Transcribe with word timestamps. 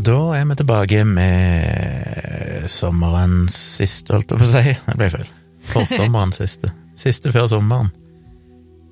Og 0.00 0.04
da 0.08 0.20
er 0.32 0.46
vi 0.48 0.54
tilbake 0.56 1.00
med 1.04 2.62
sommerens 2.72 3.52
siste, 3.76 4.14
holdt 4.14 4.30
jeg 4.32 4.38
på 4.40 4.46
å 4.46 4.48
si. 4.48 4.70
Det 4.86 4.94
ble 4.96 5.08
feil. 5.12 5.26
Forsommerens 5.74 6.38
siste. 6.40 6.70
Siste 6.96 7.28
før 7.34 7.50
sommeren. 7.52 7.90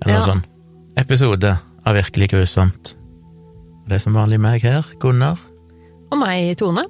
Eller 0.03 0.13
Ja. 0.13 0.19
noe 0.19 0.27
sånt. 0.27 0.51
Episode 1.01 1.55
av 1.89 1.97
Virkelig 1.97 2.29
grusomt. 2.35 2.91
Og 2.93 3.89
det 3.89 3.97
er 3.97 4.03
som 4.05 4.19
vanlig 4.21 4.37
meg 4.37 4.67
her, 4.69 4.85
Gunnar. 5.01 5.41
Og 6.13 6.21
meg, 6.21 6.51
Tone. 6.61 6.85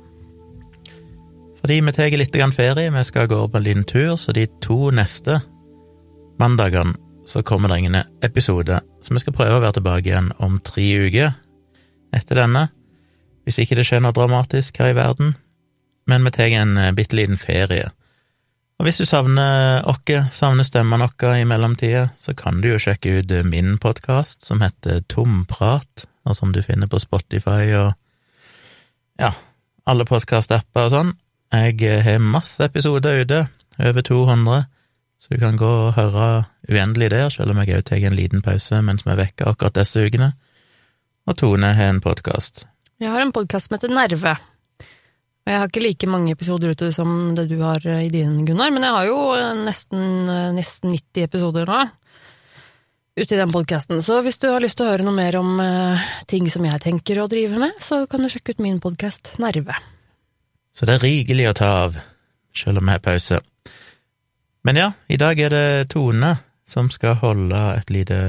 Fordi 1.61 1.79
vi 1.79 1.93
tar 1.95 2.11
litt 2.19 2.35
ferie, 2.57 2.91
vi 2.91 3.05
skal 3.05 3.29
gå 3.31 3.39
på 3.47 3.57
en 3.57 3.63
liten 3.69 3.85
tur, 3.87 4.17
så 4.17 4.35
de 4.35 4.49
to 4.61 4.91
neste 4.91 5.39
mandagene 6.41 6.97
så 7.25 7.45
kommer 7.45 7.69
det 7.69 7.79
ingen 7.79 8.03
episode. 8.21 8.81
Så 9.01 9.15
vi 9.15 9.21
skal 9.21 9.33
prøve 9.33 9.61
å 9.61 9.63
være 9.63 9.79
tilbake 9.79 10.11
igjen 10.11 10.33
om 10.41 10.59
tre 10.59 11.07
uker 11.07 11.35
etter 12.13 12.35
denne. 12.35 12.67
Hvis 13.49 13.63
ikke 13.63 13.79
det 13.79 13.87
skjer 13.89 14.03
noe 14.05 14.13
dramatisk 14.13 14.77
her 14.77 14.93
i 14.93 14.99
verden. 14.99 15.33
Men 16.09 16.27
vi 16.29 16.35
tar 16.37 16.53
en 16.61 16.77
eh, 16.77 16.93
bitte 16.93 17.17
liten 17.17 17.41
ferie. 17.41 17.89
Og 18.79 18.87
hvis 18.87 19.01
du 19.01 19.07
savner 19.09 19.83
oss, 19.89 20.05
savner 20.37 20.67
stemmene 20.69 21.09
våre 21.09 21.41
i 21.41 21.47
mellomtida, 21.49 22.11
så 22.21 22.35
kan 22.37 22.61
du 22.61 22.69
jo 22.75 22.79
sjekke 22.79 23.17
ut 23.19 23.33
min 23.49 23.79
podkast 23.83 24.45
som 24.47 24.61
heter 24.63 25.01
Tomprat, 25.11 26.05
og 26.29 26.37
som 26.37 26.53
du 26.53 26.61
finner 26.63 26.87
på 26.87 27.01
Spotify 27.03 27.73
og 27.73 27.97
ja, 29.19 29.33
alle 29.89 30.07
podkast-apper 30.07 30.87
og 30.87 30.93
sånn. 30.93 31.15
Jeg 31.57 31.81
eh, 31.89 32.05
har 32.05 32.21
masse 32.23 32.63
episoder 32.63 33.25
ute, 33.25 33.47
over 33.79 34.05
200, 34.05 34.69
så 35.19 35.33
du 35.33 35.41
kan 35.41 35.59
gå 35.59 35.69
og 35.89 35.95
høre 35.97 36.29
uendelig 36.69 37.11
der, 37.15 37.33
selv 37.33 37.55
om 37.55 37.63
jeg 37.63 37.81
òg 37.81 37.87
tar 37.89 38.05
en 38.05 38.17
liten 38.19 38.43
pause 38.45 38.83
mens 38.85 39.07
vi 39.07 39.15
er 39.15 39.23
vekke 39.25 39.49
akkurat 39.49 39.81
disse 39.81 40.05
ukene. 40.05 40.33
Og 41.29 41.39
Tone 41.41 41.75
har 41.75 41.91
en 41.91 42.03
podkast. 42.05 42.67
Jeg 42.99 43.13
har 43.15 43.23
en 43.23 43.31
podkast 43.31 43.69
som 43.69 43.77
heter 43.77 43.93
Nerve. 43.95 44.33
Og 44.83 45.53
jeg 45.53 45.61
har 45.63 45.69
ikke 45.71 45.83
like 45.85 46.09
mange 46.11 46.33
episoder 46.35 46.73
ute 46.75 46.89
som 46.91 47.31
det 47.37 47.45
du 47.47 47.61
har 47.63 47.85
eh, 47.87 48.09
i 48.09 48.11
din, 48.11 48.41
Gunnar, 48.47 48.73
men 48.75 48.83
jeg 48.83 48.97
har 48.97 49.07
jo 49.07 49.21
eh, 49.37 49.53
nesten, 49.63 50.03
eh, 50.27 50.49
nesten 50.57 50.91
90 50.91 51.29
episoder 51.29 51.71
nå 51.71 51.85
ute 53.19 53.37
i 53.37 53.39
den 53.39 53.55
podkasten. 53.55 54.03
Så 54.03 54.19
hvis 54.27 54.43
du 54.43 54.49
har 54.51 54.63
lyst 54.63 54.81
til 54.81 54.89
å 54.89 54.91
høre 54.91 55.07
noe 55.07 55.15
mer 55.15 55.39
om 55.39 55.57
ting 56.31 56.47
som 56.51 56.63
jeg 56.67 56.83
tenker 56.85 57.19
å 57.19 57.31
drive 57.31 57.59
med, 57.59 57.79
så 57.83 58.05
kan 58.11 58.23
du 58.23 58.31
sjekke 58.31 58.55
ut 58.55 58.63
min 58.63 58.79
podkast 58.83 59.33
Nerve. 59.43 59.75
Så 60.71 60.87
det 60.87 60.99
er 60.99 61.07
rikelig 61.07 61.49
å 61.51 61.57
ta 61.59 61.73
av, 61.87 61.99
selv 62.55 62.79
om 62.79 62.87
vi 62.87 62.95
har 62.95 63.03
pause. 63.03 63.41
Men 64.67 64.79
ja, 64.79 64.93
i 65.11 65.19
dag 65.19 65.39
er 65.43 65.55
det 65.55 65.67
Tone 65.95 66.37
som 66.63 66.93
skal 66.95 67.19
holde 67.23 67.59
et 67.81 67.91
lite 67.91 68.21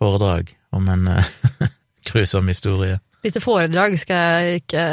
foredrag 0.00 0.56
om 0.72 0.88
en 0.88 1.08
grusom 2.08 2.48
historie. 2.48 2.96
Lite 3.24 3.42
foredrag 3.44 3.98
skal 4.00 4.20
jeg 4.40 4.62
ikke 4.62 4.84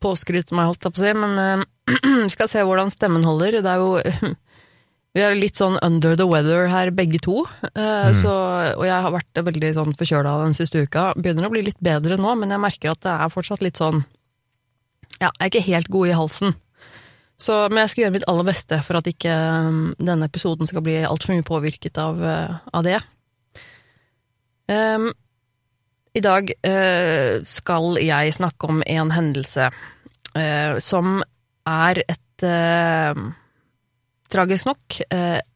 påskryte 0.00 0.56
meg, 0.56 0.70
holdt 0.70 0.86
jeg 0.86 0.94
på 0.94 1.02
å 1.02 1.04
si, 1.04 1.12
men 1.16 1.36
uh, 1.44 2.26
skal 2.32 2.50
se 2.50 2.64
hvordan 2.64 2.92
stemmen 2.92 3.26
holder. 3.26 3.60
Det 3.64 3.72
er 3.72 3.82
jo 3.84 4.34
Vi 5.16 5.22
er 5.24 5.32
litt 5.32 5.56
sånn 5.56 5.78
under 5.80 6.12
the 6.12 6.26
weather 6.28 6.66
her, 6.68 6.90
begge 6.92 7.16
to. 7.24 7.38
eh, 7.72 8.10
så, 8.12 8.32
og 8.76 8.82
jeg 8.84 8.98
har 9.00 9.14
vært 9.14 9.40
veldig 9.46 9.70
sånn 9.72 9.94
forkjøla 9.96 10.34
den 10.42 10.52
siste 10.58 10.82
uka. 10.84 11.06
Begynner 11.16 11.48
å 11.48 11.52
bli 11.54 11.62
litt 11.64 11.80
bedre 11.80 12.18
nå, 12.20 12.34
men 12.36 12.52
jeg 12.52 12.60
merker 12.60 12.92
at 12.92 13.00
det 13.06 13.14
er 13.14 13.32
fortsatt 13.32 13.64
litt 13.64 13.80
sånn 13.80 14.02
Ja, 15.16 15.30
jeg 15.30 15.46
er 15.46 15.48
ikke 15.48 15.64
helt 15.70 15.88
god 15.88 16.10
i 16.10 16.18
halsen. 16.18 16.52
Så, 17.40 17.56
men 17.70 17.80
jeg 17.82 17.94
skal 17.94 18.02
gjøre 18.04 18.14
mitt 18.18 18.28
aller 18.28 18.48
beste 18.48 18.82
for 18.84 19.00
at 19.00 19.08
ikke 19.08 19.32
um, 19.32 19.80
denne 19.96 20.28
episoden 20.28 20.68
skal 20.68 20.84
bli 20.84 20.98
altfor 21.04 21.32
mye 21.32 21.48
påvirket 21.48 21.96
av, 22.00 22.20
eh, 22.20 22.60
av 22.76 22.84
det. 22.84 23.00
Um, 24.68 25.10
I 26.16 26.22
dag 26.24 26.48
eh, 26.64 27.42
skal 27.44 27.98
jeg 28.00 28.36
snakke 28.38 28.70
om 28.70 28.80
en 28.88 29.10
hendelse 29.12 29.68
eh, 29.68 30.76
som 30.80 31.18
er 31.68 32.00
et 32.06 32.46
eh, 32.46 33.18
tragisk 34.32 34.68
nok 34.70 34.96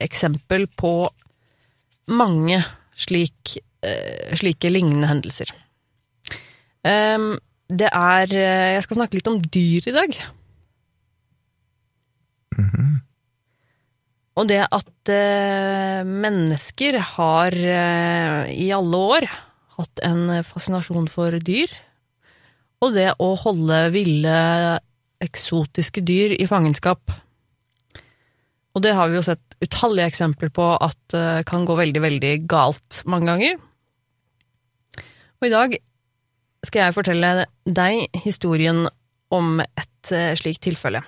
eksempel 0.04 0.66
på 0.78 0.92
mange 2.10 2.60
slik, 2.94 3.56
slike 4.38 4.70
lignende 4.70 5.08
hendelser. 5.10 5.50
Em, 6.86 7.32
det 7.68 7.88
er 7.90 8.30
Jeg 8.30 8.84
skal 8.84 8.98
snakke 9.00 9.18
litt 9.18 9.30
om 9.30 9.40
dyr 9.42 9.88
i 9.90 9.94
dag. 9.96 10.16
Og 14.38 14.48
det 14.50 14.62
at 14.70 15.12
mennesker 16.06 17.00
har 17.16 17.58
i 17.58 18.70
alle 18.76 19.02
år 19.18 19.28
hatt 19.82 20.02
en 20.06 20.40
fascinasjon 20.46 21.08
for 21.12 21.34
dyr. 21.44 21.72
Og 22.80 22.94
det 22.96 23.10
å 23.20 23.34
holde 23.42 23.80
ville, 23.92 24.36
eksotiske 25.20 26.02
dyr 26.06 26.32
i 26.38 26.46
fangenskap. 26.48 27.12
Og 28.72 28.84
det 28.84 28.94
har 28.96 29.10
vi 29.10 29.18
jo 29.18 29.26
sett 29.26 29.56
utallige 29.60 30.08
eksempler 30.12 30.52
på 30.54 30.64
at 30.78 31.16
eh, 31.16 31.42
kan 31.44 31.66
gå 31.68 31.76
veldig, 31.76 32.00
veldig 32.00 32.32
galt 32.48 33.02
mange 33.10 33.28
ganger. 33.28 33.58
Og 35.40 35.48
i 35.48 35.52
dag 35.52 35.76
skal 36.64 36.86
jeg 36.86 36.96
fortelle 36.96 37.32
deg 37.68 38.20
historien 38.24 38.86
om 39.34 39.60
et 39.60 40.12
eh, 40.14 40.32
slikt 40.38 40.62
tilfelle. 40.64 41.02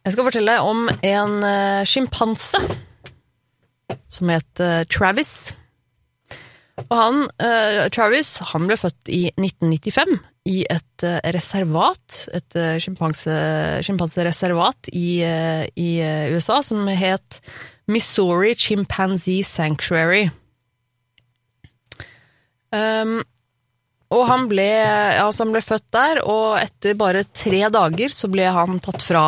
Jeg 0.00 0.14
skal 0.14 0.26
fortelle 0.26 0.54
deg 0.56 0.64
om 0.64 0.86
en 0.88 1.34
uh, 1.44 1.84
sjimpanse 1.84 2.56
som 4.10 4.30
het 4.32 4.62
eh, 4.64 4.86
Travis. 4.88 5.52
Og 6.88 6.96
han, 6.96 7.22
uh, 7.42 7.86
Travis, 7.92 8.36
han 8.52 8.66
ble 8.68 8.76
født 8.80 9.10
i 9.12 9.22
1995 9.36 10.16
i 10.50 10.60
et 10.72 11.04
uh, 11.04 11.18
reservat, 11.36 12.20
et 12.34 12.56
uh, 12.56 12.76
i, 14.90 15.08
uh, 15.26 15.64
i 15.76 15.90
USA 16.34 16.60
som 16.66 16.88
het 16.88 17.40
Missouri 17.90 18.54
Chimpanzee 18.58 19.44
Sanctuary. 19.46 20.28
Um, 22.70 23.20
og 24.10 24.24
han 24.26 24.46
ble, 24.50 24.66
altså 25.22 25.44
han 25.44 25.52
ble 25.54 25.62
født 25.62 25.86
der, 25.94 26.20
og 26.26 26.56
etter 26.58 26.96
bare 26.98 27.22
tre 27.30 27.62
dager 27.70 28.14
så 28.14 28.30
ble 28.30 28.48
han 28.50 28.80
tatt 28.82 29.04
fra, 29.06 29.26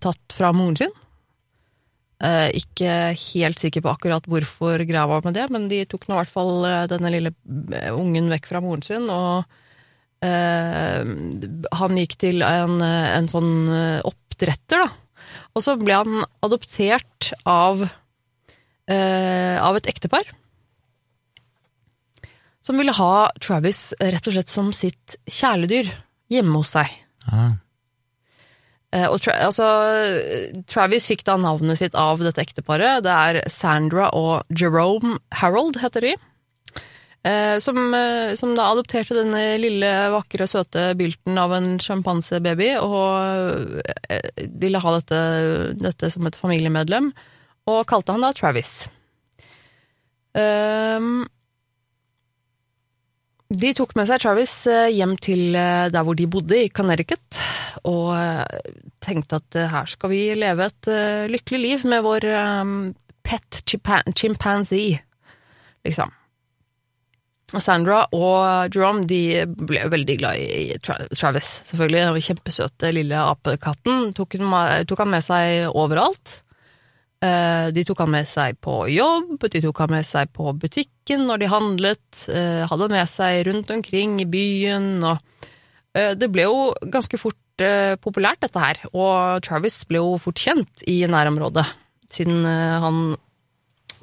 tatt 0.00 0.36
fra 0.36 0.50
moren 0.56 0.76
sin. 0.76 0.92
Eh, 2.20 2.48
ikke 2.60 2.94
helt 3.16 3.62
sikker 3.62 3.80
på 3.84 3.92
akkurat 3.94 4.26
hvorfor 4.28 4.82
greia 4.84 5.06
var 5.08 5.24
med 5.24 5.38
det, 5.38 5.46
men 5.52 5.70
de 5.70 5.84
tok 5.88 6.04
nå 6.06 6.18
i 6.18 6.20
hvert 6.20 6.34
fall 6.34 6.66
eh, 6.68 6.88
denne 6.90 7.12
lille 7.14 7.32
eh, 7.72 7.88
ungen 7.96 8.28
vekk 8.32 8.50
fra 8.52 8.60
moren 8.64 8.84
sin, 8.86 9.08
og 9.10 9.48
han 10.20 11.94
gikk 11.96 12.18
til 12.20 12.42
en, 12.44 12.74
en 12.84 13.28
sånn 13.30 13.70
oppdretter, 14.04 14.82
da. 14.82 14.90
Og 15.56 15.64
så 15.64 15.78
ble 15.80 15.96
han 15.96 16.26
adoptert 16.44 17.30
av, 17.48 17.86
eh, 18.84 19.56
av 19.56 19.78
et 19.78 19.88
ektepar 19.88 20.28
som 22.60 22.76
ville 22.76 22.92
ha 22.94 23.30
Travis 23.40 23.94
rett 23.98 24.28
og 24.28 24.36
slett 24.36 24.52
som 24.52 24.70
sitt 24.76 25.16
kjæledyr 25.24 25.88
hjemme 26.30 26.60
hos 26.60 26.74
seg. 26.76 26.92
Ah, 27.32 27.56
Og 28.90 29.20
tra 29.22 29.36
altså, 29.46 29.66
Travis 30.66 31.04
fikk 31.06 31.20
da 31.22 31.36
navnet 31.38 31.78
sitt 31.78 31.94
av 31.94 32.18
dette 32.24 32.42
ekteparet. 32.42 33.04
Det 33.06 33.12
er 33.14 33.38
Sandra 33.46 34.08
og 34.18 34.42
Jerome 34.50 35.20
Harold, 35.38 35.78
heter 35.78 36.08
de. 36.08 36.16
Eh, 37.22 37.58
som, 37.58 37.94
eh, 37.94 38.34
som 38.34 38.54
da 38.56 38.70
adopterte 38.72 39.12
denne 39.12 39.58
lille, 39.60 39.88
vakre, 40.14 40.46
søte 40.48 40.94
bylten 40.96 41.36
av 41.36 41.52
en 41.52 41.74
sjampansebaby, 41.82 42.70
og 42.80 43.82
eh, 44.08 44.30
ville 44.62 44.80
ha 44.80 44.94
dette, 44.96 45.18
dette 45.76 46.10
som 46.12 46.24
et 46.26 46.38
familiemedlem, 46.38 47.10
og 47.68 47.82
kalte 47.90 48.16
han 48.16 48.24
da 48.24 48.32
Travis. 48.32 48.88
Um, 50.32 51.26
de 53.50 53.72
tok 53.74 53.96
med 53.98 54.06
seg 54.06 54.22
Travis 54.22 54.52
eh, 54.70 54.92
hjem 54.94 55.16
til 55.18 55.56
eh, 55.58 55.88
der 55.90 56.04
hvor 56.06 56.14
de 56.18 56.28
bodde, 56.30 56.54
i 56.54 56.70
Connecticut, 56.70 57.40
og 57.88 58.12
eh, 58.14 58.70
tenkte 59.02 59.40
at 59.40 59.58
her 59.72 59.90
skal 59.90 60.12
vi 60.12 60.22
leve 60.38 60.68
et 60.70 60.90
lykkelig 61.32 61.60
liv 61.60 61.84
med 61.90 62.04
vår 62.06 62.26
pet 63.26 63.60
chimpanzee, 63.66 65.00
liksom. 65.86 66.14
Sandra 67.50 68.04
og 68.14 68.70
Jerome 68.70 69.02
de 69.10 69.42
ble 69.42 69.82
veldig 69.90 70.16
glad 70.20 70.38
i 70.38 70.76
Travis, 70.78 71.48
selvfølgelig. 71.66 72.04
Den 72.04 72.26
kjempesøte 72.28 72.92
lille 72.94 73.24
apekatten. 73.26 74.12
Tok 74.14 74.36
han 74.38 75.10
med 75.10 75.26
seg 75.26 75.66
overalt. 75.72 76.36
Eh, 77.20 77.68
De 77.76 77.82
tok 77.84 77.98
han 78.00 78.12
med 78.14 78.28
seg 78.28 78.56
på 78.64 78.86
jobb, 78.88 79.34
de 79.52 79.60
tok 79.60 79.82
han 79.82 79.90
med 79.92 80.06
seg 80.08 80.30
på 80.32 80.54
butikken 80.56 81.26
når 81.28 81.42
de 81.42 81.50
handlet, 81.52 82.22
eh, 82.32 82.62
hadde 82.64 82.86
han 82.86 82.94
med 82.96 83.10
seg 83.12 83.42
rundt 83.48 83.72
omkring 83.74 84.14
i 84.22 84.28
byen, 84.30 85.04
og 85.04 85.18
eh, 85.92 86.14
det 86.16 86.30
ble 86.32 86.46
jo 86.48 86.70
ganske 86.88 87.20
fort 87.20 87.36
populært 88.00 88.40
dette 88.40 88.56
her, 88.56 88.78
og 88.96 89.42
Travis 89.44 89.82
ble 89.84 90.00
jo 90.00 90.14
fort 90.16 90.40
kjent 90.40 90.80
i 90.88 91.02
nærområdet, 91.04 91.66
siden 92.08 92.38
han 92.40 93.00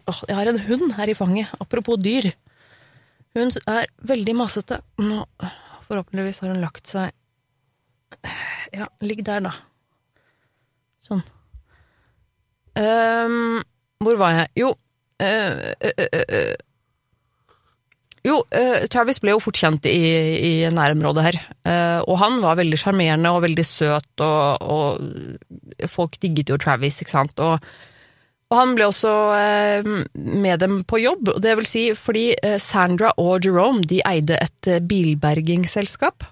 Åh, 0.08 0.20
jeg 0.30 0.38
har 0.38 0.48
en 0.52 0.60
hund 0.68 0.94
her 0.94 1.10
i 1.10 1.16
fanget, 1.18 1.50
apropos 1.60 1.98
dyr. 2.00 2.30
Hun 3.36 3.50
er 3.68 3.90
veldig 4.08 4.36
masete. 4.38 4.78
Nå 5.02 5.26
forhåpentligvis 5.90 6.40
har 6.44 6.54
hun 6.54 6.62
lagt 6.62 6.88
seg 6.88 7.12
Ja, 8.78 8.88
ligg 9.02 9.26
der, 9.26 9.42
da. 9.50 9.52
Sånn. 11.02 11.26
Ehm, 12.78 13.64
hvor 14.04 14.20
var 14.20 14.36
jeg? 14.36 14.50
Jo 14.62 14.72
uh, 14.72 15.74
uh, 15.82 16.08
eh. 16.14 16.56
Jo, 18.28 18.42
eh, 18.52 18.86
Travis 18.92 19.22
ble 19.24 19.36
jo 19.36 19.42
fort 19.44 19.60
kjent 19.60 19.86
i, 19.88 19.98
i 20.44 20.54
nærområdet 20.74 21.26
her. 21.28 21.38
Eh, 21.70 22.00
og 22.04 22.18
han 22.20 22.42
var 22.44 22.58
veldig 22.60 22.80
sjarmerende 22.80 23.32
og 23.34 23.44
veldig 23.46 23.66
søt, 23.66 24.24
og, 24.24 24.64
og 24.68 25.92
folk 25.92 26.18
digget 26.24 26.52
jo 26.52 26.60
Travis, 26.60 27.00
ikke 27.04 27.14
sant. 27.14 27.40
Og, 27.44 27.62
og 28.52 28.58
han 28.58 28.74
ble 28.76 28.90
også 28.90 29.14
eh, 29.38 29.92
med 30.16 30.64
dem 30.64 30.82
på 30.88 31.00
jobb, 31.04 31.32
og 31.36 31.44
det 31.46 31.56
vil 31.62 31.70
si 31.70 31.86
fordi 31.96 32.32
Sandra 32.64 33.14
og 33.22 33.46
Jerome 33.46 33.86
de 33.88 34.02
eide 34.08 34.42
et 34.42 34.72
bilbergingsselskap. 34.90 36.28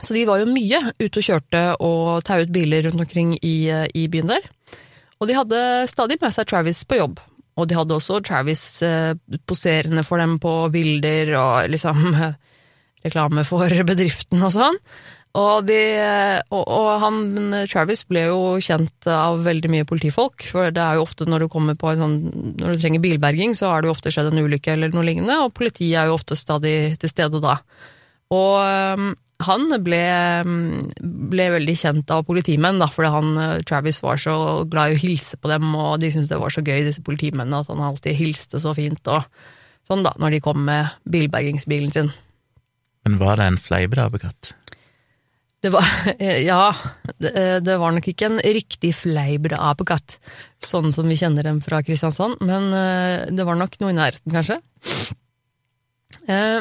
Så 0.00 0.14
de 0.14 0.22
var 0.28 0.38
jo 0.38 0.50
mye 0.50 0.84
ute 1.00 1.18
og 1.18 1.24
kjørte 1.24 1.62
og 1.82 2.20
tauet 2.28 2.52
biler 2.54 2.84
rundt 2.86 3.02
omkring 3.02 3.32
i, 3.42 3.56
i 3.96 4.06
byen 4.12 4.30
der. 4.30 4.44
Og 5.20 5.28
de 5.28 5.36
hadde 5.36 5.60
stadig 5.90 6.16
med 6.20 6.32
seg 6.34 6.48
Travis 6.48 6.82
på 6.88 6.98
jobb. 7.00 7.20
Og 7.60 7.68
de 7.68 7.76
hadde 7.76 7.96
også 7.96 8.22
Travis 8.24 8.64
eh, 8.86 9.12
poserende 9.48 10.04
for 10.06 10.20
dem 10.22 10.38
på 10.40 10.52
bilder 10.72 11.34
og 11.36 11.72
liksom 11.72 12.06
eh, 12.14 12.36
reklame 13.04 13.44
for 13.48 13.72
bedriften 13.90 14.40
og 14.46 14.54
sånn. 14.56 14.78
Og, 15.38 15.62
de, 15.68 15.78
eh, 16.00 16.40
og, 16.50 16.64
og 16.64 16.88
han, 17.04 17.20
Travis 17.70 18.02
ble 18.08 18.24
jo 18.30 18.40
kjent 18.64 19.06
av 19.12 19.44
veldig 19.44 19.70
mye 19.70 19.86
politifolk, 19.86 20.42
for 20.50 20.72
det 20.74 20.82
er 20.82 20.98
jo 20.98 21.04
ofte 21.04 21.28
når 21.28 21.44
du 21.44 21.50
kommer 21.52 21.76
på 21.78 21.92
en 21.92 22.02
sånn 22.02 22.16
Når 22.58 22.72
du 22.72 22.80
trenger 22.80 23.04
bilberging, 23.04 23.54
så 23.54 23.70
har 23.70 23.82
det 23.82 23.90
jo 23.90 23.94
ofte 23.94 24.10
skjedd 24.14 24.32
en 24.32 24.42
ulykke 24.42 24.74
eller 24.74 24.96
noe 24.96 25.06
lignende, 25.06 25.36
og 25.44 25.54
politiet 25.54 26.00
er 26.00 26.10
jo 26.10 26.16
ofte 26.16 26.38
stadig 26.38 26.96
til 27.02 27.12
stede 27.12 27.42
da. 27.44 27.60
Og 28.34 28.56
øhm, 28.64 29.12
han 29.46 29.68
ble, 29.84 30.00
ble 31.00 31.46
veldig 31.56 31.76
kjent 31.78 32.12
av 32.14 32.26
politimenn, 32.28 32.80
da, 32.82 32.88
fordi 32.92 33.12
han, 33.14 33.30
eh, 33.40 33.62
Travis 33.66 34.02
var 34.04 34.20
så 34.20 34.34
glad 34.70 34.92
i 34.92 34.98
å 34.98 35.02
hilse 35.02 35.40
på 35.40 35.50
dem, 35.52 35.68
og 35.74 36.00
de 36.02 36.12
syntes 36.12 36.30
det 36.32 36.40
var 36.40 36.54
så 36.54 36.64
gøy, 36.64 36.84
disse 36.86 37.04
politimennene, 37.06 37.62
at 37.62 37.72
han 37.72 37.82
alltid 37.84 38.18
hilste 38.18 38.60
så 38.62 38.74
fint, 38.76 39.00
og 39.08 39.24
sånn 39.88 40.04
da, 40.06 40.14
når 40.20 40.36
de 40.36 40.42
kom 40.44 40.64
med 40.66 40.92
bilbergingsbilen 41.10 41.94
sin. 41.94 42.10
Men 43.06 43.20
var 43.20 43.40
det 43.40 43.48
en 43.48 43.60
fleipedapekatt? 43.60 44.54
Det 45.60 45.72
var, 45.72 45.86
ja, 46.50 46.72
det, 47.20 47.32
det 47.66 47.78
var 47.80 47.96
nok 47.96 48.10
ikke 48.12 48.30
en 48.30 48.42
riktig 48.44 48.94
fleipedapekatt, 48.96 50.18
sånn 50.64 50.92
som 50.94 51.08
vi 51.08 51.18
kjenner 51.20 51.48
dem 51.48 51.62
fra 51.64 51.82
Kristiansand, 51.84 52.40
men 52.44 52.70
eh, 52.76 53.30
det 53.32 53.48
var 53.48 53.60
nok 53.60 53.80
noe 53.80 53.94
i 53.94 53.98
nærheten, 53.98 54.36
kanskje. 54.36 54.60
Eh, 56.28 56.60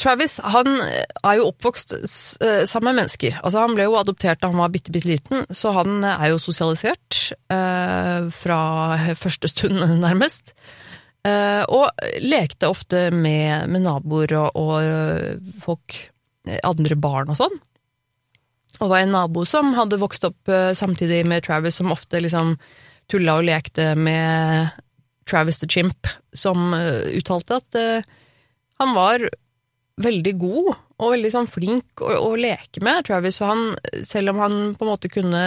Travis 0.00 0.38
han 0.40 0.78
er 0.80 1.38
jo 1.38 1.50
oppvokst 1.50 1.92
eh, 2.40 2.62
sammen 2.68 2.90
med 2.90 3.02
mennesker. 3.02 3.36
Altså 3.42 3.64
Han 3.64 3.76
ble 3.76 3.84
jo 3.88 3.98
adoptert 4.00 4.40
da 4.40 4.48
han 4.48 4.60
var 4.60 4.72
bitte, 4.72 4.92
bitte 4.94 5.10
liten, 5.10 5.44
så 5.52 5.74
han 5.76 6.00
er 6.06 6.30
jo 6.32 6.40
sosialisert 6.40 7.34
eh, 7.52 8.30
fra 8.32 8.60
første 9.18 9.50
stund, 9.52 9.82
nærmest. 10.06 10.54
Eh, 11.26 11.62
og 11.68 11.90
lekte 12.24 12.70
ofte 12.70 13.08
med, 13.12 13.68
med 13.68 13.84
naboer 13.84 14.32
og, 14.38 14.56
og, 14.56 14.76
eh, 14.80 15.56
folk, 15.60 15.98
eh, 16.48 16.62
andre 16.64 16.96
barn 16.96 17.32
og 17.32 17.40
sånn. 17.42 17.58
Og 18.78 18.86
det 18.86 18.92
var 18.94 19.02
en 19.04 19.12
nabo 19.12 19.44
som 19.44 19.74
hadde 19.76 20.00
vokst 20.00 20.24
opp 20.24 20.48
eh, 20.48 20.70
samtidig 20.76 21.26
med 21.28 21.44
Travis, 21.44 21.76
som 21.76 21.92
ofte 21.92 22.22
liksom 22.24 22.54
tulla 23.12 23.36
og 23.36 23.44
lekte 23.50 23.92
med 23.98 24.72
Travis 25.28 25.60
the 25.60 25.68
Chimp, 25.68 26.08
som 26.32 26.72
uttalte 26.72 27.58
at 27.58 27.78
han 28.80 28.94
var 28.96 29.26
veldig 30.00 30.32
god 30.40 30.70
og 31.00 31.12
veldig 31.14 31.32
sånn 31.32 31.48
flink 31.50 32.02
å, 32.04 32.12
å, 32.20 32.32
leke 32.38 32.82
med, 32.84 33.04
Travis. 33.08 33.40
Og 33.42 33.50
han, 33.50 33.62
selv 34.06 34.34
om 34.34 34.42
han 34.44 34.56
på 34.76 34.86
en 34.86 34.90
måte 34.90 35.10
kunne 35.12 35.42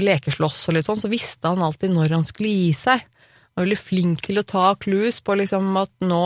lekeslåss 0.00 0.64
og 0.68 0.76
litt 0.76 0.88
sånn, 0.88 1.00
så 1.02 1.10
visste 1.12 1.52
han 1.52 1.62
alltid 1.64 1.94
når 1.94 2.16
han 2.18 2.26
skulle 2.26 2.52
gi 2.52 2.72
seg. 2.76 3.04
Han 3.04 3.60
var 3.60 3.66
veldig 3.66 3.80
flink 3.82 4.24
til 4.26 4.40
å 4.40 4.46
ta 4.46 4.66
clues 4.80 5.20
på 5.24 5.36
liksom 5.38 5.70
at 5.80 5.92
nå, 6.06 6.24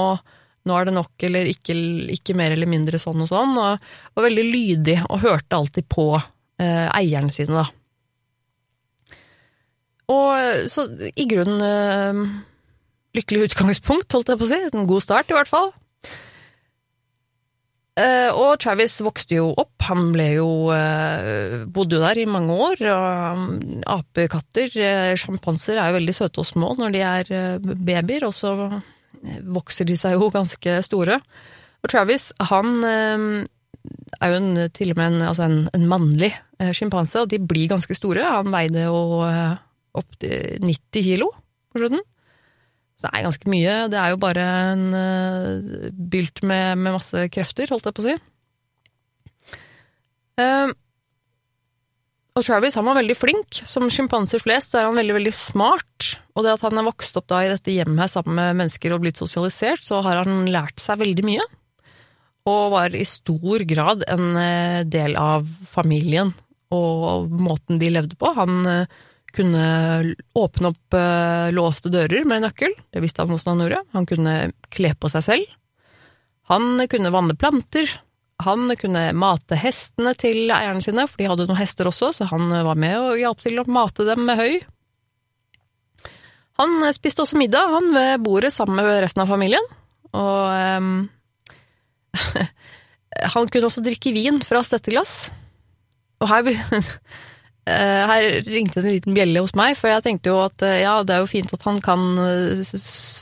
nå 0.64 0.78
er 0.78 0.88
det 0.88 0.96
nok, 0.96 1.14
eller 1.28 1.50
ikke, 1.50 1.76
ikke, 2.14 2.36
mer 2.38 2.54
eller 2.54 2.70
mindre 2.70 3.00
sånn 3.00 3.24
og 3.24 3.30
sånn. 3.30 3.56
Og 3.58 4.16
var 4.16 4.28
veldig 4.28 4.46
lydig 4.48 4.98
og 5.08 5.24
hørte 5.24 5.58
alltid 5.60 5.88
på 5.90 6.10
eh, 6.16 6.88
eierne 6.90 7.34
sine, 7.34 7.64
da. 7.64 7.68
Og 10.14 10.66
så 10.68 10.84
i 11.16 11.24
grunnen 11.24 11.62
eh, 11.64 12.24
lykkelig 13.16 13.48
utgangspunkt, 13.48 14.12
holdt 14.12 14.32
jeg 14.32 14.40
på 14.40 14.46
å 14.46 14.50
si. 14.50 14.60
En 14.72 14.88
god 14.90 15.04
start, 15.04 15.30
i 15.32 15.36
hvert 15.36 15.50
fall. 15.50 15.72
Uh, 17.94 18.34
og 18.34 18.56
Travis 18.58 18.96
vokste 19.06 19.36
jo 19.36 19.52
opp. 19.54 19.76
Han 19.86 20.08
ble 20.14 20.26
jo 20.34 20.48
uh, 20.74 21.62
bodde 21.70 21.94
jo 21.94 22.02
der 22.02 22.18
i 22.18 22.26
mange 22.26 22.54
år. 22.54 22.80
Og 22.90 23.38
um, 23.38 23.44
apekatter, 23.94 24.72
uh, 24.74 25.12
sjampanser, 25.18 25.78
er 25.78 25.92
jo 25.92 26.00
veldig 26.00 26.14
søte 26.16 26.42
og 26.42 26.48
små 26.48 26.72
når 26.80 26.94
de 26.94 27.04
er 27.06 27.60
babyer, 27.62 28.26
og 28.26 28.34
så 28.34 28.54
vokser 29.46 29.86
de 29.88 29.98
seg 29.98 30.18
jo 30.18 30.32
ganske 30.34 30.78
store. 30.84 31.20
Og 31.84 31.92
Travis, 31.92 32.32
han 32.50 32.82
er 32.82 34.32
jo 34.32 34.40
en, 34.40 34.50
til 34.74 34.90
og 34.92 34.98
med 34.98 35.12
en, 35.12 35.22
altså 35.28 35.46
en, 35.46 35.58
en 35.76 35.86
mannlig 35.88 36.32
sjimpanse, 36.76 37.22
og 37.22 37.30
de 37.30 37.38
blir 37.40 37.70
ganske 37.70 37.94
store. 37.96 38.24
Han 38.24 38.50
veide 38.52 38.86
jo 38.88 39.22
opptil 39.94 40.64
90 40.64 41.06
kilo 41.06 41.30
på 41.72 41.80
slutten. 41.80 42.02
Det 43.04 43.10
er 43.12 43.26
ganske 43.26 43.50
mye. 43.52 43.72
Det 43.92 43.98
er 44.00 44.14
jo 44.14 44.20
bare 44.22 44.44
en 44.70 44.84
uh, 44.96 45.90
bylt 45.92 46.40
med, 46.46 46.78
med, 46.80 46.94
masse 46.96 47.26
krefter, 47.34 47.68
holdt 47.68 47.90
jeg 47.90 47.96
på 47.96 48.04
å 48.04 48.06
si. 48.06 48.14
Uh, 50.40 50.72
og 52.34 52.42
Travis 52.42 52.78
han 52.78 52.88
var 52.88 52.96
veldig 52.98 53.16
flink. 53.18 53.60
Som 53.68 53.90
sjimpanser 53.92 54.40
flest 54.42 54.72
er 54.74 54.88
han 54.88 54.96
veldig 54.96 55.18
veldig 55.18 55.34
smart. 55.36 56.14
Og 56.32 56.46
det 56.46 56.56
at 56.56 56.64
han 56.64 56.80
er 56.80 56.88
vokst 56.88 57.20
opp 57.20 57.28
da 57.30 57.42
i 57.44 57.52
dette 57.52 57.74
hjemmet 57.74 58.06
her 58.06 58.14
sammen 58.14 58.40
med 58.40 58.62
mennesker 58.62 58.96
og 58.96 59.04
blitt 59.04 59.20
sosialisert, 59.20 59.84
så 59.84 60.00
har 60.06 60.22
han 60.24 60.48
lært 60.48 60.80
seg 60.82 61.02
veldig 61.04 61.28
mye. 61.28 61.44
Og 62.48 62.72
var 62.72 62.96
i 62.96 63.04
stor 63.08 63.68
grad 63.68 64.08
en 64.08 64.32
uh, 64.32 64.80
del 64.88 65.18
av 65.20 65.44
familien 65.70 66.32
og 66.74 67.28
måten 67.36 67.78
de 67.78 67.92
levde 67.92 68.16
på. 68.18 68.32
Han 68.34 68.64
kunne 69.34 70.14
åpne 70.38 70.70
opp 70.70 70.96
uh, 70.96 71.50
låste 71.54 71.90
dører 71.92 72.26
med 72.28 72.44
nøkkel, 72.44 72.74
det 72.94 73.02
visste 73.04 73.22
han 73.22 73.32
hvordan 73.32 73.54
han 73.54 73.64
gjorde. 73.64 73.82
Han 73.96 74.08
kunne 74.08 74.34
kle 74.74 74.92
på 74.98 75.10
seg 75.12 75.26
selv. 75.26 75.54
Han 76.52 76.84
kunne 76.90 77.12
vanne 77.14 77.36
planter. 77.38 77.90
Han 78.44 78.68
kunne 78.78 79.06
mate 79.16 79.58
hestene 79.58 80.12
til 80.18 80.50
eierne 80.52 80.82
sine, 80.84 81.06
for 81.08 81.20
de 81.20 81.28
hadde 81.30 81.46
noen 81.48 81.60
hester 81.60 81.88
også, 81.88 82.10
så 82.16 82.28
han 82.30 82.50
var 82.66 82.78
med 82.78 82.96
og 82.98 83.20
hjalp 83.20 83.44
til 83.44 83.60
å 83.62 83.66
mate 83.70 84.06
dem 84.08 84.24
med 84.26 84.40
høy. 84.40 84.56
Han 86.60 86.84
spiste 86.94 87.24
også 87.24 87.38
middag, 87.38 87.70
han 87.70 87.90
ved 87.94 88.22
bordet 88.22 88.52
sammen 88.54 88.78
med 88.78 89.00
resten 89.02 89.24
av 89.24 89.30
familien, 89.30 89.64
og 90.14 90.78
um, 90.78 91.08
Han 93.34 93.48
kunne 93.50 93.68
også 93.68 93.82
drikke 93.84 94.12
vin 94.14 94.40
fra 94.42 94.62
stetteglass. 94.66 95.28
Og 96.22 96.30
her 96.30 96.50
her 97.66 98.26
ringte 98.44 98.80
en 98.82 98.88
liten 98.90 99.16
bjelle 99.16 99.40
hos 99.44 99.54
meg, 99.56 99.76
for 99.78 99.88
jeg 99.88 100.04
tenkte 100.04 100.32
jo 100.32 100.40
at 100.44 100.64
uh, 100.64 100.74
ja, 100.76 100.94
det 101.06 101.14
er 101.16 101.22
jo 101.22 101.30
fint 101.30 101.52
at 101.56 101.64
han 101.64 101.80
kan 101.84 102.02
uh, 102.18 102.64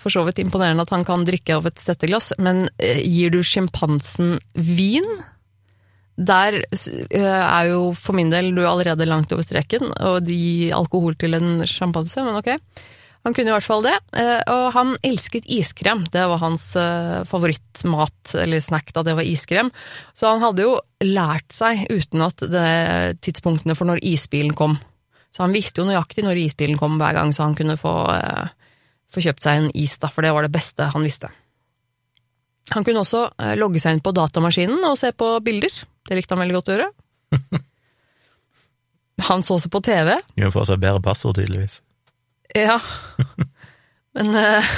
For 0.03 0.11
så 0.13 0.25
vidt 0.27 0.43
imponerende 0.43 0.87
at 0.87 0.95
han 0.95 1.07
kan 1.07 1.27
drikke 1.29 1.59
av 1.59 1.69
et 1.71 1.79
setteglass, 1.83 2.33
men 2.43 2.67
gir 2.79 3.31
du 3.35 3.43
sjimpansen 3.47 4.37
vin? 4.55 5.07
Der 6.19 6.59
er 6.69 7.69
jo 7.71 7.93
for 7.97 8.15
min 8.19 8.31
del 8.31 8.51
du 8.53 8.61
er 8.61 8.73
allerede 8.73 9.07
langt 9.09 9.33
over 9.33 9.47
streken, 9.47 9.95
og 9.97 10.27
de 10.27 10.73
alkohol 10.77 11.17
til 11.19 11.39
en 11.39 11.63
sjampanse, 11.67 12.27
men 12.27 12.37
ok. 12.43 12.53
Han 13.23 13.35
kunne 13.35 13.53
i 13.53 13.55
hvert 13.55 13.67
fall 13.67 13.85
det. 13.87 13.95
Eh, 14.19 14.41
og 14.51 14.65
han 14.75 14.95
elsket 15.07 15.47
iskrem. 15.51 16.03
Det 16.11 16.23
var 16.27 16.41
hans 16.43 16.65
eh, 16.79 17.21
favorittmat, 17.29 18.35
eller 18.43 18.63
snack, 18.63 18.91
da 18.97 19.05
det 19.07 19.15
var 19.19 19.29
iskrem. 19.29 19.71
Så 20.19 20.27
han 20.27 20.43
hadde 20.43 20.67
jo 20.67 20.73
lært 21.07 21.55
seg 21.55 21.85
uten 21.91 22.25
at 22.27 22.43
det 22.51 23.21
tidspunktene 23.23 23.77
for 23.79 23.89
når 23.89 24.03
isbilen 24.11 24.57
kom. 24.59 24.75
Så 25.33 25.45
han 25.45 25.55
visste 25.55 25.81
jo 25.81 25.87
nøyaktig 25.89 26.27
når 26.27 26.41
isbilen 26.43 26.81
kom 26.81 26.99
hver 27.01 27.15
gang, 27.17 27.31
så 27.33 27.47
han 27.47 27.55
kunne 27.59 27.79
få, 27.81 27.95
eh, 28.17 28.51
få 29.15 29.23
kjøpt 29.29 29.47
seg 29.47 29.61
en 29.61 29.71
is, 29.79 29.95
da, 30.03 30.11
for 30.11 30.27
det 30.27 30.35
var 30.35 30.43
det 30.45 30.55
beste 30.55 30.91
han 30.91 31.07
visste. 31.07 31.31
Han 32.73 32.85
kunne 32.87 33.03
også 33.03 33.25
logge 33.59 33.81
seg 33.83 33.97
inn 33.97 34.05
på 34.05 34.13
datamaskinen 34.15 34.85
og 34.87 34.95
se 34.99 35.11
på 35.15 35.35
bilder. 35.45 35.73
Det 36.07 36.19
likte 36.19 36.35
han 36.35 36.43
veldig 36.45 36.59
godt 36.59 36.71
å 36.71 36.77
gjøre. 36.77 36.91
Han 39.29 39.43
så 39.47 39.59
seg 39.61 39.71
på 39.71 39.83
TV. 39.85 40.15
Gjør 40.41 40.55
for 40.55 40.67
seg 40.67 40.81
bedre 40.83 41.03
passord, 41.05 41.37
tydeligvis. 41.39 41.81
Ja. 42.57 42.79
Men 44.17 44.35
uh, 44.37 44.75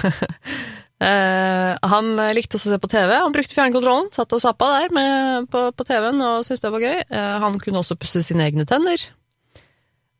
uh, 1.02 1.73
han 1.95 2.12
likte 2.37 2.59
også 2.59 2.71
å 2.71 2.75
se 2.76 2.81
på 2.83 2.93
TV. 2.93 3.12
Han 3.19 3.35
brukte 3.35 3.57
fjernkontrollen, 3.57 4.12
satt 4.14 4.33
og 4.37 4.43
zappa 4.43 4.71
der 4.78 4.95
med, 4.95 5.50
på, 5.52 5.66
på 5.75 5.87
TV-en 5.88 6.23
og 6.23 6.47
syntes 6.47 6.64
det 6.64 6.73
var 6.75 6.87
gøy. 6.87 7.04
Uh, 7.11 7.37
han 7.45 7.61
kunne 7.62 7.83
også 7.83 7.99
pusse 8.00 8.23
sine 8.26 8.47
egne 8.47 8.66
tenner. 8.69 9.09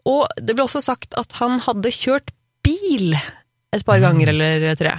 Og 0.05 0.27
det 0.37 0.57
ble 0.57 0.67
også 0.67 0.83
sagt 0.85 1.17
at 1.21 1.39
han 1.41 1.61
hadde 1.65 1.95
kjørt 1.95 2.35
bil 2.65 3.15
et 3.15 3.85
par 3.87 4.01
ganger 4.03 4.31
mm. 4.31 4.35
eller 4.35 4.79
tre. 4.79 4.95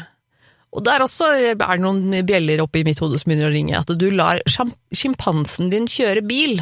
Og 0.76 0.84
der 0.84 1.04
også 1.06 1.28
er 1.32 1.54
det 1.56 1.76
noen 1.80 2.12
bjeller 2.28 2.64
oppe 2.64 2.82
i 2.82 2.88
mitt 2.88 3.00
hode 3.00 3.20
som 3.20 3.30
begynner 3.30 3.48
å 3.48 3.54
ringe, 3.54 3.80
at 3.80 3.92
du 3.96 4.10
lar 4.12 4.42
sjimpansen 4.50 5.70
din 5.72 5.88
kjøre 5.88 6.24
bil. 6.28 6.60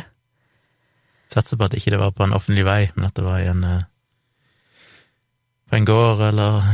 Satser 1.33 1.57
på 1.57 1.65
at 1.65 1.73
ikke 1.79 1.95
det 1.95 2.01
var 2.01 2.13
på 2.13 2.27
en 2.27 2.35
offentlig 2.37 2.65
vei, 2.67 2.81
men 2.93 3.07
at 3.07 3.17
det 3.17 3.25
var 3.25 3.41
i 3.41 3.49
en 3.49 3.63
på 5.69 5.79
en 5.79 5.87
gård 5.87 6.21
eller 6.27 6.67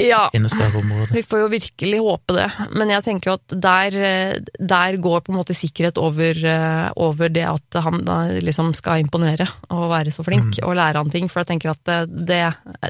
Ja, 0.00 0.30
vi 0.32 1.22
får 1.22 1.40
jo 1.42 1.48
virkelig 1.52 1.98
håpe 2.00 2.32
det, 2.38 2.46
men 2.72 2.88
jeg 2.88 3.04
tenker 3.04 3.30
jo 3.30 3.34
at 3.36 3.54
der, 3.66 3.96
eh, 4.00 4.38
der 4.56 4.96
går 4.96 5.20
på 5.26 5.32
en 5.34 5.36
måte 5.36 5.52
sikkerhet 5.52 6.00
over, 6.00 6.40
eh, 6.48 6.86
over 6.96 7.28
det 7.28 7.44
at 7.44 7.80
han 7.84 8.00
da 8.06 8.22
liksom 8.40 8.72
skal 8.74 9.02
imponere 9.04 9.44
og 9.68 9.90
være 9.92 10.14
så 10.14 10.24
flink 10.24 10.56
og 10.64 10.78
lære 10.78 11.02
han 11.02 11.12
ting, 11.12 11.28
for 11.28 11.42
jeg 11.42 11.50
tenker 11.52 11.74
at 11.74 11.84
det, 11.84 11.98
det, 12.30 12.40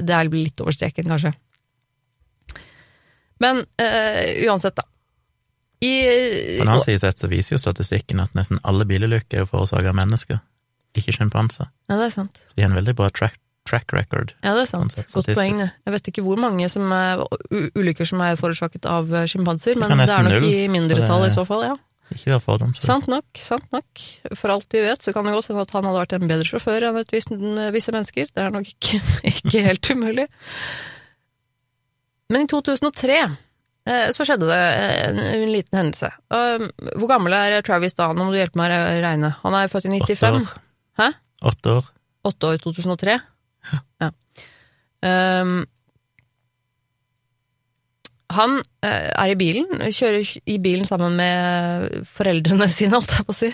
det 0.07 0.15
er 0.15 0.31
litt 0.31 0.63
over 0.63 0.77
streken, 0.77 1.11
kanskje. 1.11 1.35
Men 3.41 3.65
eh, 3.81 4.47
uansett, 4.47 4.77
da. 4.77 4.87
I, 5.81 5.93
På 6.61 6.65
den 6.69 7.01
sett 7.01 7.19
så 7.19 7.27
viser 7.27 7.55
jo 7.57 7.59
statistikken 7.59 8.21
at 8.21 8.35
nesten 8.37 8.61
alle 8.69 8.85
bilulykker 8.85 9.43
er 9.43 9.47
forårsaket 9.49 9.89
av 9.89 9.97
mennesker, 9.97 10.43
ikke 10.95 11.15
sjimpanser. 11.17 11.71
ja, 11.89 11.97
det 11.97 12.11
er 12.11 12.13
sant. 12.19 12.43
Så 12.51 12.55
de 12.55 12.67
har 12.67 12.71
en 12.71 12.77
veldig 12.77 12.95
bra 12.99 13.09
track, 13.09 13.39
track 13.71 13.93
record. 13.95 14.35
Ja, 14.43 14.55
det 14.57 14.65
er 14.67 14.71
sant. 14.71 14.97
Sånn 14.97 15.13
Godt 15.21 15.31
poeng, 15.37 15.61
det. 15.63 15.69
Jeg 15.87 15.95
vet 15.97 16.11
ikke 16.13 16.25
hvor 16.27 16.41
mange 16.43 16.67
som 16.73 16.91
er, 16.95 17.23
ulykker 17.79 18.09
som 18.09 18.23
er 18.27 18.39
forårsaket 18.41 18.89
av 18.91 19.13
eh, 19.15 19.29
sjimpanser, 19.31 19.79
men 19.81 19.95
det 19.95 20.09
er 20.09 20.27
nok 20.27 20.37
null, 20.37 20.49
i 20.51 20.67
mindretall 20.73 21.25
så 21.25 21.31
i 21.31 21.37
så 21.39 21.47
fall, 21.49 21.65
ja. 21.71 21.77
Ikke 22.11 22.33
vær 22.33 22.41
fordomsfull. 22.43 22.83
Sant 22.83 23.07
nok, 23.11 23.27
sant 23.39 23.67
nok. 23.75 24.01
For 24.35 24.51
alt 24.51 24.75
vi 24.75 24.83
vet, 24.83 25.05
så 25.05 25.15
kan 25.15 25.29
det 25.29 25.35
godt 25.37 25.51
hende 25.53 25.63
at 25.63 25.75
han 25.77 25.87
hadde 25.87 26.01
vært 26.01 26.15
en 26.17 26.31
bedre 26.33 26.49
sjåfør 26.49 26.89
enn 26.89 26.99
et 26.99 27.15
visst, 27.15 27.31
visse 27.77 27.95
mennesker. 27.95 28.33
Det 28.35 28.43
er 28.43 28.51
nok 28.55 28.67
ikke, 28.73 28.99
ikke 29.31 29.63
helt 29.69 29.91
umulig. 29.95 30.27
Men 32.31 32.47
i 32.47 32.51
2003 32.51 33.21
eh, 33.21 34.11
så 34.15 34.27
skjedde 34.27 34.51
det 34.51 34.59
en, 34.59 35.23
en 35.23 35.55
liten 35.55 35.81
hendelse. 35.83 36.11
Hvor 36.31 37.11
gammel 37.11 37.35
er 37.39 37.61
Travis 37.67 37.95
da? 37.99 38.11
Nå 38.15 38.27
må 38.27 38.35
du 38.35 38.41
hjelpe 38.41 38.59
meg 38.59 38.75
å 38.75 38.83
regne. 39.07 39.35
Han 39.45 39.59
er 39.59 39.71
født 39.71 39.87
i 39.87 39.95
Åtte 39.95 40.19
95. 40.19 40.41
år. 40.43 40.53
Hæ? 41.01 41.11
Åtte 41.51 41.79
år. 41.79 41.91
Åtte 42.27 42.51
år 42.51 42.59
i 42.59 42.63
2003? 42.67 43.21
Ja. 44.01 44.11
Um, 45.01 45.61
han 48.31 48.61
eh, 48.87 49.09
er 49.11 49.33
i 49.33 49.39
bilen, 49.39 49.81
kjører 49.91 50.35
i 50.47 50.59
bilen 50.63 50.87
sammen 50.87 51.17
med 51.19 52.05
foreldrene 52.15 52.69
sine, 52.71 52.95
holdt 52.95 53.17
jeg 53.17 53.27
på 53.27 53.35
å 53.35 53.39
si. 53.41 53.51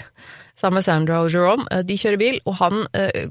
Sammen 0.57 0.81
med 0.81 0.87
Sandra 0.87 1.23
og 1.25 1.33
Jerome. 1.33 1.65
Eh, 1.73 1.85
De 1.87 1.97
kjører 2.01 2.21
bil, 2.21 2.39
og 2.49 2.59
han 2.61 2.83
eh, 2.97 3.29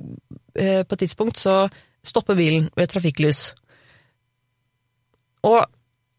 På 0.55 0.95
et 0.95 1.01
tidspunkt 1.03 1.39
så 1.41 1.65
stopper 2.05 2.37
bilen 2.37 2.69
ved 2.77 2.87
trafikklys. 2.93 3.49
Og 5.45 5.59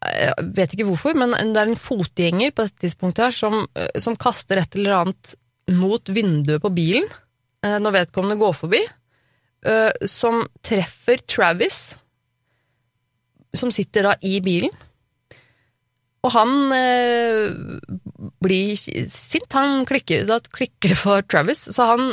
jeg 0.05 0.45
vet 0.53 0.75
ikke 0.75 0.85
hvorfor, 0.85 1.17
men 1.17 1.33
det 1.33 1.57
er 1.57 1.71
en 1.71 1.79
fotgjenger 1.79 2.53
på 2.53 2.67
dette 2.67 2.83
tidspunktet 2.83 3.23
her 3.25 3.33
som, 3.33 3.63
som 3.97 4.15
kaster 4.19 4.61
et 4.61 4.77
eller 4.77 4.93
annet 4.99 5.33
mot 5.73 6.11
vinduet 6.13 6.61
på 6.61 6.69
bilen 6.75 7.07
når 7.65 7.95
vedkommende 7.95 8.37
går 8.39 8.53
forbi, 8.55 8.83
eh, 9.65 10.07
som 10.07 10.43
treffer 10.65 11.23
Travis, 11.25 11.95
som 13.57 13.71
sitter 13.73 14.09
da 14.09 14.13
i 14.21 14.37
bilen. 14.43 14.73
Og 16.25 16.33
han 16.33 16.53
eh, 16.75 17.53
blir 18.43 18.73
sint, 18.75 19.53
han 19.53 19.85
klikker, 19.87 20.25
da 20.27 20.39
klikker 20.41 20.91
det 20.91 20.99
for 20.99 21.23
Travis, 21.29 21.63
så 21.73 21.91
han 21.93 22.09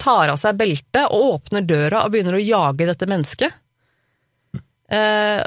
tar 0.00 0.32
av 0.32 0.40
seg 0.40 0.58
beltet 0.58 1.06
og 1.10 1.36
åpner 1.36 1.66
døra 1.68 2.04
og 2.04 2.14
begynner 2.14 2.38
å 2.38 2.42
jage 2.42 2.88
dette 2.88 3.08
mennesket. 3.10 3.60
Eh, 4.84 5.42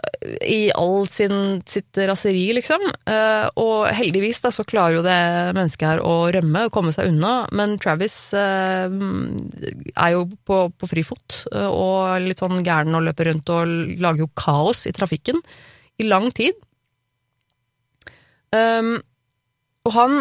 I 0.49 0.71
all 0.73 1.07
sin, 1.07 1.61
sitt 1.69 1.97
raseri, 2.09 2.49
liksom. 2.57 2.81
Uh, 3.05 3.45
og 3.61 3.89
heldigvis 3.93 4.41
da, 4.41 4.51
så 4.53 4.65
klarer 4.67 4.97
jo 4.97 5.03
det 5.05 5.17
mennesket 5.55 5.85
her 5.91 6.01
å 6.01 6.15
rømme 6.33 6.65
og 6.65 6.73
komme 6.73 6.93
seg 6.95 7.11
unna, 7.11 7.33
men 7.55 7.77
Travis 7.81 8.15
uh, 8.33 8.89
er 8.89 10.15
jo 10.15 10.25
på, 10.47 10.61
på 10.73 10.89
frifot 10.89 11.43
og 11.53 12.25
litt 12.25 12.41
sånn 12.41 12.63
gæren 12.65 12.97
og 12.97 13.05
løper 13.05 13.29
rundt 13.31 13.53
og 13.53 13.75
lager 14.01 14.25
jo 14.25 14.31
kaos 14.37 14.87
i 14.89 14.95
trafikken 14.95 15.43
i 16.01 16.07
lang 16.07 16.31
tid. 16.35 16.57
Um, 18.53 18.97
og 19.87 19.93
han 19.95 20.19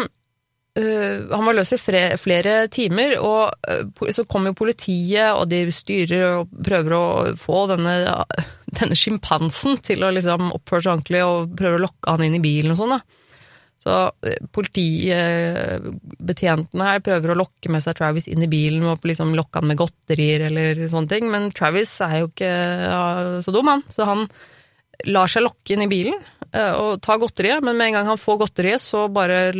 han 0.77 1.47
var 1.47 1.55
løs 1.57 1.71
i 1.73 1.79
flere 1.79 2.67
timer, 2.73 3.15
og 3.23 3.53
øh, 3.71 4.11
så 4.13 4.23
kom 4.29 4.45
jo 4.49 4.57
politiet, 4.57 5.31
og 5.33 5.49
de 5.49 5.71
styrer 5.73 6.41
og 6.41 6.47
prøver 6.63 6.93
å 6.93 7.35
få 7.39 7.67
denne, 7.71 7.93
denne 8.79 8.95
sjimpansen 8.97 9.77
til 9.85 10.03
å 10.05 10.11
liksom 10.13 10.51
oppføre 10.53 10.81
seg 10.83 10.91
ordentlig 10.93 11.23
og 11.25 11.55
prøver 11.57 11.77
å 11.79 11.85
lokke 11.87 12.11
han 12.13 12.25
inn 12.27 12.37
i 12.37 12.43
bilen 12.43 12.71
og 12.75 12.79
sånn. 12.81 12.93
da. 12.97 13.01
Så 13.87 13.93
øh, 14.11 14.39
politibetjentene 14.53 16.83
her 16.91 16.99
prøver 17.05 17.29
å 17.33 17.39
lokke 17.41 17.67
med 17.73 17.81
seg 17.85 17.93
Travis 17.97 18.27
inn 18.29 18.43
i 18.45 18.51
bilen 18.51 18.83
og 18.91 19.07
liksom 19.07 19.29
lokke 19.37 19.57
han 19.61 19.69
med 19.71 19.81
godterier 19.81 20.39
eller 20.51 20.71
sånne 20.85 21.11
ting, 21.15 21.25
men 21.33 21.51
Travis 21.55 21.91
er 22.05 22.15
jo 22.21 22.27
ikke 22.29 22.53
så 23.45 23.49
dum, 23.55 23.69
han. 23.71 23.81
Så 23.93 24.01
han 24.09 24.21
lar 25.07 25.27
seg 25.29 25.45
lokke 25.45 25.73
inn 25.73 25.85
i 25.85 25.91
bilen 25.91 26.17
og 26.57 27.01
tar 27.03 27.17
godteriet, 27.21 27.61
men 27.61 27.77
med 27.77 27.87
en 27.89 27.95
gang 27.99 28.07
han 28.07 28.17
får 28.17 28.37
godteriet, 28.41 28.81
så 28.81 29.07
bare 29.13 29.51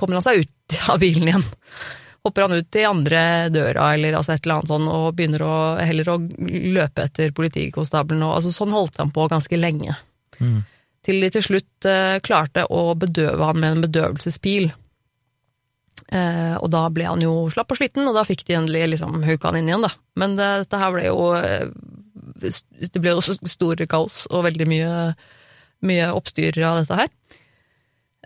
kommer 0.00 0.18
han 0.18 0.24
seg 0.26 0.44
ut 0.44 0.80
av 0.90 1.00
bilen 1.02 1.28
igjen. 1.28 1.46
Hopper 2.24 2.44
han 2.44 2.58
ut 2.58 2.76
i 2.76 2.84
andre 2.84 3.22
døra 3.52 3.94
eller 3.94 4.18
altså 4.18 4.34
et 4.34 4.44
eller 4.44 4.58
annet 4.58 4.72
sånn, 4.72 4.88
og 4.92 5.14
begynner 5.16 5.44
å, 5.46 5.54
heller 5.80 6.10
å 6.12 6.18
løpe 6.76 7.06
etter 7.06 7.32
politikonstabelen. 7.36 8.24
Altså, 8.26 8.52
sånn 8.52 8.74
holdt 8.76 9.00
han 9.00 9.12
på 9.14 9.24
ganske 9.32 9.56
lenge. 9.56 9.96
Mm. 10.40 10.58
Til 11.06 11.24
de 11.24 11.30
til 11.32 11.46
slutt 11.46 11.88
eh, 11.88 12.18
klarte 12.24 12.66
å 12.68 12.90
bedøve 13.00 13.48
han 13.48 13.60
med 13.62 13.76
en 13.76 13.84
bedøvelsespil. 13.86 14.68
Eh, 16.10 16.56
og 16.58 16.68
da 16.72 16.82
ble 16.92 17.06
han 17.08 17.24
jo 17.24 17.46
slapp 17.52 17.72
og 17.72 17.80
sliten, 17.80 18.08
og 18.08 18.16
da 18.18 18.26
fikk 18.28 18.44
de 18.48 18.58
endelig 18.58 18.96
liksom 18.96 19.22
hauka 19.24 19.48
han 19.48 19.60
inn 19.60 19.70
igjen, 19.70 19.86
da. 19.86 19.92
Men 20.20 20.36
det, 20.36 20.50
dette 20.64 20.80
her 20.82 20.92
ble 20.96 21.06
jo 21.06 21.30
eh, 21.38 21.70
Det 22.40 23.00
ble 23.00 23.14
jo 23.14 23.36
store 23.48 23.86
kaos 23.88 24.26
og 24.30 24.44
veldig 24.48 24.66
mye, 24.68 24.92
mye 25.88 26.12
oppstyr 26.16 26.56
av 26.64 26.82
dette 26.82 27.00
her. 27.00 27.10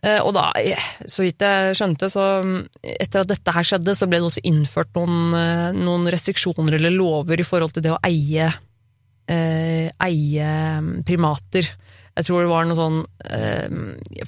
Eh, 0.04 0.20
Og 0.20 0.34
da, 0.36 0.50
eh, 0.60 0.88
så 1.08 1.24
vidt 1.24 1.40
jeg 1.40 1.76
skjønte, 1.78 2.10
så 2.12 2.24
mm, 2.44 2.58
etter 3.00 3.22
at 3.22 3.30
dette 3.30 3.54
her 3.56 3.64
skjedde, 3.64 3.94
så 3.96 4.08
ble 4.10 4.20
det 4.20 4.28
også 4.28 4.44
innført 4.50 4.92
noen, 4.98 5.32
eh, 5.38 5.70
noen 5.78 6.04
restriksjoner 6.12 6.76
eller 6.76 6.92
lover 6.92 7.40
i 7.40 7.46
forhold 7.46 7.72
til 7.72 7.86
det 7.86 7.94
å 7.94 8.02
eie, 8.04 8.52
eie 9.24 10.48
mm, 10.84 10.90
primater. 11.08 11.70
Jeg 12.14 12.26
tror 12.26 12.44
det 12.44 12.50
var 12.50 12.66
noe 12.68 12.76
sånn 12.78 12.98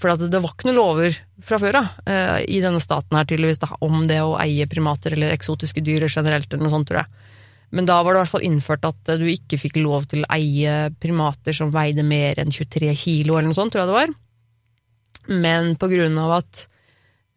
For 0.00 0.16
det 0.18 0.40
var 0.40 0.54
ikke 0.56 0.66
noen 0.66 0.78
lover 0.78 1.18
fra 1.44 1.58
før 1.60 1.76
av 1.78 2.08
eh, 2.08 2.40
i 2.50 2.62
denne 2.64 2.80
staten 2.82 3.14
her 3.14 3.28
tydeligvis 3.28 3.60
da, 3.62 3.68
om 3.84 4.08
det 4.08 4.16
å 4.24 4.32
eie 4.42 4.66
primater 4.66 5.14
eller 5.14 5.30
eksotiske 5.36 5.84
dyr 5.84 6.08
generelt 6.08 6.48
eller 6.48 6.64
noe 6.64 6.72
sånt, 6.72 6.88
tror 6.88 7.04
jeg. 7.04 7.30
Men 7.76 7.86
da 7.86 8.00
var 8.00 8.14
det 8.14 8.18
i 8.18 8.24
hvert 8.24 8.32
fall 8.32 8.48
innført 8.48 8.88
at 8.88 9.12
du 9.20 9.26
ikke 9.28 9.60
fikk 9.60 9.78
lov 9.84 10.08
til 10.10 10.24
å 10.24 10.30
eie 10.34 10.88
primater 10.98 11.54
som 11.54 11.70
veide 11.74 12.02
mer 12.06 12.40
enn 12.40 12.50
23 12.50 12.90
kilo 12.96 13.36
eller 13.36 13.52
noe 13.52 13.60
sånt, 13.60 13.76
tror 13.76 13.84
jeg 13.84 13.92
det 13.92 14.00
var. 14.00 14.16
Men 15.28 15.74
på 15.80 15.88
grunn 15.90 16.18
av 16.22 16.34
at 16.38 16.64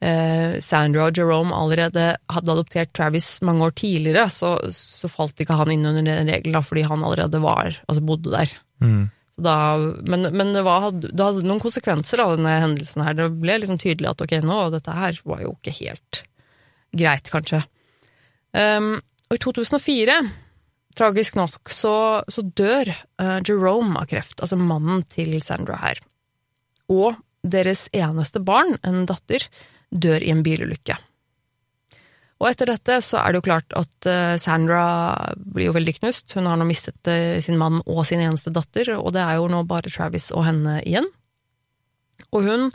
eh, 0.05 0.58
Sandra 0.63 1.08
og 1.10 1.17
Jerome 1.17 1.55
allerede 1.55 2.12
hadde 2.31 2.53
adoptert 2.55 2.91
Travis 2.96 3.38
mange 3.46 3.67
år 3.67 3.75
tidligere, 3.79 4.27
så, 4.34 4.55
så 4.74 5.12
falt 5.12 5.39
ikke 5.39 5.58
han 5.60 5.72
inn 5.74 5.88
under 5.89 6.05
den 6.05 6.31
regelen, 6.31 6.65
fordi 6.65 6.86
han 6.89 7.05
allerede 7.05 7.41
var, 7.43 7.79
altså 7.88 8.05
bodde 8.05 8.34
der. 8.34 8.53
Mm. 8.84 9.10
Så 9.36 9.46
da, 9.46 9.58
men 10.10 10.29
men 10.36 10.53
det, 10.55 10.63
var, 10.67 10.89
det 10.93 11.15
hadde 11.15 11.46
noen 11.48 11.63
konsekvenser 11.63 12.24
av 12.24 12.36
denne 12.38 12.58
hendelsen 12.63 13.05
her. 13.05 13.17
Det 13.17 13.29
ble 13.39 13.60
liksom 13.62 13.79
tydelig 13.81 14.12
at 14.12 14.25
ok, 14.25 14.39
nå, 14.46 14.62
dette 14.75 14.96
her 14.96 15.22
var 15.27 15.46
jo 15.46 15.55
ikke 15.58 15.75
helt 15.84 16.24
greit, 16.96 17.29
kanskje. 17.31 17.63
Um, 18.58 18.96
og 19.29 19.38
i 19.38 19.41
2004, 19.43 20.15
tragisk 20.98 21.38
nok, 21.38 21.69
så, 21.72 21.96
så 22.25 22.43
dør 22.43 22.89
uh, 23.22 23.38
Jerome 23.46 24.01
av 24.01 24.10
kreft, 24.10 24.39
altså 24.41 24.58
mannen 24.58 25.03
til 25.12 25.36
Sandra 25.46 25.77
her. 25.84 26.01
Og 26.89 27.13
deres 27.51 27.88
eneste 27.96 28.41
barn, 28.44 28.77
en 28.86 29.06
datter, 29.10 29.46
dør 29.89 30.24
i 30.24 30.34
en 30.34 30.44
bilulykke. 30.46 30.98
Og 32.39 32.48
etter 32.48 32.70
dette 32.72 33.00
så 33.03 33.20
er 33.20 33.34
det 33.34 33.41
jo 33.41 33.48
klart 33.50 33.74
at 33.75 34.08
eh, 34.08 34.38
Sandra 34.39 34.84
blir 35.36 35.70
jo 35.70 35.75
veldig 35.75 35.98
knust. 35.98 36.38
Hun 36.38 36.48
har 36.48 36.60
nå 36.60 36.68
mistet 36.70 37.10
eh, 37.12 37.39
sin 37.44 37.60
mann 37.60 37.82
og 37.84 38.06
sin 38.08 38.24
eneste 38.24 38.53
datter, 38.56 38.94
og 38.96 39.12
det 39.15 39.25
er 39.25 39.41
jo 39.41 39.50
nå 39.51 39.65
bare 39.68 39.91
Travis 39.91 40.29
og 40.32 40.46
henne 40.48 40.77
igjen. 40.86 41.10
Og 42.32 42.48
hun 42.48 42.70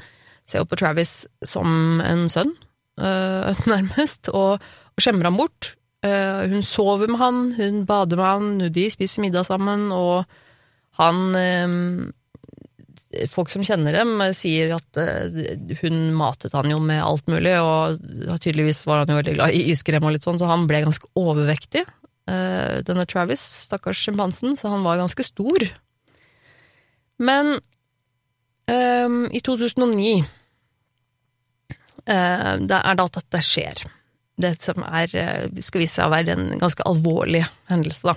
ser 0.44 0.60
jo 0.60 0.68
på 0.68 0.76
Travis 0.76 1.22
som 1.48 2.02
en 2.04 2.26
sønn, 2.28 2.52
eh, 3.00 3.64
nærmest, 3.72 4.32
og, 4.36 4.60
skjemmer 4.94 5.26
ham 5.26 5.40
bort. 5.40 5.72
Hun 6.04 6.60
sover 6.62 7.08
med 7.10 7.18
han, 7.18 7.38
hun 7.56 7.80
bader 7.88 8.20
med 8.20 8.28
han, 8.28 8.74
de 8.76 8.84
spiser 8.92 9.24
middag 9.24 9.42
sammen, 9.48 9.88
og 9.90 10.22
han 11.00 11.32
Folk 13.30 13.50
som 13.52 13.64
kjenner 13.66 13.96
dem, 13.96 14.16
sier 14.36 14.74
at 14.76 14.98
eh, 15.00 15.58
hun 15.82 15.98
matet 16.16 16.54
han 16.56 16.70
jo 16.70 16.78
med 16.82 17.02
alt 17.02 17.26
mulig, 17.30 17.54
og 17.60 18.00
tydeligvis 18.42 18.84
var 18.88 19.02
han 19.02 19.12
jo 19.12 19.18
veldig 19.20 19.36
glad 19.36 19.56
i 19.56 19.66
iskrem 19.74 20.06
og 20.06 20.16
litt 20.16 20.26
sånn, 20.26 20.40
så 20.40 20.50
han 20.50 20.66
ble 20.70 20.84
ganske 20.86 21.10
overvektig. 21.18 21.84
eh, 22.30 22.82
denne 22.86 23.06
Travis, 23.06 23.42
stakkars 23.68 24.00
sjimpansen, 24.04 24.56
så 24.56 24.72
han 24.72 24.84
var 24.86 25.00
ganske 25.02 25.26
stor. 25.26 25.66
Men 27.16 27.58
um, 28.66 29.20
i 29.30 29.40
2009 29.40 30.24
uh, 32.10 32.54
Det 32.58 32.80
er 32.80 32.96
da 32.98 33.04
at 33.06 33.18
dette 33.20 33.42
skjer. 33.44 33.84
Det 34.34 34.56
som 34.62 34.82
er, 34.82 35.12
eh, 35.14 35.60
skal 35.62 35.84
vise 35.84 36.00
seg 36.00 36.08
å 36.08 36.10
være 36.10 36.34
en 36.34 36.58
ganske 36.58 36.82
alvorlig 36.90 37.44
hendelse, 37.70 38.02
da. 38.08 38.16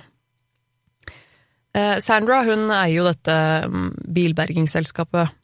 Eh, 1.78 1.98
Sandra 2.02 2.42
hun 2.46 2.70
eier 2.72 2.96
jo 2.96 3.06
dette 3.06 3.36
mm, 3.68 3.90
bilbergingsselskapet, 4.16 5.36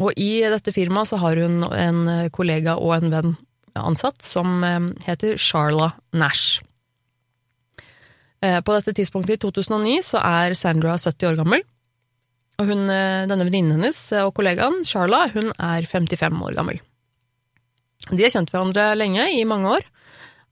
og 0.00 0.16
i 0.16 0.40
dette 0.48 0.72
firmaet 0.74 1.10
så 1.10 1.20
har 1.20 1.38
hun 1.42 1.62
en 1.68 2.00
kollega 2.32 2.78
og 2.80 2.96
en 2.96 3.12
venn 3.12 3.36
ansatt 3.78 4.24
som 4.26 4.64
eh, 4.66 4.90
heter 5.06 5.38
Charla 5.38 5.92
Nash. 6.16 6.62
Eh, 8.40 8.58
på 8.64 8.76
dette 8.78 8.96
tidspunktet 8.96 9.36
i 9.36 9.42
2009 9.44 10.00
så 10.12 10.24
er 10.24 10.56
Sandra 10.58 10.96
70 10.98 11.30
år 11.30 11.38
gammel, 11.42 11.66
og 12.60 12.68
hun, 12.68 12.82
denne 12.90 13.44
venninnen 13.46 13.78
hennes 13.78 13.98
og 14.20 14.34
kollegaen, 14.36 14.82
Charla, 14.84 15.22
hun 15.32 15.48
er 15.54 15.86
55 15.88 16.42
år 16.44 16.58
gammel. 16.58 16.80
De 18.10 18.20
har 18.20 18.32
kjent 18.34 18.52
hverandre 18.52 18.90
lenge, 18.98 19.24
i 19.32 19.46
mange 19.48 19.78
år, 19.78 19.86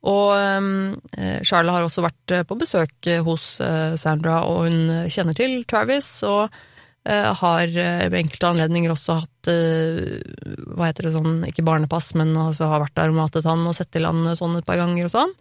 og 0.07 0.31
eh, 0.39 1.41
Charlotte 1.43 1.75
har 1.75 1.87
også 1.87 2.05
vært 2.05 2.35
eh, 2.35 2.45
på 2.47 2.57
besøk 2.59 3.09
eh, 3.11 3.23
hos 3.27 3.57
Sandra, 3.99 4.45
og 4.47 4.69
hun 4.69 5.09
kjenner 5.11 5.37
til 5.37 5.63
Travis, 5.69 6.19
og 6.29 6.65
har 7.09 7.71
ved 7.73 8.15
enkelte 8.19 8.49
anledninger 8.51 8.93
også 8.93 9.15
hatt 9.17 9.49
hva 9.49 10.89
heter 10.91 11.07
det 11.07 11.13
sånn, 11.15 11.39
ikke 11.47 11.63
barnepass, 11.65 12.11
men 12.19 12.35
altså 12.37 12.67
har 12.69 12.83
vært 12.83 12.99
der 12.99 13.15
og 13.15 13.17
matet 13.17 13.47
han 13.49 13.63
og 13.65 13.73
sett 13.79 13.89
til 13.95 14.05
han 14.05 14.27
sånn 14.37 14.59
et 14.59 14.67
par 14.67 14.77
ganger 14.77 15.07
og 15.07 15.13
sånn. 15.15 15.33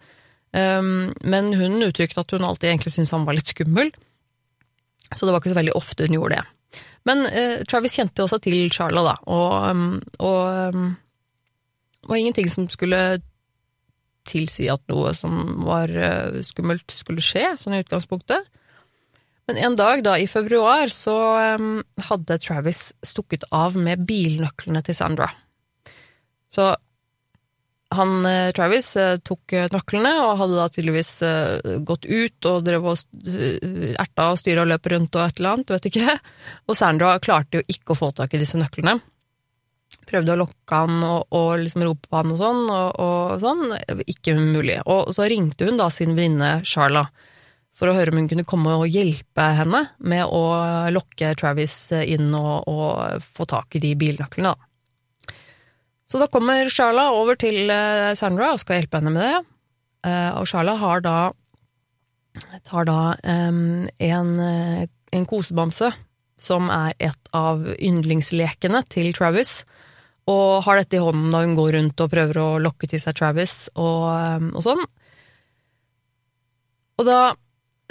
Men 0.53 1.49
hun 1.59 1.83
uttrykte 1.83 2.23
at 2.23 2.31
hun 2.31 2.45
alltid 2.47 2.69
egentlig 2.69 2.93
syntes 2.93 3.11
han 3.17 3.25
var 3.27 3.35
litt 3.35 3.51
skummel, 3.51 3.91
så 5.09 5.27
det 5.27 5.33
var 5.33 5.41
ikke 5.41 5.51
så 5.51 5.59
veldig 5.59 5.75
ofte 5.75 6.07
hun 6.07 6.15
gjorde 6.15 6.37
det. 6.37 6.79
Men 7.09 7.25
Travis 7.67 7.99
kjente 7.99 8.23
også 8.23 8.39
til 8.47 8.71
Charlotte, 8.71 9.17
da, 9.17 9.17
og, 9.27 9.99
og 10.23 12.07
var 12.07 12.21
ingenting 12.21 12.53
som 12.53 12.69
skulle 12.71 13.17
tilsi 14.27 14.67
at 14.71 14.83
noe 14.91 15.13
som 15.17 15.39
var 15.65 15.91
eh, 15.91 16.39
skummelt, 16.45 16.87
skulle 16.93 17.23
skje, 17.23 17.53
sånn 17.59 17.77
i 17.77 17.83
utgangspunktet. 17.83 18.47
Men 19.47 19.59
en 19.63 19.77
dag 19.79 20.03
da 20.03 20.17
i 20.19 20.27
februar 20.27 20.91
så 20.91 21.15
um, 21.55 21.77
hadde 22.09 22.35
Travis 22.43 22.89
stukket 23.05 23.45
av 23.55 23.77
med 23.79 24.03
bilnøklene 24.09 24.81
til 24.83 24.97
Sandra. 24.97 25.29
Så 26.51 26.73
han, 27.95 28.11
uh, 28.27 28.51
Travis, 28.51 28.91
tok 29.23 29.55
nøklene 29.71 30.11
og 30.19 30.41
hadde 30.41 30.59
da 30.59 30.67
tydeligvis 30.67 31.13
gått 31.87 32.09
ut 32.09 32.49
og 32.51 32.65
drev 32.67 32.89
og 32.91 33.29
erta 33.95 34.31
og 34.33 34.41
styra 34.41 34.65
og 34.65 34.73
løp 34.73 34.91
rundt 34.91 35.15
og 35.15 35.23
et 35.23 35.39
eller 35.39 35.55
annet, 35.55 35.77
vet 35.77 35.91
ikke. 35.93 36.17
Og 36.67 36.79
Sandra 36.79 37.15
klarte 37.23 37.61
jo 37.61 37.69
ikke 37.71 37.95
å 37.95 38.01
få 38.03 38.11
tak 38.19 38.35
i 38.35 38.43
disse 38.43 38.59
nøklene 38.59 38.99
prøvde 40.07 40.33
å 40.33 40.41
lokke 40.41 40.81
han 40.81 40.99
og, 41.05 41.27
og 41.35 41.49
liksom 41.61 41.85
rope 41.87 42.09
på 42.09 42.19
han 42.19 42.33
og 42.33 42.39
sånn, 42.41 42.61
og, 42.73 42.99
og 43.03 43.41
sånn. 43.43 43.65
Ikke 44.07 44.37
mulig. 44.39 44.79
Og 44.85 45.11
så 45.15 45.27
ringte 45.29 45.67
hun 45.67 45.79
da 45.79 45.89
sin 45.93 46.15
venninne 46.17 46.61
Charla 46.67 47.07
for 47.77 47.91
å 47.91 47.97
høre 47.97 48.13
om 48.13 48.21
hun 48.21 48.29
kunne 48.29 48.47
komme 48.47 48.73
og 48.73 48.89
hjelpe 48.89 49.43
henne 49.59 49.83
med 49.99 50.25
å 50.33 50.43
lokke 50.93 51.35
Travis 51.37 51.75
inn 51.99 52.31
og, 52.33 52.65
og 52.65 53.27
få 53.37 53.45
tak 53.49 53.77
i 53.77 53.83
de 53.83 53.93
bilnøklene, 53.99 54.55
da. 54.55 54.63
Så 56.07 56.21
da 56.21 56.29
kommer 56.31 56.71
Charla 56.71 57.09
over 57.11 57.35
til 57.35 57.67
eh, 57.67 58.13
Sandra 58.15 58.53
og 58.53 58.61
skal 58.61 58.79
hjelpe 58.79 59.01
henne 59.01 59.11
med 59.11 59.25
det. 59.25 59.41
Eh, 60.07 60.29
og 60.39 60.47
Charla 60.47 60.77
har 60.79 61.03
da 61.03 61.17
tar 62.63 62.85
da 62.85 63.15
um, 63.49 63.87
en, 63.97 64.29
en 65.11 65.25
kosebamse 65.25 65.89
som 66.37 66.69
er 66.69 66.93
et 67.01 67.31
av 67.35 67.65
yndlingslekene 67.75 68.83
til 68.93 69.09
Travis, 69.17 69.63
og 70.27 70.63
har 70.65 70.81
dette 70.81 70.97
i 70.97 71.01
hånden 71.01 71.31
da 71.31 71.41
hun 71.45 71.55
går 71.57 71.73
rundt 71.77 72.03
og 72.03 72.11
prøver 72.11 72.39
å 72.41 72.47
lokke 72.59 72.89
til 72.91 73.01
seg 73.01 73.15
Travis 73.17 73.57
og, 73.75 74.07
um, 74.11 74.49
og 74.57 74.65
sånn. 74.65 74.83
Og 76.97 77.05
da 77.07 77.19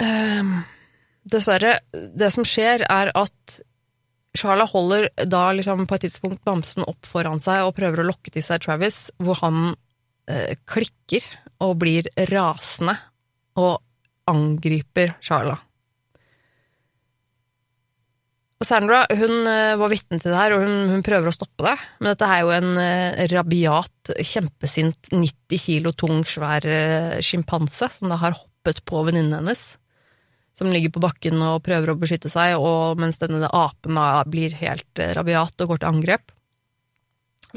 eh, 0.03 0.51
Dessverre, 1.27 1.79
det 1.91 2.29
som 2.31 2.45
skjer, 2.47 2.85
er 2.87 3.11
at 3.17 3.57
Charla 4.37 4.67
holder 4.69 5.09
da 5.27 5.49
liksom 5.55 5.87
på 5.89 5.97
et 5.97 6.05
tidspunkt 6.05 6.43
bamsen 6.45 6.85
opp 6.87 7.09
foran 7.09 7.41
seg 7.43 7.65
og 7.65 7.75
prøver 7.75 8.03
å 8.03 8.07
lokke 8.11 8.31
til 8.31 8.45
seg 8.45 8.61
Travis, 8.63 9.07
hvor 9.17 9.39
han 9.41 9.73
eh, 10.29 10.53
klikker 10.69 11.25
og 11.65 11.79
blir 11.81 12.07
rasende 12.29 12.95
og 13.57 13.81
angriper 14.29 15.17
Charla. 15.23 15.57
Og 18.57 18.65
Sandra 18.65 19.03
hun 19.13 19.45
eh, 19.45 19.75
var 19.77 19.91
vitne 19.91 20.17
til 20.17 20.33
det 20.33 20.37
her, 20.37 20.55
og 20.55 20.63
hun, 20.65 20.77
hun, 20.89 21.03
prøver 21.05 21.29
å 21.29 21.35
stoppe 21.35 21.65
det. 21.67 21.75
Men 21.99 22.09
dette 22.09 22.29
er 22.33 22.39
jo 22.41 22.53
en 22.55 22.69
uh, 22.73 23.25
rabiat, 23.29 24.13
kjempesint, 24.25 25.11
90 25.13 25.61
kilo 25.61 25.93
tung, 25.93 26.23
svær 26.25 26.65
uh, 26.65 27.19
sjimpanse 27.21 27.91
som 27.99 28.09
da 28.09 28.17
har 28.23 28.37
hoppet 28.37 28.81
på 28.89 29.03
venninnen 29.05 29.37
hennes. 29.37 29.61
Som 30.57 30.73
ligger 30.73 30.95
på 30.95 31.03
bakken 31.03 31.37
og 31.45 31.61
prøver 31.67 31.93
å 31.93 31.99
beskytte 32.01 32.31
seg, 32.33 32.55
og 32.57 32.97
mens 32.97 33.21
denne 33.21 33.45
apen 33.45 33.99
da 33.99 34.23
blir 34.25 34.57
helt 34.57 35.03
rabiat 35.13 35.61
og 35.61 35.75
går 35.75 35.83
til 35.83 35.91
angrep. 35.91 36.33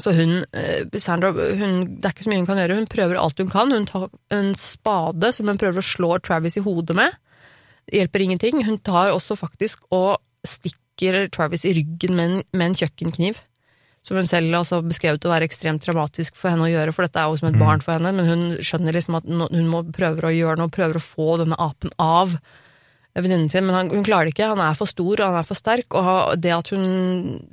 Så 0.01 0.13
hun, 0.15 0.37
Sandra, 1.01 1.33
hun, 1.33 1.97
det 1.97 2.07
er 2.07 2.13
ikke 2.13 2.27
så 2.27 2.31
mye 2.31 2.43
hun 2.43 2.47
kan 2.47 2.61
gjøre. 2.61 2.77
Hun 2.77 2.87
prøver 2.89 3.17
alt 3.19 3.41
hun 3.41 3.49
kan. 3.51 3.73
Hun 3.73 3.89
tar 3.89 4.05
en 4.33 4.53
spade 4.57 5.33
som 5.35 5.49
hun 5.49 5.59
prøver 5.61 5.81
å 5.81 5.85
slå 5.85 6.13
Travis 6.23 6.55
i 6.61 6.63
hodet 6.63 6.95
med. 6.97 7.17
Det 7.89 7.99
hjelper 7.99 8.23
ingenting. 8.23 8.61
Hun 8.69 8.79
tar 8.85 9.11
også 9.11 9.35
faktisk 9.37 9.83
og 9.89 10.21
stikker 10.47 10.80
stikker 11.01 11.29
Travis 11.33 11.65
i 11.65 11.73
ryggen 11.73 12.15
med 12.15 12.29
en, 12.29 12.43
med 12.53 12.69
en 12.69 12.77
kjøkkenkniv. 12.77 13.41
Som 14.01 14.17
hun 14.17 14.27
selv 14.29 14.55
altså 14.57 14.81
beskrevet 14.81 15.25
å 15.25 15.29
være 15.29 15.45
ekstremt 15.45 15.83
traumatisk 15.85 16.35
for 16.35 16.49
henne 16.49 16.65
å 16.65 16.71
gjøre, 16.71 16.93
for 16.93 17.05
dette 17.05 17.21
er 17.21 17.29
jo 17.29 17.37
som 17.37 17.51
et 17.51 17.57
mm. 17.57 17.61
barn 17.61 17.83
for 17.85 17.93
henne, 17.93 18.11
men 18.17 18.25
hun 18.25 18.43
skjønner 18.65 18.95
liksom 18.97 19.19
at 19.19 19.27
hun 19.29 19.69
må 19.69 19.83
prøver 19.93 20.25
å 20.25 20.33
gjøre 20.33 20.57
noe, 20.57 20.73
prøver 20.73 20.97
å 20.97 21.03
få 21.03 21.35
denne 21.37 21.59
apen 21.61 21.93
av 22.01 22.33
venninnen 23.13 23.51
sin, 23.51 23.67
men 23.67 23.77
han, 23.77 23.91
hun 23.93 24.05
klarer 24.07 24.29
det 24.29 24.33
ikke. 24.33 24.49
Han 24.55 24.63
er 24.63 24.79
for 24.79 24.89
stor, 24.89 25.13
og 25.19 25.25
han 25.27 25.37
er 25.37 25.45
for 25.45 25.59
sterk, 25.59 25.93
og 25.93 26.33
det 26.41 26.53
at 26.55 26.71
hun 26.73 26.87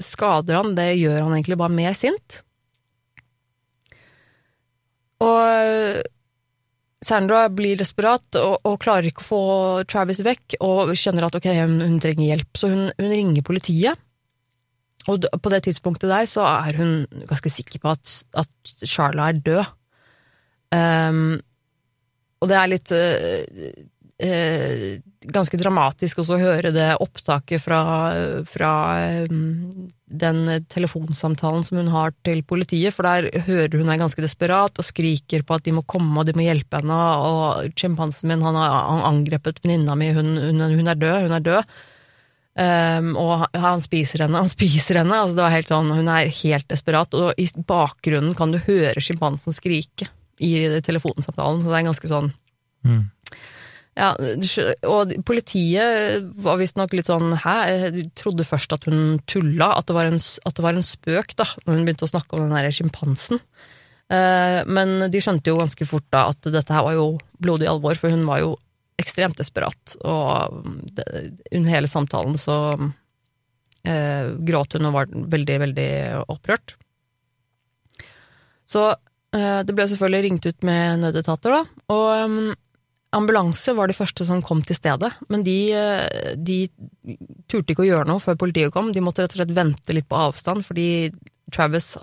skader 0.00 0.56
han, 0.56 0.72
det 0.78 0.94
gjør 0.96 1.26
han 1.26 1.36
egentlig 1.36 1.60
bare 1.60 1.76
mer 1.82 1.98
sint. 1.98 2.40
Og 5.20 6.00
Sandra 7.04 7.44
blir 7.54 7.78
desperat 7.78 8.36
og, 8.40 8.56
og, 8.66 8.76
klarer 8.82 9.06
ikke 9.06 9.22
å 9.22 9.28
få 9.28 9.42
Travis 9.90 10.18
vekk, 10.26 10.58
og 10.66 10.94
skjønner 10.98 11.28
at 11.28 11.36
ok, 11.38 11.46
hun 11.62 11.98
trenger 12.02 12.32
hjelp, 12.32 12.58
så 12.58 12.70
hun, 12.72 12.86
hun, 12.98 13.10
ringer 13.12 13.46
politiet. 13.46 14.00
Og 15.08 15.24
på 15.24 15.52
det 15.52 15.62
tidspunktet 15.64 16.10
der 16.10 16.26
så 16.28 16.42
er 16.48 16.80
hun 16.80 17.06
ganske 17.30 17.52
sikker 17.52 17.80
på 17.80 17.92
at, 17.94 18.16
at 18.42 18.72
Charla 18.82 19.30
er 19.30 19.38
død. 19.46 19.70
Um, 20.74 21.38
og 22.42 22.50
det 22.50 22.58
er 22.58 22.70
litt 22.74 22.92
uh, 22.92 23.70
uh, 24.24 24.98
ganske 25.34 25.60
dramatisk 25.60 26.22
også 26.22 26.36
å 26.36 26.40
høre 26.40 26.72
det 26.74 26.88
opptaket 27.02 27.62
fra, 27.62 27.80
fra 28.48 28.72
um, 29.28 29.90
den 30.08 30.64
telefonsamtalen 30.72 31.64
som 31.66 31.80
hun 31.80 31.90
har 31.92 32.14
til 32.24 32.40
politiet, 32.48 32.94
for 32.96 33.06
der 33.08 33.28
hører 33.46 33.76
hun 33.78 33.90
er 33.92 34.00
ganske 34.00 34.22
desperat 34.24 34.80
og 34.80 34.86
skriker 34.86 35.44
på 35.44 35.58
at 35.58 35.66
de 35.66 35.74
må 35.76 35.84
komme 35.88 36.16
og 36.16 36.28
de 36.28 36.36
må 36.38 36.46
hjelpe 36.46 36.80
henne, 36.80 36.96
og 36.96 37.78
sjimpansen 37.78 38.30
min 38.30 38.44
han 38.44 38.56
har 38.58 39.04
angrepet 39.10 39.60
venninna 39.64 39.98
mi, 39.98 40.10
hun, 40.16 40.34
hun, 40.40 40.64
hun, 40.64 40.88
er 40.88 40.98
død, 40.98 41.20
hun 41.26 41.36
er 41.36 41.46
død. 41.50 41.78
Um, 42.58 43.12
og 43.20 43.44
han 43.54 43.78
spiser 43.78 44.24
henne, 44.24 44.40
han 44.40 44.50
spiser 44.50 44.98
henne. 44.98 45.14
altså 45.14 45.36
det 45.36 45.44
var 45.44 45.52
helt 45.54 45.68
sånn, 45.70 45.92
Hun 45.94 46.08
er 46.10 46.32
helt 46.40 46.66
desperat, 46.72 47.14
og 47.14 47.38
i 47.38 47.46
bakgrunnen 47.68 48.34
kan 48.34 48.50
du 48.50 48.58
høre 48.64 48.98
sjimpansen 48.98 49.54
skrike 49.54 50.08
i 50.42 50.80
telefonsamtalen, 50.82 51.62
så 51.62 51.70
det 51.70 51.78
er 51.78 51.86
ganske 51.86 52.10
sånn 52.10 52.32
mm. 52.86 53.04
Ja, 53.98 54.12
og 54.86 55.10
politiet 55.26 56.28
var 56.38 56.60
visstnok 56.60 56.92
litt 56.94 57.08
sånn 57.10 57.32
hæ, 57.42 57.56
de 57.96 58.04
trodde 58.18 58.46
først 58.46 58.76
at 58.76 58.86
hun 58.86 59.16
tulla, 59.26 59.72
at 59.74 59.88
det 59.88 59.96
var 59.96 60.06
en, 60.06 60.20
det 60.20 60.64
var 60.64 60.78
en 60.78 60.86
spøk, 60.86 61.34
da, 61.40 61.48
når 61.64 61.74
hun 61.74 61.88
begynte 61.88 62.06
å 62.06 62.12
snakke 62.12 62.36
om 62.36 62.44
den 62.44 62.54
derre 62.54 62.70
sjimpansen. 62.74 63.42
Eh, 64.08 64.60
men 64.70 65.08
de 65.10 65.22
skjønte 65.24 65.50
jo 65.50 65.58
ganske 65.58 65.88
fort 65.88 66.06
da 66.14 66.28
at 66.30 66.46
dette 66.46 66.72
her 66.76 66.86
var 66.86 66.94
jo 66.94 67.08
blodig 67.42 67.66
alvor, 67.72 67.98
for 67.98 68.14
hun 68.14 68.22
var 68.28 68.44
jo 68.44 68.54
ekstremt 68.98 69.38
desperat, 69.38 69.96
og 70.06 70.62
under 70.62 71.70
hele 71.70 71.90
samtalen 71.90 72.38
så 72.38 72.56
eh, 73.82 74.30
gråt 74.46 74.78
hun 74.78 74.88
og 74.92 74.94
var 74.94 75.10
veldig, 75.34 75.58
veldig 75.64 75.90
opprørt. 76.30 76.76
Så 78.68 78.86
eh, 78.92 79.60
det 79.66 79.74
ble 79.74 79.90
selvfølgelig 79.90 80.24
ringt 80.28 80.48
ut 80.48 80.70
med 80.70 81.02
nødetater, 81.02 81.58
da, 81.58 81.84
og 81.98 82.56
Ambulanse 83.16 83.72
var 83.72 83.88
de 83.88 83.96
første 83.96 84.24
som 84.28 84.42
kom 84.44 84.60
til 84.66 84.76
stedet, 84.76 85.08
men 85.32 85.44
de, 85.46 85.56
eh, 85.72 86.34
de, 86.36 86.58
turte 87.48 87.72
ikke 87.72 87.86
å 87.86 87.88
gjøre 87.88 88.08
noe 88.10 88.20
før 88.20 88.36
politiet 88.36 88.74
kom. 88.74 88.90
De 88.92 89.00
måtte 89.04 89.24
rett 89.24 89.32
og 89.32 89.40
slett 89.40 89.54
vente 89.56 89.96
litt 89.96 90.08
på 90.10 90.18
avstand, 90.28 90.66
fordi 90.66 91.08
Travis 91.54 91.94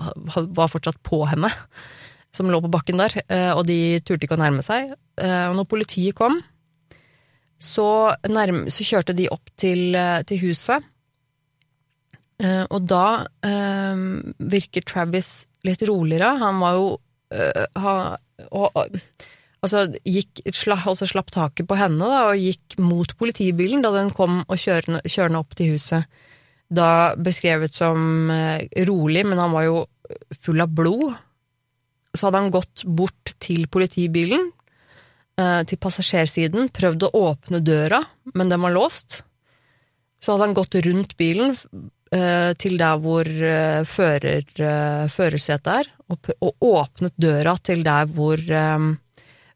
var 0.58 0.72
fortsatt 0.72 0.98
på 1.06 1.22
henne, 1.30 1.52
som 2.34 2.50
lå 2.50 2.58
på 2.64 2.74
bakken 2.74 2.98
der, 2.98 3.20
eh, 3.30 3.52
og 3.54 3.68
de 3.70 4.00
turte 4.02 4.26
ikke 4.26 4.40
å 4.40 4.42
nærme 4.42 4.66
seg. 4.66 4.96
Eh, 5.22 5.46
og 5.52 5.60
når 5.60 5.70
politiet 5.70 6.18
kom, 6.18 6.40
så, 7.62 7.88
nærme, 8.26 8.66
så 8.74 8.84
kjørte 8.84 9.14
de 9.16 9.30
opp 9.32 9.54
til, 9.62 9.96
til 10.28 10.42
huset, 10.42 10.92
og 12.44 12.82
da 12.84 13.22
virker 14.36 14.84
Travis 14.84 15.46
litt 15.64 15.86
roligere. 15.88 16.34
Han 16.42 16.60
var 16.60 16.76
jo 16.76 16.90
ha, 17.80 17.94
og, 18.52 18.90
og, 19.66 19.72
Altså, 19.74 19.98
gikk, 20.06 20.44
sla, 20.54 20.78
også 20.78 21.08
slapp 21.10 21.32
taket 21.34 21.66
på 21.66 21.78
henne 21.80 22.06
da, 22.06 22.30
og 22.30 22.38
gikk 22.38 22.78
mot 22.78 23.16
politibilen 23.18 23.82
da 23.82 23.90
den 23.96 24.12
kom 24.14 24.44
og 24.44 24.58
kjørende, 24.62 25.02
kjørende 25.10 25.42
opp 25.42 25.56
til 25.58 25.74
huset. 25.74 26.06
Da 26.70 27.16
beskrevet 27.18 27.74
som 27.74 28.30
eh, 28.30 28.68
rolig, 28.86 29.24
men 29.26 29.42
han 29.42 29.54
var 29.56 29.66
jo 29.66 29.80
full 30.46 30.62
av 30.62 30.70
blod. 30.70 31.16
Så 32.14 32.28
hadde 32.28 32.44
han 32.44 32.54
gått 32.54 32.84
bort 32.86 33.34
til 33.42 33.66
politibilen, 33.72 34.52
eh, 35.42 35.62
til 35.66 35.82
passasjersiden, 35.82 36.70
prøvd 36.70 37.08
å 37.08 37.14
åpne 37.32 37.62
døra, 37.66 38.04
men 38.36 38.54
den 38.54 38.62
var 38.66 38.76
låst. 38.76 39.24
Så 40.22 40.34
hadde 40.36 40.50
han 40.50 40.58
gått 40.58 40.78
rundt 40.86 41.16
bilen 41.18 41.56
eh, 42.14 42.52
til 42.62 42.78
der 42.82 43.02
hvor 43.02 43.30
fører, 43.90 44.46
førersetet 45.10 45.74
er, 45.74 45.92
og, 46.14 46.54
åpnet 46.62 47.18
døra 47.18 47.58
til 47.66 47.82
der 47.86 48.06
hvor 48.14 48.46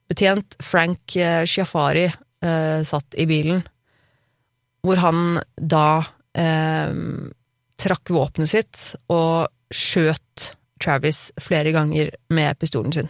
betjent 0.09 0.57
Frank 0.63 1.15
eh, 1.15 1.43
Shiafari 1.45 2.07
eh, 2.07 2.81
satt 2.87 3.17
i 3.17 3.27
bilen. 3.29 3.61
Hvor 4.85 5.01
han 5.03 5.39
da 5.59 6.01
eh, 6.33 6.95
trakk 7.79 8.11
våpenet 8.15 8.51
sitt 8.51 8.83
og 9.11 9.49
skjøt 9.69 10.53
Travis 10.79 11.29
flere 11.43 11.73
ganger 11.75 12.13
med 12.31 12.59
pistolen 12.59 12.93
sin. 12.95 13.09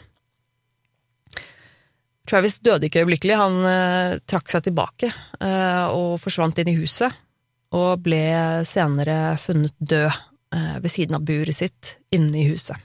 Travis 2.29 2.59
døde 2.61 2.85
ikke 2.85 3.03
øyeblikkelig, 3.03 3.37
han 3.37 3.63
eh, 3.65 4.17
trakk 4.29 4.51
seg 4.53 4.67
tilbake 4.67 5.09
eh, 5.09 5.85
og 5.89 6.19
forsvant 6.21 6.59
inn 6.61 6.69
i 6.73 6.77
huset, 6.77 7.13
og 7.73 8.03
ble 8.05 8.21
senere 8.69 9.37
funnet 9.41 9.73
død 9.77 10.09
eh, 10.09 10.75
ved 10.81 10.93
siden 10.93 11.17
av 11.17 11.25
buret 11.25 11.57
sitt 11.57 11.95
inne 12.13 12.43
i 12.43 12.45
huset. 12.51 12.77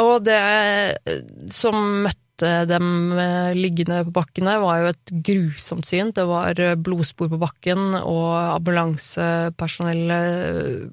Og 0.00 0.24
det 0.24 0.40
eh, 0.40 1.20
som 1.52 1.76
møtte 2.06 2.66
dem 2.70 3.12
eh, 3.12 3.52
liggende 3.56 4.04
på 4.06 4.12
bakken 4.16 4.46
der, 4.48 4.60
var 4.62 4.78
jo 4.80 4.86
et 4.94 5.12
grusomt 5.26 5.86
syn. 5.88 6.12
Det 6.16 6.24
var 6.28 6.60
eh, 6.60 6.76
blodspor 6.80 7.28
på 7.32 7.38
bakken, 7.40 7.94
og 8.00 8.56
ambulansepersonellet 8.56 10.88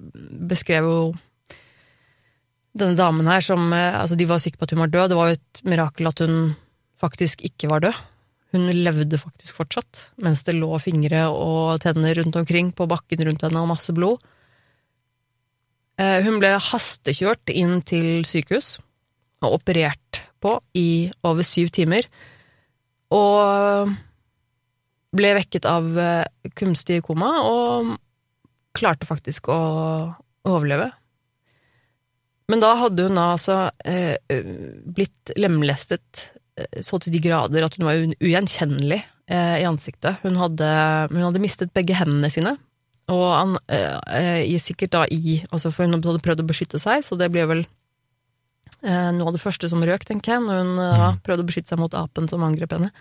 beskrev 0.49 0.83
jo 0.89 0.99
denne 2.77 2.97
damen 2.99 3.27
her 3.29 3.41
som 3.41 3.73
eh, 3.73 4.01
Altså, 4.01 4.15
de 4.19 4.25
var 4.29 4.39
sikre 4.43 4.59
på 4.61 4.65
at 4.67 4.73
hun 4.75 4.83
var 4.85 4.93
død. 4.93 5.09
Det 5.11 5.19
var 5.19 5.27
jo 5.31 5.39
et 5.39 5.53
mirakel 5.65 6.05
at 6.11 6.19
hun 6.25 6.35
faktisk 7.01 7.37
ikke 7.47 7.69
var 7.71 7.79
død. 7.85 7.97
Hun 8.55 8.63
levde 8.71 9.17
faktisk 9.19 9.57
fortsatt, 9.59 9.93
mens 10.23 10.45
det 10.47 10.55
lå 10.55 10.71
fingre 10.79 11.25
og 11.29 11.81
tenner 11.83 12.15
rundt 12.15 12.35
omkring 12.39 12.71
på 12.75 12.87
bakken 12.89 13.25
rundt 13.27 13.43
henne 13.43 13.61
og 13.61 13.71
masse 13.73 13.91
blod. 13.95 14.17
Eh, 15.99 16.19
Hun 16.25 16.39
ble 16.41 16.51
hastekjørt 16.61 17.49
inn 17.53 17.81
til 17.85 18.25
sykehus 18.27 18.77
og 19.43 19.59
operert 19.59 20.23
på 20.41 20.57
i 20.77 21.07
over 21.25 21.45
syv 21.45 21.71
timer, 21.75 22.07
og 23.13 23.93
ble 25.17 25.33
vekket 25.37 25.67
av 25.69 25.87
eh, 25.97 26.51
kunstig 26.57 27.01
koma 27.05 27.31
og 27.47 27.93
klarte 28.77 29.07
faktisk 29.09 29.49
å 29.49 29.59
overleve. 30.47 30.91
Men 32.51 32.63
da 32.63 32.73
hadde 32.79 33.07
hun 33.07 33.17
da 33.19 33.31
altså 33.33 33.57
eh, 33.87 34.15
blitt 34.85 35.33
lemlestet 35.39 36.29
eh, 36.59 36.83
så 36.83 36.99
til 37.01 37.15
de 37.15 37.23
grader 37.23 37.65
at 37.65 37.75
hun 37.75 37.87
var 37.87 37.99
ugjenkjennelig 37.99 38.99
eh, 38.99 39.57
i 39.63 39.67
ansiktet. 39.67 40.21
Hun 40.23 40.37
hadde, 40.39 40.69
hun 41.11 41.25
hadde 41.25 41.43
mistet 41.43 41.73
begge 41.75 41.97
hendene 41.97 42.31
sine, 42.31 42.55
og 43.11 43.25
han, 43.31 43.57
eh, 43.71 44.43
eh, 44.43 44.59
sikkert 44.59 44.95
da 44.95 45.05
i 45.11 45.39
altså 45.47 45.71
For 45.71 45.87
hun 45.87 45.95
hadde 45.95 46.23
prøvd 46.23 46.43
å 46.43 46.47
beskytte 46.47 46.79
seg, 46.81 47.03
så 47.07 47.19
det 47.19 47.31
ble 47.31 47.45
vel 47.47 47.65
noe 48.85 49.29
av 49.29 49.35
det 49.35 49.41
første 49.41 49.69
som 49.71 49.83
røk, 49.83 50.05
tenker 50.07 50.35
jeg, 50.35 50.43
når 50.45 50.59
hun 50.61 50.81
eh, 50.83 50.99
da 51.01 51.11
prøvde 51.25 51.45
å 51.45 51.47
beskytte 51.49 51.73
seg 51.73 51.81
mot 51.81 51.95
apen 51.97 52.29
som 52.29 52.43
angrep 52.45 52.75
henne. 52.75 52.91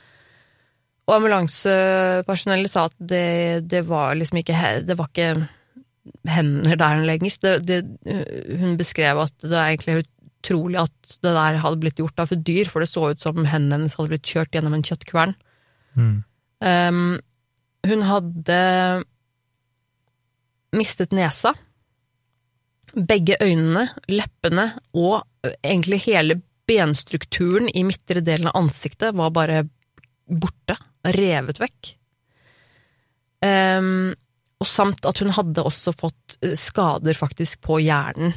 Og 1.06 1.14
ambulansepersonellet 1.18 2.72
sa 2.72 2.88
at 2.88 2.96
det, 2.98 3.66
det 3.70 3.84
var 3.86 4.16
liksom 4.18 4.40
ikke 4.40 4.56
Det 4.88 4.96
var 4.98 5.10
ikke 5.12 5.28
hender 6.26 6.78
der 6.80 7.04
lenger. 7.06 7.36
Det, 7.42 7.54
det, 7.66 7.80
hun 8.58 8.76
beskrev 8.78 9.20
at 9.22 9.34
det 9.42 9.54
er 9.54 9.74
egentlig 9.74 10.04
utrolig 10.46 10.80
at 10.82 11.18
det 11.22 11.34
der 11.34 11.60
hadde 11.62 11.82
blitt 11.82 12.00
gjort 12.02 12.22
av 12.22 12.32
et 12.34 12.44
dyr, 12.46 12.70
for 12.70 12.82
det 12.82 12.90
så 12.90 13.10
ut 13.10 13.22
som 13.22 13.38
hendene 13.44 13.80
hennes 13.80 13.96
hadde 13.98 14.14
blitt 14.14 14.26
kjørt 14.26 14.54
gjennom 14.54 14.74
en 14.76 14.86
kjøttkvern. 14.86 15.34
Mm. 15.96 16.16
Um, 16.66 17.18
hun 17.86 18.02
hadde 18.06 18.58
mistet 20.76 21.14
nesa. 21.16 21.54
Begge 22.94 23.36
øynene, 23.42 23.88
leppene 24.08 24.68
og 24.94 25.24
egentlig 25.64 26.04
hele 26.06 26.38
benstrukturen 26.66 27.68
i 27.68 27.84
midtre 27.86 28.22
delen 28.24 28.50
av 28.50 28.58
ansiktet 28.62 29.14
var 29.16 29.34
bare 29.34 29.64
borte, 30.26 30.76
revet 31.16 31.60
vekk. 31.62 31.92
Um, 33.46 34.14
og 34.56 34.68
samt 34.70 35.06
at 35.06 35.20
hun 35.22 35.34
hadde 35.36 35.64
også 35.66 35.92
fått 35.94 36.38
skader 36.58 37.18
faktisk 37.18 37.60
på 37.66 37.78
hjernen. 37.84 38.34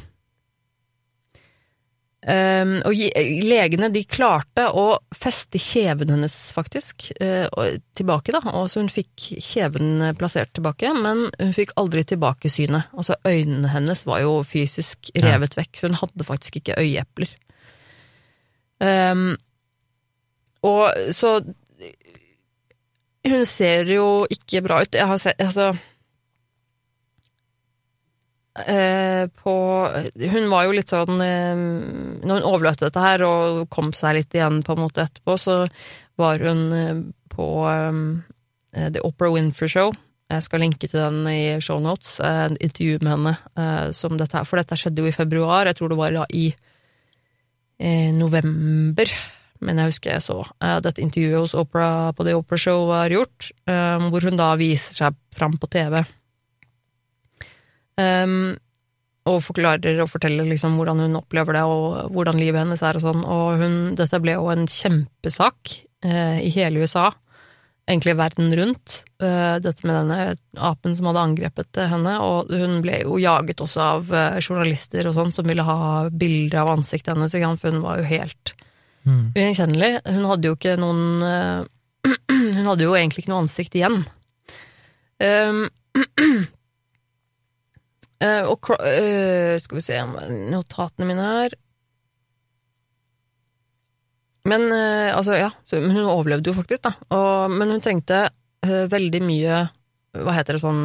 Um, 2.20 2.74
og 2.84 2.92
legene 3.48 3.88
de 3.88 4.02
klarte 4.04 4.66
å 4.76 4.98
feste 5.16 5.56
kjeven 5.56 6.10
hennes, 6.12 6.34
faktisk, 6.52 7.06
uh, 7.16 7.46
tilbake, 7.96 8.34
da. 8.36 8.42
Og 8.52 8.66
så 8.68 8.82
hun 8.82 8.90
fikk 8.92 9.30
kjeven 9.40 10.02
plassert 10.20 10.52
tilbake, 10.52 10.92
men 11.00 11.30
hun 11.40 11.54
fikk 11.56 11.72
aldri 11.80 12.04
tilbake 12.04 12.52
synet. 12.52 12.90
Altså 12.92 13.16
øynene 13.24 13.72
hennes 13.72 14.04
var 14.04 14.20
jo 14.20 14.42
fysisk 14.44 15.08
Ja. 15.14 15.30
revet 15.30 15.56
vekk, 15.56 15.72
så 15.80 15.88
hun 15.88 15.96
hadde 16.02 16.28
faktisk 16.28 16.60
ikke 16.60 16.76
øyeepler. 16.76 17.32
Um, 18.80 19.36
og 20.62 20.92
så 21.12 21.40
Hun 23.26 23.44
ser 23.44 23.84
jo 23.84 24.26
ikke 24.32 24.62
bra 24.64 24.78
ut. 24.80 24.94
Jeg 24.96 25.06
har 25.06 25.18
sett 25.20 25.40
Altså 25.40 25.74
eh, 28.58 29.28
på 29.42 29.54
Hun 30.32 30.50
var 30.50 30.66
jo 30.66 30.74
litt 30.74 30.92
sånn 30.92 31.22
eh, 31.22 31.62
Når 32.24 32.40
hun 32.40 32.48
overlevde 32.48 32.88
dette 32.88 33.04
her 33.04 33.24
og 33.26 33.64
kom 33.72 33.92
seg 33.96 34.18
litt 34.18 34.36
igjen 34.36 34.62
på 34.66 34.76
en 34.76 34.84
måte 34.84 35.06
etterpå, 35.06 35.36
så 35.38 35.56
var 36.20 36.42
hun 36.44 36.62
eh, 36.74 37.02
på 37.30 37.48
eh, 37.70 38.88
The 38.94 39.02
Opera 39.06 39.32
Winfrey 39.34 39.70
Show. 39.70 39.94
Jeg 40.30 40.46
skal 40.46 40.62
linke 40.62 40.86
til 40.86 41.00
den 41.00 41.24
i 41.26 41.58
shownotes. 41.62 42.20
Et 42.22 42.54
intervju 42.62 43.00
med 43.02 43.10
henne 43.16 43.94
som 43.98 44.14
dette 44.14 44.36
her. 44.38 44.46
For 44.46 44.60
dette 44.60 44.76
skjedde 44.78 45.02
jo 45.02 45.10
i 45.10 45.14
februar. 45.16 45.66
Jeg 45.66 45.80
tror 45.80 45.90
det 45.90 45.98
var 45.98 46.14
da 46.14 46.26
i 46.30 46.52
november. 48.14 49.10
Men 49.58 49.80
jeg 49.82 49.90
husker 49.90 50.12
jeg 50.14 50.22
så 50.22 50.36
dette 50.86 51.02
intervjuet 51.02 51.48
hos 51.48 51.56
Opera 51.58 52.12
på 52.14 52.28
The 52.28 52.36
Opera 52.38 52.62
Show 52.62 52.86
var 52.92 53.10
gjort, 53.10 53.50
hvor 53.66 54.28
hun 54.28 54.38
da 54.38 54.52
viser 54.60 55.00
seg 55.00 55.18
fram 55.34 55.58
på 55.58 55.66
TV. 55.74 55.98
Um, 58.00 58.34
og 59.28 59.42
forklarer 59.44 59.98
og 60.00 60.08
forteller 60.10 60.46
liksom 60.48 60.78
hvordan 60.78 61.02
hun 61.04 61.18
opplever 61.18 61.54
det, 61.54 61.62
og 61.68 62.12
hvordan 62.14 62.38
livet 62.40 62.62
hennes 62.64 62.80
er 62.82 62.96
og 62.96 63.02
sånn. 63.04 63.20
Og 63.20 63.60
hun, 63.60 63.74
dette 63.98 64.20
ble 64.24 64.38
jo 64.38 64.46
en 64.50 64.64
kjempesak 64.70 65.74
eh, 66.08 66.38
i 66.46 66.48
hele 66.54 66.80
USA, 66.80 67.10
egentlig 67.90 68.14
verden 68.16 68.48
rundt, 68.56 69.02
eh, 69.20 69.58
dette 69.62 69.84
med 69.84 69.98
denne 69.98 70.18
apen 70.56 70.96
som 70.96 71.10
hadde 71.10 71.26
angrepet 71.26 71.82
henne. 71.92 72.16
Og 72.24 72.48
hun 72.48 72.78
ble 72.84 73.02
jo 73.02 73.20
jaget 73.20 73.60
også 73.60 73.84
av 73.84 74.14
eh, 74.14 74.40
journalister 74.40 75.10
og 75.10 75.18
sånn, 75.18 75.34
som 75.36 75.46
ville 75.50 75.68
ha 75.68 76.08
bilder 76.08 76.62
av 76.64 76.72
ansiktet 76.78 77.12
hennes, 77.12 77.36
for 77.60 77.70
hun 77.70 77.84
var 77.84 78.00
jo 78.02 78.08
helt 78.10 78.56
Mm. 79.00 79.30
ugjenkjennelig. 79.32 80.02
Hun 80.04 80.24
hadde 80.28 80.48
jo 80.50 80.56
ikke 80.58 80.74
noen 80.76 81.22
eh, 81.24 81.60
Hun 82.58 82.66
hadde 82.68 82.84
jo 82.84 82.92
egentlig 82.92 83.22
ikke 83.22 83.32
noe 83.32 83.44
ansikt 83.46 83.76
igjen. 83.78 84.02
Um, 85.20 85.62
eh, 88.24 88.44
og 88.48 88.70
eh, 88.84 89.56
Skal 89.62 89.80
vi 89.80 89.84
se 89.84 89.98
notatene 90.52 91.08
mine 91.08 91.26
her 91.26 91.56
Men 94.48 94.68
uh, 94.72 95.16
altså, 95.16 95.36
ja. 95.36 95.50
Men 95.72 95.90
hun 95.92 96.06
overlevde 96.08 96.48
jo 96.48 96.56
faktisk, 96.56 96.82
da. 96.86 96.94
Og, 97.12 97.52
men 97.52 97.74
hun 97.74 97.82
trengte 97.84 98.28
veldig 98.64 99.20
mye 99.24 99.58
Hva 100.16 100.32
heter 100.36 100.56
det 100.56 100.62
sånn 100.62 100.80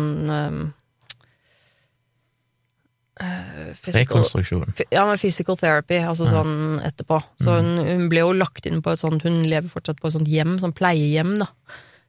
physical- 3.80 3.95
Rekonstruksjon. 4.02 4.74
Ja, 4.91 5.06
med 5.08 5.19
physical 5.19 5.58
therapy, 5.60 5.98
altså 6.04 6.28
sånn 6.28 6.82
etterpå. 6.84 7.21
Så 7.39 7.56
hun, 7.58 7.78
hun 7.80 8.10
ble 8.12 8.26
jo 8.26 8.34
lagt 8.36 8.67
inn 8.67 8.82
på 8.84 8.91
et 8.91 9.00
sånt 9.02 9.24
Hun 9.24 9.41
lever 9.48 9.71
fortsatt 9.71 10.02
på 10.02 10.12
et 10.12 10.17
sånt 10.17 10.32
hjem, 10.32 10.58
sånn 10.60 10.76
pleiehjem, 10.76 11.38
da. 11.39 11.48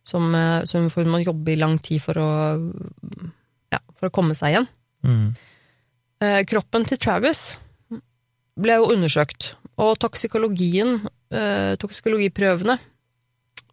Som, 0.06 0.34
så 0.66 0.82
hun, 0.82 0.90
hun 0.90 1.12
må 1.14 1.22
jobbe 1.22 1.54
i 1.54 1.58
lang 1.58 1.78
tid 1.82 2.02
for 2.02 2.18
å 2.22 2.28
Ja, 3.74 3.80
for 3.98 4.10
å 4.10 4.14
komme 4.14 4.34
seg 4.38 4.54
igjen. 4.54 4.68
Mm. 5.06 5.28
Eh, 6.24 6.42
kroppen 6.48 6.86
til 6.88 7.00
Travis 7.00 7.56
ble 8.56 8.78
jo 8.80 8.88
undersøkt, 8.94 9.52
og 9.76 9.98
toksikologien, 10.00 10.98
eh, 11.30 11.74
toksikologiprøvene, 11.76 12.78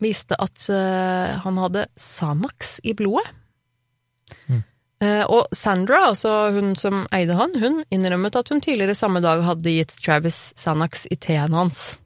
viste 0.03 0.35
at 0.35 0.65
eh, 0.69 1.39
han 1.39 1.59
hadde 1.61 1.87
Sanax 1.95 2.77
i 2.83 2.93
blodet. 2.97 3.25
Mm. 4.47 4.63
Og 5.03 5.49
Sandra, 5.51 5.97
altså 6.13 6.29
hun 6.55 6.77
som 6.79 7.01
eide 7.11 7.35
han, 7.35 7.51
hun 7.59 7.81
innrømmet 7.91 8.37
at 8.39 8.47
hun 8.53 8.61
tidligere 8.63 8.95
samme 8.95 9.19
dag 9.19 9.41
hadde 9.43 9.73
gitt 9.75 9.91
Travis 9.99 10.53
Sanax 10.55 11.03
i 11.11 11.17
teen 11.19 11.51
hans. 11.51 11.97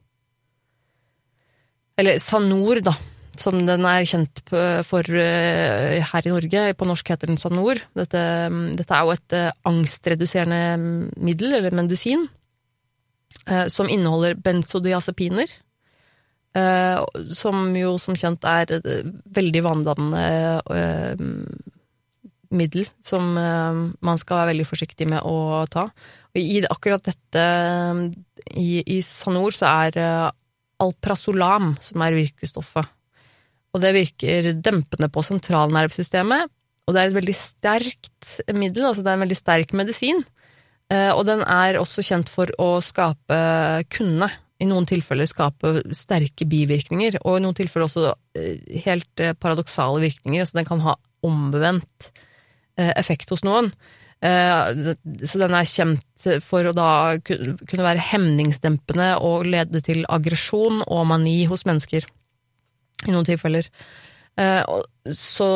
Eller 1.94 2.18
Sanor, 2.18 2.80
da, 2.82 2.96
som 3.40 3.58
den 3.66 3.86
er 3.88 4.06
kjent 4.08 4.42
for 4.88 5.06
eh, 5.14 5.98
her 6.04 6.26
i 6.26 6.32
Norge. 6.32 6.64
På 6.78 6.88
norsk 6.88 7.12
heter 7.12 7.30
den 7.30 7.40
Sanor. 7.40 7.80
Dette, 7.96 8.20
dette 8.78 8.96
er 8.96 9.06
jo 9.06 9.14
et 9.14 9.36
eh, 9.36 9.54
angstreduserende 9.68 10.60
middel, 11.16 11.56
eller 11.58 11.76
medisin, 11.76 12.26
eh, 13.46 13.66
som 13.72 13.90
inneholder 13.90 14.38
benzodiazepiner. 14.44 15.56
Som 17.38 17.68
jo 17.76 17.92
som 18.02 18.16
kjent 18.18 18.42
er 18.48 18.72
et 18.78 18.86
veldig 19.36 19.60
vanndannende 19.62 20.22
eh, 20.74 21.20
middel 22.50 22.88
som 23.04 23.36
man 23.36 24.18
skal 24.18 24.40
være 24.40 24.54
veldig 24.54 24.66
forsiktig 24.66 25.06
med 25.12 25.22
å 25.28 25.62
ta. 25.70 25.84
Og 26.32 26.40
I 26.40 26.64
akkurat 26.66 27.04
dette, 27.04 27.44
i, 28.58 28.80
i 28.80 28.98
Sanor, 29.06 29.54
så 29.54 29.70
er 29.84 30.32
alprazolam 30.82 31.76
som 31.84 32.02
er 32.08 32.16
virkestoffet. 32.16 32.88
Og 33.78 33.84
det 33.84 33.94
virker 33.94 34.50
dempende 34.58 35.06
på 35.14 35.22
sentralnervesystemet, 35.22 36.50
og 36.88 36.94
det 36.96 37.00
er 37.00 37.10
et 37.12 37.18
veldig 37.18 37.36
sterkt 37.36 38.30
middel, 38.56 38.88
altså 38.88 39.04
det 39.04 39.12
er 39.12 39.18
en 39.18 39.22
veldig 39.22 39.38
sterk 39.38 39.74
medisin. 39.76 40.24
Eh, 40.90 41.12
Og 41.12 41.26
den 41.28 41.44
er 41.44 41.78
også 41.78 42.02
kjent 42.02 42.32
for 42.32 42.50
å 42.58 42.80
skape, 42.82 43.38
kunne 43.92 44.30
i 44.58 44.66
noen 44.66 44.88
tilfeller 44.88 45.28
skape 45.30 45.84
sterke 45.94 46.48
bivirkninger, 46.48 47.20
og 47.22 47.38
i 47.38 47.44
noen 47.44 47.54
tilfeller 47.54 47.86
også 47.86 48.08
eh, 48.40 48.82
helt 48.88 49.22
eh, 49.22 49.36
paradoksale 49.38 50.02
virkninger, 50.08 50.42
Altså 50.42 50.58
den 50.58 50.68
kan 50.72 50.82
ha 50.82 50.98
omvendt 51.22 52.10
effekt 52.78 53.30
hos 53.32 53.40
noen. 53.42 53.72
Så 54.22 55.38
den 55.40 55.54
er 55.58 55.66
kjent 55.66 56.26
for 56.46 56.68
å 56.68 56.74
da 56.74 57.18
kunne 57.18 57.82
være 57.82 58.04
hemningsdempende 58.12 59.08
og 59.18 59.48
lede 59.50 59.82
til 59.82 60.04
aggresjon 60.06 60.84
og 60.86 61.08
mani 61.10 61.40
hos 61.50 61.66
mennesker, 61.66 62.06
i 63.06 63.12
noen 63.14 63.24
tilfeller. 63.28 63.68
Eh, 64.38 64.62
Så, 65.12 65.48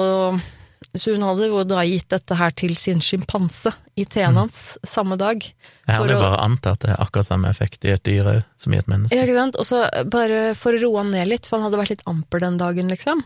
så 0.97 1.13
hun 1.15 1.23
hadde 1.27 1.47
jo 1.49 1.63
da 1.65 1.83
gitt 1.85 2.09
dette 2.09 2.35
her 2.39 2.51
til 2.57 2.75
sin 2.77 3.01
sjimpanse 3.05 3.73
i 3.97 4.05
teen 4.05 4.35
hans 4.39 4.79
samme 4.87 5.17
dag. 5.21 5.43
Jeg 5.43 5.97
hadde 5.99 6.15
bare 6.17 6.37
å- 6.39 6.45
antatt 6.47 6.73
at 6.73 6.81
det 6.87 6.91
er 6.95 7.03
akkurat 7.05 7.27
samme 7.29 7.49
effekt 7.51 7.85
i 7.85 7.93
et 7.93 8.03
dyr 8.05 8.25
òg, 8.25 8.41
som 8.57 8.73
i 8.73 8.79
et 8.79 8.87
menneske. 8.89 9.17
Ja, 9.17 9.23
ikke 9.27 9.37
sant? 9.37 9.57
Og 9.61 9.65
så 9.69 9.83
bare 10.11 10.55
for 10.55 10.73
å 10.73 10.81
roe 10.83 10.99
han 11.03 11.11
ned 11.13 11.29
litt, 11.29 11.47
for 11.47 11.59
han 11.59 11.67
hadde 11.71 11.81
vært 11.83 11.91
litt 11.97 12.07
amper 12.07 12.41
den 12.41 12.57
dagen, 12.59 12.89
liksom. 12.89 13.23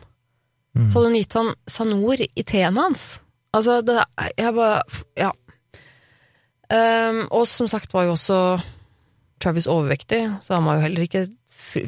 Mm. 0.77 0.91
Så 0.91 0.99
hadde 0.99 1.09
hun 1.13 1.19
gitt 1.21 1.33
han 1.39 1.55
Sanor 1.67 2.21
i 2.27 2.43
teen 2.45 2.77
hans. 2.77 3.19
Altså, 3.55 3.81
det 3.87 4.03
Jeg 4.37 4.55
bare 4.55 4.83
Ja. 5.17 5.33
Um, 6.69 7.29
og 7.31 7.45
som 7.47 7.69
sagt 7.71 7.93
var 7.95 8.09
jo 8.09 8.17
også 8.17 8.61
Travis 9.39 9.69
overvektig, 9.71 10.25
så 10.43 10.57
han 10.57 10.65
var 10.67 10.79
jo 10.81 10.87
heller 10.89 11.05
ikke 11.07 11.29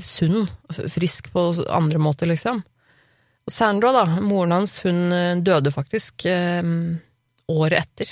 sunn, 0.05 0.45
og 0.45 0.83
frisk 0.93 1.33
på 1.35 1.49
andre 1.69 2.01
måter, 2.03 2.31
liksom. 2.31 2.63
Og 3.49 3.55
Sandra, 3.55 3.95
da, 3.97 4.05
moren 4.21 4.53
hans, 4.59 4.83
hun 4.85 5.09
eh, 5.15 5.39
døde 5.41 5.73
faktisk 5.73 6.27
eh, 6.29 6.61
året 7.49 7.81
etter 7.81 8.11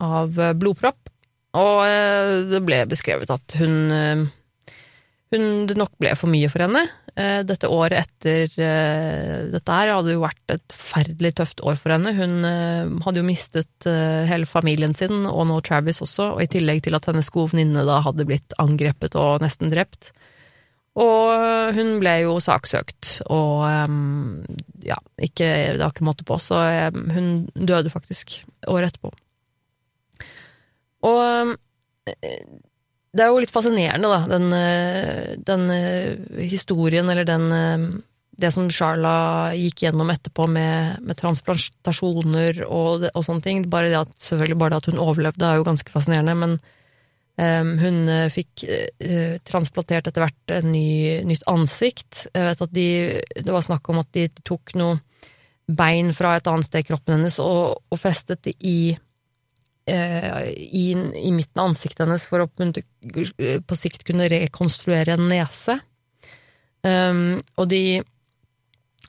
av 0.00 0.40
eh, 0.40 0.54
blodpropp. 0.56 1.10
Og 1.60 1.82
eh, 1.84 2.32
det 2.48 2.62
ble 2.64 2.78
beskrevet 2.88 3.28
at 3.34 3.58
hun 3.60 3.76
hun, 5.28 5.42
det 5.68 5.76
nok 5.76 5.92
ble 6.00 6.14
for 6.16 6.32
mye 6.32 6.48
for 6.48 6.64
henne. 6.64 6.86
Dette 7.44 7.68
året 7.68 8.06
etter 8.06 8.46
dette 9.52 9.74
her 9.74 9.90
hadde 9.90 10.14
jo 10.14 10.22
vært 10.22 10.52
et 10.54 10.72
forferdelig 10.72 11.32
tøft 11.36 11.60
år 11.66 11.76
for 11.76 11.92
henne. 11.92 12.14
Hun 12.16 12.46
hadde 13.04 13.20
jo 13.20 13.26
mistet 13.26 13.88
hele 14.30 14.48
familien 14.48 14.94
sin, 14.96 15.26
og 15.26 15.50
nå 15.50 15.58
Travis 15.66 16.00
også, 16.06 16.30
og 16.38 16.40
i 16.40 16.48
tillegg 16.48 16.80
til 16.86 16.96
at 16.96 17.10
hennes 17.10 17.28
gode 17.34 17.52
venninne 17.52 17.84
da 17.84 17.98
hadde 18.06 18.24
blitt 18.30 18.56
angrepet 18.62 19.18
og 19.20 19.44
nesten 19.44 19.68
drept. 19.74 20.14
Og 20.98 21.74
hun 21.76 21.98
ble 22.02 22.14
jo 22.24 22.38
saksøkt, 22.42 23.20
og 23.30 23.62
um, 23.86 24.40
ja, 24.82 24.96
ikke, 25.22 25.46
det 25.76 25.82
var 25.82 25.92
ikke 25.92 26.06
måte 26.08 26.26
på, 26.26 26.38
så 26.42 26.58
eh, 26.66 27.00
hun 27.14 27.46
døde 27.54 27.92
faktisk 27.92 28.40
året 28.66 28.90
etterpå. 28.90 29.12
Og 31.06 31.20
um, 31.22 31.52
det 32.08 33.24
er 33.24 33.30
jo 33.30 33.38
litt 33.44 33.54
fascinerende, 33.54 34.10
da, 34.10 34.20
den, 34.32 34.48
eh, 34.56 35.36
den 35.38 35.70
eh, 35.74 36.42
historien, 36.50 37.08
eller 37.08 37.28
den 37.28 37.50
Det 38.38 38.52
som 38.54 38.68
Charla 38.70 39.50
gikk 39.58 39.80
gjennom 39.82 40.10
etterpå 40.12 40.44
med, 40.46 41.00
med 41.02 41.18
transplantasjoner 41.18 42.60
og, 42.68 43.08
og 43.10 43.24
sånne 43.26 43.42
ting. 43.42 43.64
Bare 43.66 43.90
det 43.90 43.98
at, 43.98 44.12
selvfølgelig 44.22 44.58
bare 44.60 44.70
det 44.70 44.78
at 44.78 44.90
hun 44.92 45.00
overlevde, 45.02 45.46
er 45.46 45.58
jo 45.58 45.66
ganske 45.66 45.90
fascinerende, 45.90 46.36
men 46.38 46.54
hun 47.38 48.08
eh, 48.10 48.28
fikk 48.34 48.64
eh, 48.66 49.36
transplantert 49.46 50.08
etter 50.10 50.24
hvert 50.24 50.54
et 50.56 50.66
ny, 50.66 50.88
nytt 51.28 51.44
ansikt. 51.50 52.24
Jeg 52.34 52.48
vet 52.48 52.64
at 52.64 52.72
de, 52.74 52.88
det 53.38 53.54
var 53.54 53.62
snakk 53.64 53.90
om 53.92 54.00
at 54.02 54.10
de 54.16 54.26
tok 54.42 54.74
noe 54.78 54.98
bein 55.68 56.10
fra 56.16 56.36
et 56.38 56.48
annet 56.48 56.66
sted 56.66 56.82
i 56.82 56.88
kroppen 56.88 57.18
hennes 57.18 57.36
og, 57.44 57.76
og 57.92 58.00
festet 58.00 58.40
det 58.48 58.54
i 58.64 58.96
eh, 59.86 60.48
i, 60.50 60.86
i 60.96 61.30
midten 61.34 61.60
av 61.60 61.70
ansiktet 61.70 62.06
hennes 62.06 62.24
for 62.26 62.42
å 62.42 62.48
på 62.48 63.78
sikt 63.78 64.06
kunne 64.08 64.30
rekonstruere 64.32 65.14
en 65.14 65.28
nese. 65.30 65.78
Um, 66.86 67.40
og 67.58 67.68
de 67.70 68.00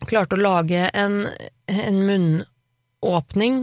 klarte 0.10 0.36
å 0.36 0.42
lage 0.42 0.88
en, 0.94 1.22
en 1.70 2.00
munnåpning. 2.08 3.62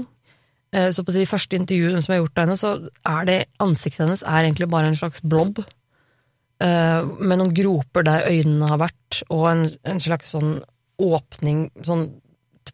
Eh, 0.73 0.91
Så 0.91 1.05
på 1.05 1.13
de 1.13 1.27
første 1.27 1.57
intervjuene 1.57 2.03
som 2.03 2.13
jeg 2.13 2.21
har 2.21 2.27
gjort 2.27 2.39
av 2.39 2.45
henne, 2.47 2.57
så 2.57 2.91
er 3.07 3.25
det 3.29 3.47
ansiktet 3.63 4.05
hennes 4.07 4.23
er 4.23 4.45
egentlig 4.45 4.69
bare 4.71 4.87
en 4.91 4.97
slags 4.99 5.21
blob. 5.23 5.59
eh, 6.61 7.03
Med 7.21 7.39
noen 7.39 7.55
groper 7.55 8.03
der 8.05 8.27
øynene 8.31 8.69
har 8.69 8.79
vært, 8.79 9.23
og 9.31 9.49
en, 9.51 9.71
en 9.85 10.01
slags 10.01 10.31
sånn 10.35 10.63
åpning 10.99 11.71
sånn 11.85 12.11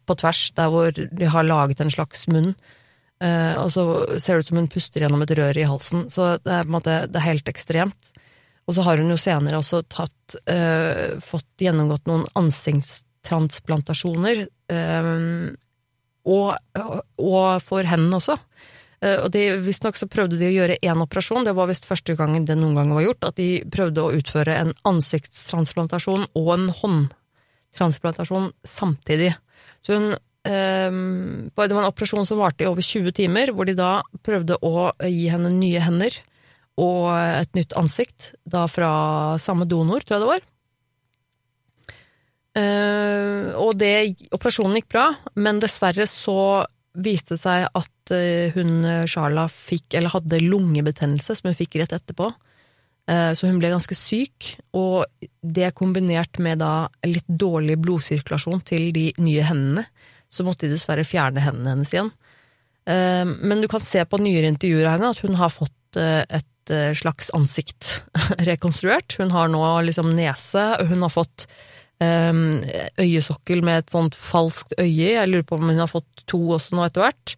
på 0.07 0.15
tvers, 0.17 0.51
der 0.55 0.67
hvor 0.73 0.91
de 0.91 1.25
har 1.29 1.43
laget 1.43 1.81
en 1.81 1.89
slags 1.91 2.27
munn. 2.27 2.55
Eh, 3.21 3.55
og 3.61 3.69
så 3.71 4.05
ser 4.19 4.33
det 4.35 4.39
ut 4.43 4.47
som 4.47 4.57
hun 4.57 4.67
puster 4.67 5.01
gjennom 5.03 5.21
et 5.21 5.31
rør 5.37 5.57
i 5.57 5.63
halsen. 5.69 6.09
Så 6.09 6.37
det 6.43 6.51
er, 6.51 6.63
på 6.63 6.67
en 6.71 6.77
måte, 6.79 7.07
det 7.07 7.15
er 7.19 7.29
helt 7.29 7.47
ekstremt. 7.51 8.11
Og 8.67 8.73
så 8.75 8.81
har 8.83 8.97
hun 8.97 9.09
jo 9.11 9.17
senere 9.19 9.57
også 9.59 9.83
tatt, 9.91 10.35
eh, 10.47 11.19
fått 11.23 11.57
gjennomgått 11.61 12.05
noen 12.07 12.25
ansiktstransplantasjoner. 12.39 14.47
eh, 14.69 15.03
og, 16.23 16.55
og 17.19 17.63
for 17.65 17.87
hendene 17.87 18.19
også. 18.19 18.37
Eh, 19.03 19.19
og 19.25 19.37
Visstnok 19.65 19.99
så 19.99 20.09
prøvde 20.11 20.39
de 20.39 20.49
å 20.49 20.55
gjøre 20.55 20.79
én 20.81 21.03
operasjon, 21.03 21.47
det 21.47 21.55
var 21.57 21.71
visst 21.71 21.87
første 21.89 22.17
gangen 22.19 22.47
det 22.47 22.57
noen 22.59 22.77
gang 22.79 22.93
var 22.95 23.07
gjort, 23.07 23.29
at 23.31 23.39
de 23.41 23.49
prøvde 23.71 24.03
å 24.03 24.13
utføre 24.19 24.59
en 24.59 24.75
ansiktstransplantasjon 24.87 26.29
og 26.39 26.53
en 26.57 26.69
håndtransplantasjon 26.81 28.53
samtidig. 28.67 29.33
Så 29.83 29.97
hun 29.97 30.13
Ehm, 30.43 31.49
det 31.55 31.71
var 31.71 31.83
en 31.83 31.89
operasjon 31.89 32.27
som 32.27 32.41
varte 32.41 32.65
i 32.65 32.67
over 32.67 32.83
20 32.83 33.15
timer, 33.15 33.53
hvor 33.55 33.67
de 33.67 33.75
da 33.77 34.03
prøvde 34.25 34.59
å 34.59 34.91
gi 34.99 35.27
henne 35.31 35.51
nye 35.55 35.83
hender 35.83 36.17
og 36.81 37.11
et 37.13 37.53
nytt 37.55 37.75
ansikt, 37.77 38.33
da 38.49 38.65
fra 38.67 39.37
samme 39.39 39.67
donor, 39.69 40.03
tror 40.03 40.17
jeg 40.17 40.23
det 40.23 40.31
var. 40.31 40.47
Eh, 42.53 43.51
og 43.57 43.73
det, 43.81 43.93
operasjonen 44.35 44.77
gikk 44.79 44.91
bra, 44.93 45.07
men 45.35 45.61
dessverre 45.63 46.05
så 46.09 46.63
viste 46.93 47.33
det 47.33 47.41
seg 47.41 47.67
at 47.73 48.13
eh, 48.13 48.53
hun 48.53 48.85
Sharla 49.09 49.47
fikk, 49.49 49.95
eller 49.97 50.13
hadde 50.13 50.43
lungebetennelse, 50.43 51.39
som 51.39 51.49
hun 51.49 51.57
fikk 51.57 51.79
rett 51.81 51.95
etterpå. 51.95 52.31
Uh, 53.03 53.33
så 53.35 53.49
hun 53.49 53.57
ble 53.59 53.67
ganske 53.67 53.95
syk, 53.99 54.53
og 54.79 55.03
det 55.43 55.73
kombinert 55.75 56.37
med 56.39 56.61
da 56.61 56.87
litt 57.03 57.27
dårlig 57.27 57.75
blodsirkulasjon 57.83 58.61
til 58.63 58.93
de 58.95 59.09
nye 59.19 59.43
hendene, 59.43 59.83
så 60.31 60.45
måtte 60.47 60.69
de 60.69 60.77
dessverre 60.77 61.03
fjerne 61.03 61.43
hendene 61.43 61.73
hennes 61.73 61.91
igjen. 61.91 62.13
Eh, 62.85 63.25
Men 63.25 63.61
du 63.61 63.67
kan 63.67 63.83
se 63.83 64.03
på 64.05 64.19
nyere 64.21 64.49
intervjuer 64.51 64.87
av 64.87 64.97
henne 64.97 65.11
at 65.13 65.21
hun 65.23 65.37
har 65.39 65.53
fått 65.53 65.99
eh, 65.99 66.23
et 66.27 66.73
eh, 66.73 66.95
slags 66.97 67.31
ansikt 67.35 68.03
rekonstruert. 68.49 69.17
Hun 69.19 69.31
har 69.31 69.51
nå 69.51 69.63
liksom 69.87 70.13
nese, 70.17 70.65
hun 70.89 71.05
har 71.05 71.13
fått 71.13 71.47
eh, 71.47 71.53
øyesokkel 72.01 73.63
med 73.63 73.83
et 73.83 73.93
sånt 73.93 74.15
falskt 74.17 74.73
øye, 74.79 75.13
jeg 75.13 75.29
lurer 75.29 75.45
på 75.47 75.55
om 75.59 75.69
hun 75.69 75.79
har 75.79 75.91
fått 75.91 76.25
to 76.29 76.39
også 76.55 76.75
nå 76.75 76.87
etter 76.87 77.05
hvert, 77.05 77.35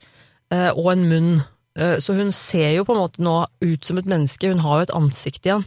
eh, 0.53 0.71
og 0.71 0.91
en 0.93 1.05
munn. 1.09 1.31
Eh, 1.77 1.97
Så 1.99 2.15
hun 2.15 2.31
ser 2.31 2.71
jo 2.75 2.85
på 2.85 2.95
en 2.95 3.01
måte 3.03 3.21
nå 3.21 3.45
ut 3.61 3.85
som 3.85 3.97
et 3.97 4.05
menneske, 4.09 4.49
hun 4.49 4.63
har 4.63 4.79
jo 4.79 4.87
et 4.87 4.95
ansikt 4.95 5.45
igjen. 5.45 5.65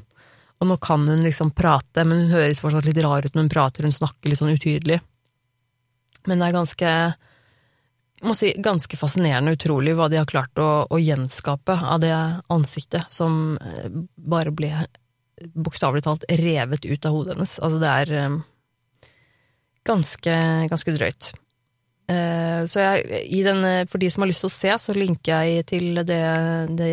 Og 0.59 0.67
nå 0.67 0.77
kan 0.83 1.07
hun 1.07 1.23
liksom 1.23 1.53
prate, 1.55 2.05
men 2.05 2.27
hun 2.27 2.35
høres 2.35 2.61
fortsatt 2.61 2.85
litt 2.89 2.99
rar 3.05 3.23
ut 3.23 3.35
når 3.35 3.47
hun 3.47 3.53
prater, 3.53 3.83
hun 3.87 3.95
snakker 3.95 4.29
litt 4.29 4.41
sånn 4.41 4.57
utydelig. 4.57 5.01
Men 6.27 6.39
det 6.41 6.49
er 6.49 6.57
ganske 6.57 6.93
må 8.27 8.35
si, 8.35 8.51
ganske 8.59 8.97
fascinerende 8.99 9.53
og 9.53 9.61
utrolig 9.61 9.93
hva 9.95 10.09
de 10.11 10.19
har 10.19 10.27
klart 10.27 10.59
å, 10.59 10.89
å 10.91 10.99
gjenskape 10.99 11.71
av 11.71 12.01
det 12.03 12.11
ansiktet 12.51 13.07
som 13.15 13.55
eh, 13.63 13.87
bare 14.17 14.51
ble 14.51 14.73
bokstavelig 15.55 16.03
talt 16.03 16.25
revet 16.27 16.83
ut 16.83 17.07
av 17.07 17.15
hodet 17.15 17.37
hennes. 17.37 17.53
Altså, 17.63 17.79
det 17.79 17.93
er 18.03 18.13
ganske, 19.89 20.35
ganske 20.71 20.95
drøyt. 20.97 21.33
eh, 22.09 22.63
så 22.69 22.85
jeg, 22.85 23.43
den, 23.45 23.65
eh, 23.65 23.87
for 23.89 24.01
de 24.01 24.11
som 24.11 24.25
har 24.25 24.31
lyst 24.31 24.45
til 24.45 24.51
å 24.51 24.59
se, 24.59 24.77
så 24.85 24.95
linker 24.97 25.49
jeg 25.49 25.67
til 25.73 26.05
det, 26.05 26.23
det 26.79 26.93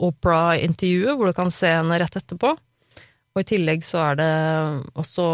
Opera-intervjuet, 0.00 1.16
hvor 1.16 1.28
du 1.28 1.36
kan 1.36 1.52
se 1.52 1.68
henne 1.76 1.98
rett 2.00 2.16
etterpå. 2.16 2.54
Og 3.30 3.40
i 3.42 3.46
tillegg 3.46 3.84
så 3.86 4.00
er 4.10 4.14
det 4.18 4.30
også 4.98 5.26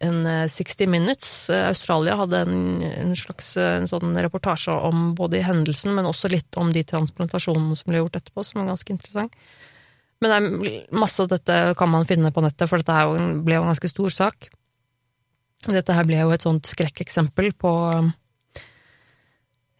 en 0.00 0.20
60 0.48 0.86
Minutes. 0.88 1.32
Australia 1.52 2.14
hadde 2.16 2.44
en, 2.46 2.60
en 2.86 3.16
slags 3.18 3.50
en 3.60 3.88
sånn 3.90 4.14
reportasje 4.16 4.72
om 4.72 5.10
både 5.18 5.42
hendelsen, 5.44 5.92
men 5.96 6.08
også 6.08 6.30
litt 6.32 6.56
om 6.56 6.70
de 6.72 6.84
transplantasjonene 6.86 7.76
som 7.76 7.90
ble 7.90 8.00
gjort 8.00 8.20
etterpå, 8.22 8.46
som 8.46 8.62
var 8.62 8.70
ganske 8.70 8.94
interessant. 8.94 9.34
Men 10.20 10.30
det 10.30 10.38
er 10.38 10.96
masse 11.00 11.20
av 11.22 11.30
dette 11.32 11.58
kan 11.80 11.90
man 11.92 12.08
finne 12.08 12.32
på 12.32 12.44
nettet, 12.44 12.68
for 12.68 12.80
dette 12.80 13.42
ble 13.44 13.56
jo 13.56 13.64
en 13.64 13.70
ganske 13.72 13.92
stor 13.92 14.16
sak. 14.16 14.50
Dette 15.68 15.92
her 15.92 16.06
ble 16.08 16.22
jo 16.22 16.30
et 16.32 16.46
sånt 16.46 16.68
skrekkeksempel 16.68 17.52
på 17.60 17.72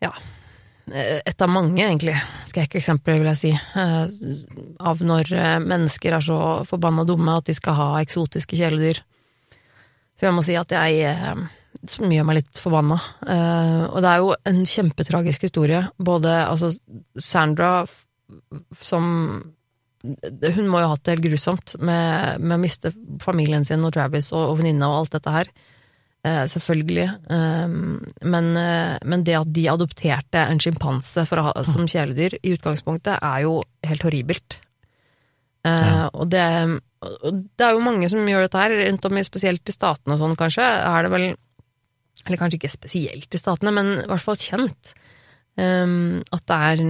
ja, 0.00 0.10
et 0.90 1.42
av 1.42 1.50
mange, 1.50 1.82
egentlig, 1.84 2.16
skrekkeksempler, 2.48 3.20
vil 3.20 3.30
jeg 3.30 3.40
si, 3.40 3.52
eh, 3.52 4.74
av 4.80 5.02
når 5.04 5.30
eh, 5.36 5.56
mennesker 5.62 6.16
er 6.16 6.24
så 6.24 6.40
forbanna 6.68 7.04
dumme 7.06 7.36
at 7.38 7.46
de 7.46 7.54
skal 7.56 7.76
ha 7.78 7.88
eksotiske 8.00 8.58
kjæledyr. 8.58 9.02
Så 10.18 10.28
jeg 10.28 10.36
må 10.36 10.44
si 10.44 10.56
at 10.58 10.74
jeg 10.74 11.04
eh, 11.12 11.44
som 11.86 12.10
gjør 12.12 12.26
meg 12.26 12.40
litt 12.40 12.58
forbanna. 12.60 12.96
Og 13.94 14.00
det 14.02 14.08
er 14.10 14.18
jo 14.20 14.32
en 14.50 14.58
kjempetragisk 14.68 15.46
historie. 15.46 15.84
Både 15.96 16.32
altså 16.42 16.72
Sandra, 17.16 17.86
som 18.82 19.06
Hun 20.02 20.68
må 20.68 20.80
jo 20.82 20.88
ha 20.88 20.92
hatt 20.92 21.04
det 21.06 21.14
helt 21.14 21.24
grusomt 21.28 21.76
med, 21.78 22.42
med 22.42 22.56
å 22.56 22.60
miste 22.60 22.92
familien 23.22 23.64
sin 23.64 23.86
og 23.86 23.94
Travis 23.94 24.32
og, 24.34 24.50
og 24.50 24.58
venninna 24.58 24.90
og 24.90 24.98
alt 24.98 25.16
dette 25.16 25.34
her. 25.34 25.50
Eh, 26.20 26.46
selvfølgelig. 26.52 27.06
Eh, 27.32 27.68
men, 28.28 28.56
eh, 28.56 28.98
men, 29.04 29.22
det 29.24 29.38
at 29.38 29.52
de 29.56 29.68
adopterte 29.72 30.42
en 30.42 30.60
sjimpanse 30.60 31.24
som 31.24 31.86
kjæledyr 31.88 32.36
i 32.42 32.52
utgangspunktet, 32.52 33.16
er 33.22 33.46
jo 33.46 33.62
helt 33.86 34.04
horribelt. 34.04 34.58
Ja. 35.64 36.08
Og 36.16 36.30
det, 36.32 36.44
det, 37.00 37.64
er 37.64 37.74
jo 37.76 37.84
mange 37.84 38.08
som 38.08 38.24
gjør 38.24 38.46
dette 38.46 38.60
her, 38.60 38.72
rundt 38.86 39.04
om 39.04 39.18
i 39.20 39.24
spesielt 39.24 39.68
i 39.68 39.74
statene 39.74 40.16
og 40.16 40.20
sånn, 40.22 40.36
kanskje. 40.40 40.64
Er 40.64 41.04
det 41.04 41.12
vel 41.12 41.26
Eller 42.26 42.36
kanskje 42.40 42.56
ikke 42.60 42.72
spesielt 42.72 43.34
i 43.34 43.40
statene, 43.40 43.72
men 43.72 43.90
i 44.00 44.06
hvert 44.08 44.24
fall 44.24 44.40
kjent. 44.40 44.94
At 45.60 46.46
det 46.48 46.56
er 46.56 46.82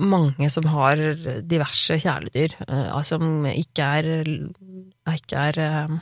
mange 0.00 0.48
som 0.52 0.64
har 0.72 1.00
diverse 1.44 1.96
kjæledyr, 2.00 2.56
som 3.04 3.44
ikke 3.52 3.90
er, 4.00 4.10
ikke 5.12 5.44
er 5.52 6.00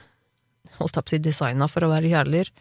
holdt 0.83 1.01
opp 1.01 1.11
si 1.11 1.21
designa 1.23 1.68
for 1.71 1.87
å 1.87 1.90
være 1.92 2.11
kjæledyr. 2.12 2.53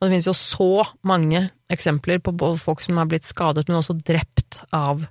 Og 0.00 0.06
det 0.06 0.14
finnes 0.14 0.30
jo 0.30 0.36
så 0.36 0.84
mange 1.04 1.42
eksempler 1.72 2.22
på 2.24 2.32
folk 2.56 2.80
som 2.80 2.96
har 2.96 3.08
blitt 3.10 3.28
skadet, 3.28 3.66
men 3.68 3.82
også 3.82 3.98
drept 4.00 4.62
av 4.72 5.04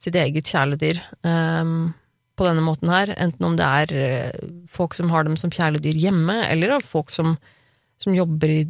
sitt 0.00 0.16
eget 0.18 0.48
kjæledyr 0.48 0.98
um, 1.22 1.92
på 2.32 2.46
denne 2.48 2.64
måten 2.64 2.90
her. 2.90 3.12
Enten 3.20 3.46
om 3.46 3.58
det 3.58 3.66
er 3.82 3.92
eh, 3.92 4.46
folk 4.72 4.96
som 4.96 5.12
har 5.12 5.26
dem 5.28 5.36
som 5.38 5.52
kjæledyr 5.52 6.00
hjemme, 6.00 6.38
eller 6.48 6.80
folk 6.80 7.12
som, 7.12 7.36
som 8.00 8.16
jobber 8.16 8.54
i 8.54 8.62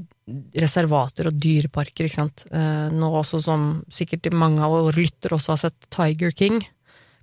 reservater 0.59 1.31
og 1.31 1.39
dyreparker, 1.41 2.09
ikke 2.09 2.19
sant. 2.19 2.45
Uh, 2.51 2.91
nå 2.91 3.13
også 3.23 3.41
som 3.47 3.71
sikkert 3.93 4.33
mange 4.35 4.63
av 4.67 4.75
våre 4.75 4.99
lyttere 4.99 5.39
også 5.39 5.55
har 5.55 5.63
sett 5.63 5.89
Tiger 5.95 6.35
King 6.35 6.59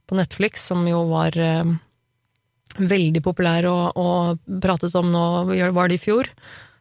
på 0.07 0.17
Netflix, 0.17 0.63
som 0.71 0.87
jo 0.87 1.03
var 1.11 1.35
uh, 1.35 1.75
veldig 2.77 3.21
populær 3.25 3.65
og, 3.69 3.97
og, 3.97 4.41
pratet 4.61 4.95
om 4.99 5.09
nå, 5.11 5.25
var 5.73 5.89
det 5.89 5.97
i 5.97 6.03
fjor, 6.03 6.29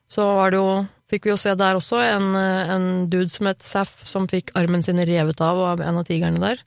så 0.08 0.30
var 0.40 0.54
det 0.54 0.62
jo 0.62 0.70
Fikk 1.08 1.24
vi 1.24 1.30
jo 1.30 1.38
se 1.40 1.54
der 1.56 1.78
også 1.78 2.02
en, 2.04 2.34
en 2.36 2.82
dude 3.08 3.32
som 3.32 3.46
het 3.48 3.62
Saff, 3.64 3.94
som 4.04 4.26
fikk 4.28 4.50
armen 4.60 4.82
sin 4.84 5.00
revet 5.00 5.38
av 5.40 5.56
av 5.70 5.80
en 5.80 5.96
av 5.96 6.04
tigrene 6.04 6.42
der. 6.42 6.60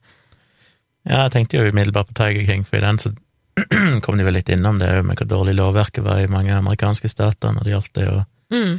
Ja, 1.06 1.20
jeg 1.20 1.32
tenkte 1.36 1.60
jo 1.60 1.70
umiddelbart 1.70 2.08
på 2.10 2.16
Tiger 2.18 2.48
King, 2.48 2.64
for 2.66 2.80
i 2.80 2.82
den 2.82 2.98
så 2.98 3.12
kom 4.02 4.18
de 4.18 4.26
vel 4.26 4.34
litt 4.34 4.50
innom 4.50 4.80
det 4.80 4.90
med 5.06 5.20
hvor 5.20 5.28
dårlig 5.30 5.54
lovverket 5.60 6.02
var 6.02 6.22
i 6.22 6.30
mange 6.30 6.54
amerikanske 6.56 7.10
stater 7.10 7.54
når 7.54 7.68
det 7.68 7.74
gjaldt 7.74 7.94
det 7.98 8.08
å 8.08 8.18
mm. 8.54 8.74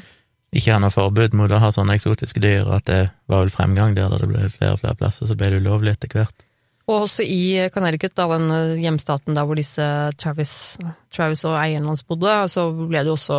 ikke 0.60 0.74
ha 0.74 0.80
noe 0.84 0.94
forbud 0.94 1.36
mot 1.40 1.52
å 1.52 1.62
ha 1.64 1.72
sånne 1.72 1.96
eksotiske 1.96 2.44
dyr, 2.44 2.66
og 2.68 2.82
at 2.82 2.90
det 2.90 3.02
var 3.32 3.46
vel 3.46 3.54
fremgang 3.54 3.96
der 3.96 4.12
da 4.12 4.20
det 4.20 4.32
ble 4.32 4.50
flere 4.52 4.76
og 4.76 4.84
flere 4.84 5.00
plasser, 5.00 5.30
så 5.30 5.38
ble 5.40 5.54
det 5.54 5.64
ulovlig 5.64 5.96
etter 5.96 6.12
hvert. 6.12 6.44
Og 6.84 7.06
også 7.06 7.24
i 7.24 7.69
Connecticut, 7.72 8.15
da, 8.17 8.28
den 8.34 8.50
eh, 8.52 8.80
hjemstaten 8.84 9.38
der 9.38 9.48
hvor 9.48 9.60
disse 9.60 9.86
Travis, 10.19 10.78
Travis 11.13 11.43
og 11.48 11.56
eieren 11.56 11.88
hans 11.88 12.04
bodde, 12.08 12.32
så 12.52 12.67
ble 12.76 13.04
det 13.04 13.12
jo 13.12 13.15
også 13.15 13.38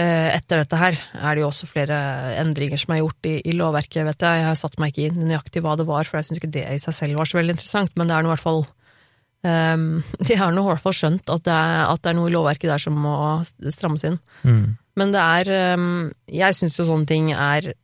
eh, 0.00 0.30
etter 0.32 0.62
dette 0.62 0.78
her 0.80 0.96
er 0.96 1.34
det 1.34 1.44
jo 1.44 1.50
også 1.50 1.68
flere 1.68 1.98
endringer 2.40 2.80
som 2.80 2.94
er 2.94 3.02
gjort 3.02 3.28
i, 3.28 3.34
i 3.44 3.56
lovverket, 3.56 4.06
vet 4.08 4.24
jeg. 4.24 4.40
Jeg 4.40 4.48
har 4.48 4.60
satt 4.60 4.78
meg 4.80 4.94
ikke 4.94 5.10
inn 5.10 5.28
nøyaktig 5.28 5.64
hva 5.64 5.76
det 5.80 5.88
var, 5.90 6.08
for 6.08 6.20
jeg 6.20 6.30
syns 6.30 6.40
ikke 6.40 6.54
det 6.56 6.64
i 6.70 6.80
seg 6.82 6.96
selv 6.96 7.20
var 7.20 7.28
så 7.28 7.40
veldig 7.40 7.58
interessant, 7.58 7.92
men 7.98 8.08
det 8.08 8.16
er 8.16 8.24
nå 8.24 8.32
i 8.32 8.34
hvert 8.34 8.46
fall 8.46 8.64
um, 8.64 9.86
De 10.30 10.40
har 10.40 10.56
nå 10.56 10.64
i 10.64 10.70
hvert 10.72 10.86
fall 10.86 10.96
skjønt 10.96 11.34
at 11.36 11.44
det, 11.44 11.58
er, 11.58 11.84
at 11.90 12.00
det, 12.00 12.14
er, 12.14 12.18
noe 12.22 12.32
i 12.32 12.34
lovverket 12.34 12.72
der 12.72 12.86
som 12.86 12.96
må 13.04 13.18
strammes 13.44 14.06
inn. 14.08 14.18
Mm. 14.48 14.64
Men 14.94 15.12
det 15.12 15.20
er 15.20 15.74
um, 15.76 16.08
Jeg 16.30 16.56
syns 16.56 16.78
jo 16.78 16.88
sånne 16.88 17.10
ting 17.10 17.32
er 17.34 17.74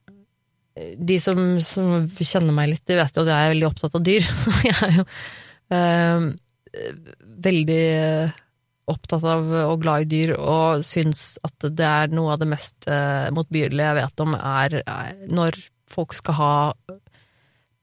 de 0.77 1.17
som, 1.23 1.41
som, 1.65 2.07
kjenner 2.19 2.55
meg 2.57 2.71
litt, 2.73 2.85
de 2.89 2.99
vet 2.99 3.17
jo 3.17 3.25
at 3.25 3.33
jeg 3.33 3.47
er 3.47 3.55
veldig 3.55 3.69
opptatt 3.71 3.97
av 3.99 4.05
dyr. 4.07 4.29
jeg 4.69 4.77
er 4.87 4.95
jo 5.01 5.07
eh, 5.77 6.29
veldig 7.49 7.83
opptatt 8.91 9.27
av 9.27 9.53
og 9.67 9.83
glad 9.83 10.07
i 10.07 10.11
dyr, 10.11 10.35
og 10.39 10.85
syns 10.87 11.35
at 11.47 11.69
det 11.69 11.87
er 11.87 12.15
noe 12.15 12.35
av 12.35 12.43
det 12.43 12.51
mest 12.51 12.89
eh, 12.91 13.29
motbydelige 13.35 13.91
jeg 13.91 13.99
vet 14.01 14.25
om, 14.25 14.35
er, 14.39 14.81
er 14.83 15.23
når 15.31 15.59
folk 15.91 16.15
skal 16.19 16.39
ha 16.39 16.55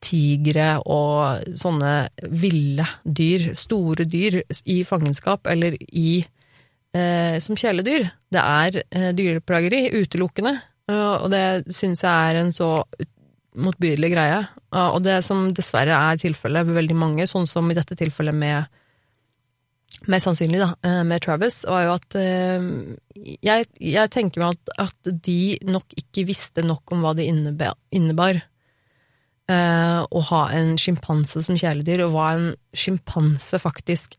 tigre 0.04 0.78
og 0.86 1.54
sånne 1.58 1.93
ville 2.30 2.86
dyr, 3.04 3.52
store 3.58 4.06
dyr, 4.08 4.41
i 4.69 4.82
fangenskap 4.88 5.50
eller 5.50 5.76
i 5.89 6.21
eh, 6.21 7.38
som 7.43 7.58
kjæledyr. 7.58 8.08
Det 8.32 8.43
er 8.43 8.82
eh, 8.84 9.10
dyreplageri, 9.17 9.88
utelukkende. 9.97 10.58
Og 10.88 11.28
det 11.34 11.67
syns 11.73 12.04
jeg 12.06 12.32
er 12.32 12.39
en 12.39 12.52
så 12.56 12.69
motbydelig 13.58 14.12
greie. 14.13 14.41
Og 14.93 15.02
det 15.04 15.19
som 15.26 15.50
dessverre 15.56 15.95
er 15.95 16.19
tilfellet 16.21 16.67
med 16.67 16.78
veldig 16.78 16.97
mange, 16.97 17.28
sånn 17.30 17.47
som 17.50 17.67
i 17.71 17.78
dette 17.78 17.97
tilfellet 18.00 18.36
med 18.36 18.73
Mest 20.06 20.28
sannsynlig, 20.28 20.60
da, 20.62 20.67
eh, 20.86 21.02
med 21.04 21.23
Travis, 21.23 21.63
var 21.65 21.82
jo 21.84 21.93
at 21.95 22.15
eh, 22.19 22.65
jeg, 23.43 23.65
jeg 23.82 24.12
tenker 24.13 24.43
meg 24.43 24.54
at, 24.54 24.71
at, 24.86 25.10
de 25.26 25.58
nok 25.65 25.95
ikke 25.97 26.28
visste 26.28 26.62
nok 26.62 26.93
om 26.93 27.02
hva 27.02 27.15
det 27.17 27.26
innebar, 27.26 27.73
innebar 27.89 28.43
å 29.47 30.21
ha 30.28 30.41
en 30.52 30.73
sjimpanse 30.76 31.39
som 31.45 31.56
kjæledyr, 31.56 32.02
og 32.04 32.12
hva 32.12 32.26
en 32.36 32.50
sjimpanse 32.76 33.56
faktisk 33.63 34.17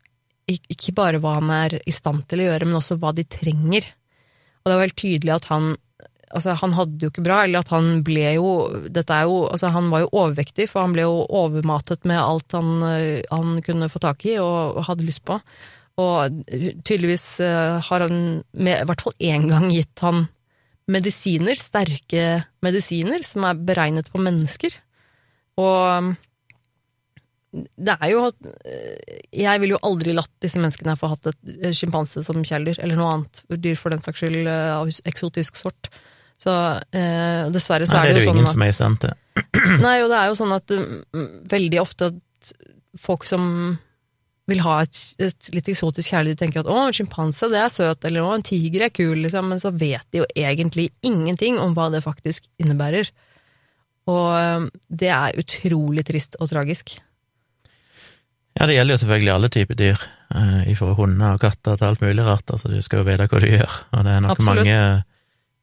Ikke 0.49 0.95
bare 0.97 1.19
hva 1.21 1.35
han 1.37 1.51
er 1.53 1.75
i 1.85 1.93
stand 1.93 2.23
til 2.31 2.41
å 2.41 2.47
gjøre, 2.47 2.65
men 2.65 2.79
også 2.79 2.97
hva 2.97 3.13
de 3.13 3.27
trenger. 3.29 3.85
Og 4.65 4.71
det 4.71 4.79
var 4.79 4.87
helt 4.87 4.97
tydelig 4.97 5.35
at 5.35 5.51
han 5.53 5.75
Altså, 6.35 6.55
han 6.61 6.75
hadde 6.77 7.05
jo 7.05 7.11
ikke 7.13 7.25
bra, 7.25 7.41
eller 7.45 7.65
at 7.65 7.73
han 7.73 8.03
ble 8.07 8.35
jo 8.37 8.49
Dette 8.93 9.15
er 9.15 9.29
jo 9.29 9.41
Altså, 9.49 9.71
han 9.73 9.89
var 9.93 10.05
jo 10.05 10.13
overvektig, 10.13 10.69
for 10.71 10.85
han 10.85 10.95
ble 10.97 11.07
jo 11.07 11.23
overmatet 11.25 12.05
med 12.09 12.21
alt 12.21 12.57
han, 12.57 12.71
eh, 12.85 13.25
han 13.33 13.59
kunne 13.65 13.91
få 13.93 14.03
tak 14.05 14.27
i 14.29 14.39
og 14.43 14.83
hadde 14.89 15.07
lyst 15.09 15.25
på. 15.29 15.39
Og 15.99 16.43
tydeligvis 16.87 17.27
eh, 17.45 17.79
har 17.89 18.05
han 18.07 18.43
med, 18.53 18.75
i 18.77 18.89
hvert 18.89 19.03
fall 19.07 19.17
én 19.19 19.49
gang 19.51 19.71
gitt 19.73 20.05
han 20.05 20.27
medisiner, 20.89 21.59
sterke 21.61 22.45
medisiner, 22.65 23.25
som 23.27 23.45
er 23.49 23.61
beregnet 23.69 24.09
på 24.13 24.21
mennesker. 24.23 24.77
Og 25.59 26.15
det 27.53 27.95
er 27.97 28.11
jo 28.13 28.27
at, 28.29 28.37
Jeg 29.33 29.61
ville 29.61 29.75
jo 29.75 29.85
aldri 29.87 30.13
latt 30.15 30.33
disse 30.45 30.61
menneskene 30.61 30.97
få 31.01 31.11
hatt 31.15 31.31
et 31.31 31.77
sjimpanse 31.77 32.23
som 32.27 32.45
kjæledyr, 32.45 32.83
eller 32.85 33.01
noe 33.01 33.15
annet 33.17 33.43
dyr 33.65 33.79
for 33.81 33.95
den 33.95 34.05
saks 34.05 34.23
skyld 34.23 34.49
av 34.49 34.93
eksotisk 35.09 35.59
sort. 35.61 35.91
Så 36.39 36.55
eh, 36.95 37.49
dessverre 37.51 37.89
så 37.89 37.99
Nei, 37.99 38.05
er 38.13 38.15
det 38.15 38.23
jo 38.23 38.31
sånn 38.31 38.39
at 38.39 38.39
Det 38.39 38.39
er 38.39 38.39
det 38.39 38.39
jo 38.39 38.39
ingen 38.39 38.53
som 38.53 38.65
er 38.65 38.71
i 38.71 38.77
stand 38.77 39.01
til. 39.03 39.17
Nei, 39.85 39.97
og 40.05 40.09
det 40.13 40.19
er 40.21 40.31
jo 40.31 40.39
sånn 40.39 40.55
at 40.55 40.75
um, 40.75 41.29
veldig 41.51 41.81
ofte 41.83 42.11
at 42.13 42.53
folk 42.99 43.27
som 43.27 43.45
vil 44.49 44.63
ha 44.65 44.79
et, 44.81 44.99
et 45.21 45.51
litt 45.53 45.67
eksotisk 45.69 46.15
kjæledyr, 46.15 46.39
tenker 46.41 46.63
at 46.63 46.71
'å, 46.71 46.77
en 46.87 46.95
sjimpanse, 46.97 47.51
det 47.53 47.59
er 47.61 47.73
søt', 47.73 48.07
eller 48.09 48.25
'å, 48.25 48.31
en 48.39 48.47
tiger 48.47 48.87
er 48.87 48.95
kul', 48.95 49.21
liksom, 49.27 49.51
men 49.53 49.61
så 49.61 49.75
vet 49.75 50.07
de 50.15 50.23
jo 50.23 50.29
egentlig 50.33 50.89
ingenting 51.05 51.59
om 51.61 51.75
hva 51.77 51.91
det 51.93 52.05
faktisk 52.07 52.49
innebærer. 52.63 53.11
Og 54.09 54.31
um, 54.33 54.71
det 54.89 55.11
er 55.13 55.37
utrolig 55.37 56.07
trist 56.09 56.39
og 56.41 56.49
tragisk. 56.49 56.97
Ja, 58.57 58.67
det 58.67 58.79
gjelder 58.79 58.97
jo 58.97 59.03
selvfølgelig 59.05 59.35
alle 59.35 59.53
typer 59.53 59.77
dyr, 59.79 60.01
eh, 60.35 60.73
fra 60.79 60.95
hunder 60.97 61.37
og 61.37 61.45
katter 61.45 61.77
til 61.77 61.91
alt 61.91 62.01
mulig 62.03 62.25
rart, 62.25 62.49
altså 62.51 62.73
du 62.73 62.81
skal 62.83 63.03
jo 63.03 63.07
vite 63.07 63.29
hva 63.29 63.43
du 63.45 63.47
gjør, 63.47 63.77
og 63.93 64.07
det 64.07 64.15
er 64.15 64.25
nok 64.25 64.35
Absolutt. 64.35 64.65
mange 64.65 65.05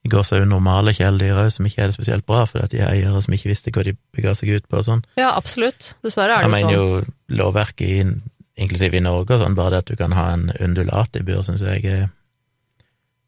i 0.05 0.09
går 0.09 0.25
så 0.27 0.37
jo 0.37 0.45
normale 0.45 0.93
kjæledyr 0.93 1.39
òg, 1.41 1.47
som 1.55 1.65
ikke 1.65 1.81
er 1.81 1.89
det 1.89 1.95
spesielt 1.97 2.25
bra, 2.29 2.43
fordi 2.45 2.63
at 2.67 2.73
de 2.75 2.81
er 2.83 2.91
eiere 2.93 3.21
som 3.25 3.33
ikke 3.33 3.49
visste 3.49 3.71
hva 3.73 3.81
de 3.87 3.95
bega 4.13 4.35
seg 4.37 4.51
ut 4.53 4.67
på 4.69 4.77
og 4.77 4.85
sånn. 4.85 5.01
Ja, 5.17 5.31
absolutt. 5.33 5.95
Dessverre 6.05 6.35
er 6.35 6.45
det 6.45 6.51
sånn. 6.51 6.57
Jeg 6.59 6.67
mener 6.67 6.75
jo 6.77 7.39
lovverket, 7.41 7.87
i, 7.89 8.61
inklusiv 8.61 8.93
i 8.93 9.01
Norge 9.01 9.33
og 9.33 9.41
sånn, 9.41 9.57
bare 9.57 9.73
det 9.73 9.81
at 9.81 9.89
du 9.89 9.97
kan 9.97 10.13
ha 10.13 10.27
en 10.35 10.51
undulat 10.61 11.17
i 11.17 11.23
bur, 11.25 11.41
syns 11.47 11.65
jeg 11.65 11.81
er 11.89 12.05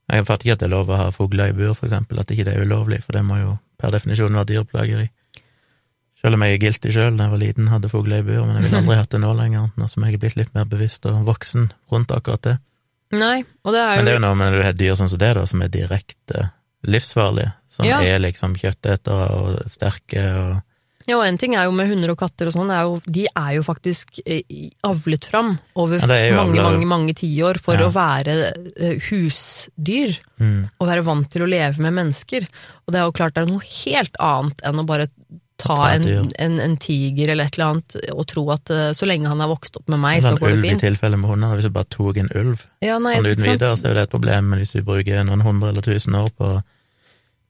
Jeg 0.08 0.24
fatter 0.24 0.46
ikke 0.46 0.54
at 0.56 0.62
det 0.62 0.68
er 0.70 0.72
lov 0.72 0.92
å 0.94 1.00
ha 1.02 1.08
fugler 1.12 1.50
i 1.50 1.56
bur, 1.58 1.74
for 1.74 1.90
eksempel, 1.90 2.22
at 2.22 2.30
ikke 2.32 2.46
det 2.48 2.54
er 2.54 2.64
ulovlig, 2.64 3.02
for 3.04 3.18
det 3.18 3.26
må 3.28 3.42
jo 3.42 3.58
per 3.82 3.92
definisjon 3.92 4.38
være 4.38 4.48
dyreplageri. 4.54 5.10
Selv 6.22 6.38
om 6.38 6.46
jeg 6.46 6.56
er 6.56 6.62
guilty 6.62 6.94
sjøl, 6.94 7.18
da 7.18 7.26
jeg 7.26 7.34
var 7.34 7.42
liten, 7.42 7.68
hadde 7.74 7.90
fugler 7.92 8.22
i 8.22 8.28
bur, 8.28 8.46
men 8.46 8.56
jeg 8.62 8.68
ville 8.68 8.84
aldri 8.84 9.00
hatt 9.02 9.12
det 9.12 9.20
nå 9.26 9.34
lenger, 9.38 9.68
nå 9.76 9.90
som 9.90 10.06
jeg 10.06 10.16
er 10.16 10.22
blitt 10.22 10.38
litt 10.38 10.54
mer 10.56 10.70
bevisst 10.70 11.10
og 11.10 11.26
voksen 11.28 11.68
rundt 11.92 12.14
akkurat 12.16 12.46
det. 12.46 12.56
Nei, 13.18 13.42
og 13.66 13.76
det 13.76 13.82
er 13.82 13.92
jo 13.92 14.00
Men 14.00 14.06
det 14.08 14.14
er 14.14 14.18
jo 14.18 14.24
noe 14.24 14.38
med 14.38 14.50
når 14.52 14.62
du 14.62 14.66
har 14.68 14.80
dyr 14.80 14.96
sånn 15.00 15.12
som 15.12 15.22
det, 15.22 15.34
da, 15.38 15.44
som 15.50 15.62
er 15.66 15.74
direkte 15.74 16.48
livsfarlige, 16.88 17.52
som 17.70 17.86
Ja. 17.86 18.00
er 18.02 18.20
liksom 18.24 18.56
kjøttetere 18.58 19.28
og 19.36 19.70
sterke 19.72 20.24
og 20.38 20.64
Ja, 21.08 21.16
og 21.22 21.24
en 21.24 21.38
ting 21.40 21.54
er 21.56 21.64
jo 21.64 21.72
med 21.72 21.88
hunder 21.88 22.12
og 22.12 22.18
katter 22.20 22.50
og 22.50 22.54
sånn, 22.54 22.72
de 23.08 23.28
er 23.32 23.52
jo 23.56 23.62
faktisk 23.64 24.20
eh, 24.26 24.42
avlet 24.84 25.24
fram 25.24 25.54
over 25.80 26.02
Ja, 26.04 26.36
mange, 26.36 26.60
mange, 26.60 26.86
mange 26.86 27.14
tiår 27.16 27.62
for 27.64 27.80
Ja. 27.80 27.88
å 27.88 27.94
være 27.96 28.52
eh, 28.76 29.00
husdyr, 29.08 30.18
mm. 30.40 30.70
og 30.80 30.88
være 30.90 31.06
vant 31.08 31.30
til 31.32 31.44
å 31.46 31.48
leve 31.48 31.80
med 31.80 31.94
mennesker. 31.96 32.48
Og 32.86 32.92
det 32.92 33.00
er 33.00 33.06
jo 33.08 33.16
klart 33.16 33.36
det 33.36 33.46
er 33.46 33.52
noe 33.54 33.64
helt 33.86 34.20
annet 34.20 34.62
enn 34.68 34.84
å 34.84 34.86
bare 34.86 35.08
ta 35.08 35.14
Ta 35.58 35.90
en, 35.96 36.30
en, 36.38 36.60
en 36.62 36.76
tiger 36.78 37.32
eller 37.34 37.48
et 37.50 37.56
eller 37.58 37.72
annet 37.72 37.96
og 38.14 38.28
tro 38.30 38.44
at 38.54 38.70
eh, 38.70 38.92
så 38.94 39.08
lenge 39.10 39.26
han 39.32 39.40
er 39.42 39.48
vokst 39.50 39.80
opp 39.80 39.88
med 39.90 39.98
meg, 40.04 40.20
så 40.22 40.36
en 40.36 40.38
går 40.38 40.52
det 40.52 40.58
ulv 40.60 40.66
i 40.66 40.70
fint. 40.70 40.84
tilfelle 40.84 41.18
med 41.18 41.32
hundene, 41.32 41.56
hvis 41.58 41.66
du 41.66 41.74
bare 41.74 41.90
tok 41.90 42.18
en 42.22 42.30
ulv 42.36 42.62
Ja, 42.86 43.00
nei, 43.02 43.16
sånn 43.18 43.26
uten 43.32 43.48
videre, 43.48 43.72
så 43.80 43.88
er 43.88 43.90
jo 43.90 43.96
det 43.98 44.04
et 44.06 44.12
problem, 44.14 44.52
men 44.52 44.60
hvis 44.62 44.76
du 44.78 44.84
bruker 44.86 45.24
noen 45.26 45.42
hundre 45.42 45.72
eller 45.74 45.82
tusen 45.82 46.14
år 46.20 46.30
på 46.38 46.52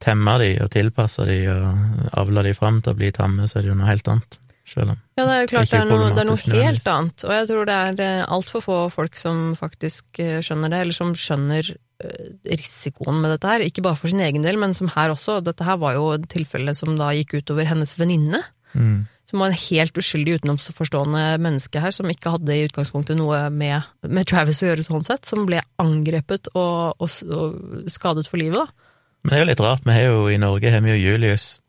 temme 0.04 0.36
de 0.42 0.52
og 0.64 0.70
tilpasse 0.74 1.26
de 1.28 1.40
og 1.52 2.12
avle 2.20 2.44
de 2.46 2.54
fram 2.58 2.82
til 2.84 2.94
å 2.94 3.00
bli 3.00 3.10
tamme, 3.16 3.48
så 3.50 3.60
er 3.60 3.66
det 3.66 3.74
jo 3.74 3.80
noe 3.80 3.90
helt 3.90 4.12
annet, 4.12 4.38
selv 4.68 4.94
om 4.94 5.02
Ja, 5.18 5.26
det 5.26 5.34
er 5.34 5.42
jo 5.42 5.50
klart 5.54 5.72
Det 5.72 5.80
er 5.80 5.84
er, 5.86 5.90
noe, 5.90 6.14
det 6.14 6.24
er 6.24 6.30
noe 6.30 6.62
helt 6.62 6.94
annet, 6.94 7.26
og 7.26 7.34
jeg 7.34 7.50
tror 7.52 7.68
det 7.70 7.82
er 7.88 8.06
eh, 8.06 8.24
altfor 8.38 8.66
få 8.66 8.78
folk 8.94 9.20
som 9.20 9.52
faktisk 9.58 10.22
eh, 10.24 10.40
skjønner 10.46 10.74
det, 10.74 10.84
eller 10.86 10.98
som 10.98 11.14
skjønner 11.18 11.74
eh, 11.74 12.32
risikoen 12.54 13.22
med 13.24 13.34
dette 13.36 13.52
her, 13.52 13.66
ikke 13.66 13.86
bare 13.86 14.00
for 14.00 14.14
sin 14.14 14.24
egen 14.24 14.46
del, 14.46 14.62
men 14.62 14.78
som 14.78 14.92
her 14.94 15.16
også. 15.16 15.40
Dette 15.46 15.66
her 15.66 15.82
var 15.82 15.98
jo 15.98 16.12
et 16.16 16.30
tilfelle 16.32 16.76
som 16.78 16.98
da 17.00 17.12
gikk 17.18 17.40
utover 17.42 17.70
hennes 17.70 17.98
venninne, 17.98 18.44
mm. 18.78 18.98
som 19.32 19.42
var 19.42 19.50
en 19.50 19.62
helt 19.66 19.98
uskyldig 19.98 20.42
utenomforstående 20.42 21.26
menneske 21.42 21.82
her, 21.82 21.96
som 21.96 22.14
ikke 22.14 22.38
hadde 22.38 22.54
i 22.54 22.68
utgangspunktet 22.70 23.18
noe 23.18 23.48
med, 23.50 23.88
med 24.06 24.30
Travis 24.30 24.62
å 24.62 24.70
gjøre 24.70 24.86
sånn 24.86 25.08
sett, 25.08 25.26
som 25.26 25.48
ble 25.50 25.64
angrepet 25.82 26.52
og, 26.54 27.02
og, 27.02 27.18
og 27.34 27.90
skadet 27.90 28.30
for 28.30 28.44
livet, 28.44 28.62
da. 28.62 28.87
Men 29.28 29.34
det 29.34 29.38
er 29.38 29.44
jo 29.44 29.50
litt 29.50 29.60
rart, 29.66 29.82
vi 29.84 29.92
har 29.92 30.06
jo 30.08 30.20
i 30.32 30.38
Norge 30.40 30.72
har 30.72 30.80
vi 30.86 30.94
jo 30.94 31.10
Julius, 31.12 31.60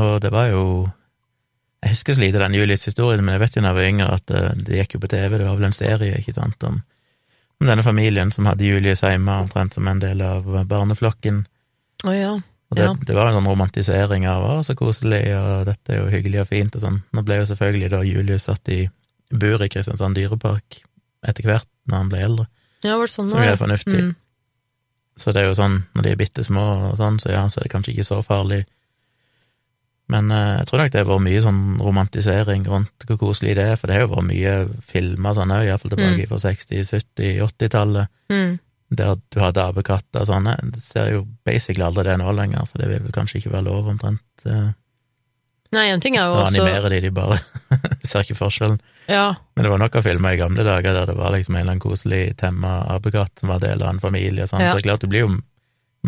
og 0.00 0.22
det 0.24 0.30
var 0.32 0.48
jo 0.48 0.62
Jeg 1.84 1.92
husker 1.92 2.14
så 2.16 2.20
lite 2.24 2.40
den 2.40 2.54
Julius-historien, 2.56 3.20
men 3.22 3.36
jeg 3.36 3.40
vet 3.44 3.56
jo 3.56 3.60
da 3.62 3.68
jeg 3.68 3.76
var 3.76 3.86
yngre 3.92 4.06
at 4.16 4.30
eh, 4.34 4.54
det 4.66 4.78
gikk 4.80 4.94
jo 4.96 5.00
på 5.04 5.10
TV, 5.12 5.36
det 5.38 5.44
var 5.46 5.54
vel 5.60 5.68
en 5.68 5.76
serie, 5.76 6.16
ikke 6.18 6.32
sant, 6.34 6.64
om, 6.66 6.80
om 7.60 7.68
denne 7.68 7.84
familien 7.86 8.32
som 8.34 8.48
hadde 8.50 8.66
Julius 8.66 9.04
hjemme, 9.04 9.36
omtrent 9.44 9.76
som 9.76 9.86
en 9.86 10.00
del 10.02 10.24
av 10.26 10.42
barneflokken. 10.66 11.44
Å 12.02 12.14
ja. 12.16 12.32
Og 12.70 12.76
det, 12.76 12.82
Ja. 12.82 12.94
det 12.98 13.14
var 13.14 13.28
en 13.30 13.38
sånn 13.38 13.46
romantisering 13.52 14.26
av 14.26 14.42
'å, 14.42 14.56
så 14.66 14.74
koselig', 14.74 15.30
og 15.38 15.66
'dette 15.66 15.94
er 15.94 16.00
jo 16.02 16.10
hyggelig 16.10 16.40
og 16.40 16.48
fint', 16.50 16.74
og 16.74 16.82
sånn. 16.82 17.02
Nå 17.14 17.22
ble 17.24 17.36
jo 17.38 17.46
selvfølgelig 17.46 17.90
da 17.94 18.02
Julius 18.02 18.42
satt 18.50 18.68
i 18.74 18.90
bur 19.30 19.62
i 19.62 19.68
Kristiansand 19.68 20.16
dyrepark 20.16 20.82
etter 21.22 21.44
hvert, 21.46 21.68
når 21.86 21.96
han 21.96 22.08
ble 22.08 22.18
eldre, 22.26 22.46
Ja, 22.82 22.96
var 22.96 23.06
det 23.06 23.14
sånn 23.14 23.30
som 23.30 23.38
jo 23.38 23.44
er 23.44 23.56
fornuftig. 23.56 24.02
Mm. 24.02 24.16
Så 25.18 25.32
det 25.34 25.42
er 25.42 25.48
jo 25.50 25.56
sånn, 25.58 25.80
når 25.96 26.04
de 26.06 26.10
er 26.14 26.18
bitte 26.20 26.44
små 26.46 26.64
og 26.92 26.98
sånn, 27.00 27.16
så 27.18 27.32
ja, 27.34 27.44
så 27.50 27.58
er 27.60 27.66
det 27.66 27.72
kanskje 27.72 27.92
ikke 27.96 28.06
så 28.06 28.20
farlig. 28.22 28.60
Men 30.08 30.30
eh, 30.32 30.54
jeg 30.60 30.68
tror 30.70 30.80
nok 30.80 30.92
det 30.94 31.00
har 31.02 31.08
vært 31.10 31.24
mye 31.26 31.42
sånn 31.44 31.58
romantisering 31.84 32.62
rundt 32.70 33.04
hvor 33.08 33.18
koselig 33.20 33.56
det 33.58 33.66
er, 33.72 33.76
for 33.76 33.90
det 33.90 33.98
har 33.98 34.06
jo 34.06 34.12
vært 34.14 34.28
mye 34.30 34.54
filmer 34.88 35.36
sånn 35.36 35.52
òg, 35.52 35.66
iallfall 35.68 35.92
tilbake 35.92 36.28
fra 36.30 36.38
60-, 36.46 36.84
70-, 36.94 37.42
80-tallet, 37.44 38.14
Mm. 38.32 38.58
der 38.92 39.16
du 39.32 39.38
hadde 39.40 39.62
apekatter 39.68 40.20
og 40.22 40.28
sånne. 40.28 40.54
Det 40.72 40.80
ser 40.80 41.10
jo 41.14 41.22
basically 41.44 41.84
aldri 41.84 42.06
det 42.08 42.18
nå 42.22 42.32
lenger, 42.36 42.64
for 42.68 42.80
det 42.80 42.88
vil 42.88 43.02
vel 43.04 43.12
kanskje 43.16 43.42
ikke 43.42 43.52
være 43.52 43.66
lov 43.68 43.88
omtrent. 43.92 44.22
eh, 44.46 44.70
Nei, 45.72 45.86
en 45.92 46.00
ting 46.00 46.16
er 46.16 46.24
jo 46.24 46.32
Da 46.32 46.44
også 46.46 46.62
animerer 46.62 46.88
de 46.94 47.00
de 47.04 47.10
bare. 47.12 47.38
Du 48.00 48.06
ser 48.08 48.24
ikke 48.24 48.38
forskjellen. 48.38 48.78
Ja, 49.08 49.34
Men 49.56 49.64
det 49.66 49.70
var 49.70 49.78
nok 49.82 49.96
av 50.00 50.06
filmer 50.06 50.32
i 50.32 50.38
gamle 50.40 50.64
dager 50.64 50.94
der 50.96 51.06
det 51.10 51.16
var 51.18 51.34
liksom 51.34 51.54
en 51.56 51.60
eller 51.60 51.74
annen 51.74 51.82
koselig 51.84 52.22
temma 52.40 52.78
apekatt 52.94 53.40
som 53.42 53.50
var 53.52 53.60
del 53.60 53.82
av 53.82 53.90
en 53.92 54.00
familie 54.00 54.46
og 54.46 54.48
sånn. 54.52 54.62
Ja. 54.64 54.72
Så 54.72 54.78
det 54.78 54.84
er 54.86 54.88
klart 54.88 55.04
du 55.04 55.10
blir 55.12 55.26
jo 55.26 55.34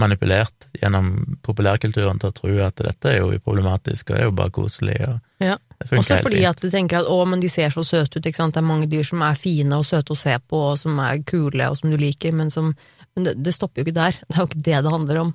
manipulert 0.01 0.69
gjennom 0.81 1.11
populærkulturen 1.45 2.21
til 2.23 2.31
å 2.31 2.37
tro 2.37 2.53
at 2.65 2.79
dette 2.81 3.11
er 3.11 3.19
jo 3.21 3.33
uproblematisk 3.35 4.13
og 4.13 4.17
er 4.21 4.29
jo 4.29 4.35
bare 4.39 4.55
koselig 4.55 4.97
og 5.09 5.19
Ja. 5.43 5.57
det 5.81 5.89
funker 5.89 5.99
Også 6.05 6.15
helt 6.15 6.27
fordi 6.29 6.37
fint. 6.41 6.49
at 6.55 6.63
de 6.63 6.71
tenker 6.71 6.99
at 7.01 7.07
å, 7.11 7.19
men 7.27 7.41
de 7.41 7.49
ser 7.49 7.71
så 7.75 7.85
søte 7.85 8.17
ut, 8.21 8.27
ikke 8.27 8.37
sant. 8.37 8.55
Det 8.55 8.63
er 8.63 8.69
mange 8.69 8.87
dyr 8.89 9.03
som 9.05 9.23
er 9.23 9.35
fine 9.35 9.73
og 9.77 9.85
søte 9.85 10.13
å 10.15 10.17
se 10.17 10.39
på, 10.49 10.57
og 10.73 10.79
som 10.79 10.99
er 11.01 11.23
kule 11.27 11.69
og 11.69 11.77
som 11.77 11.91
du 11.91 11.97
liker, 12.01 12.33
men 12.33 12.51
som 12.51 12.75
Men 13.17 13.25
det, 13.25 13.43
det 13.43 13.53
stopper 13.55 13.83
jo 13.83 13.89
ikke 13.89 13.95
der. 13.97 14.13
Det 14.29 14.37
er 14.37 14.41
jo 14.45 14.47
ikke 14.47 14.63
det 14.63 14.83
det 14.85 14.91
handler 14.93 15.17
om. 15.19 15.35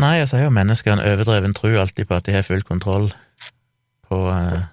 Nei, 0.00 0.16
jeg 0.22 0.30
sier 0.30 0.46
jo 0.46 0.54
mennesker 0.54 0.94
en 0.94 1.04
overdreven 1.04 1.54
tro 1.56 1.72
alltid 1.76 2.08
på 2.08 2.16
at 2.16 2.28
de 2.28 2.36
har 2.36 2.46
full 2.46 2.62
kontroll 2.64 3.10
på, 4.08 4.20
eh, 4.32 4.64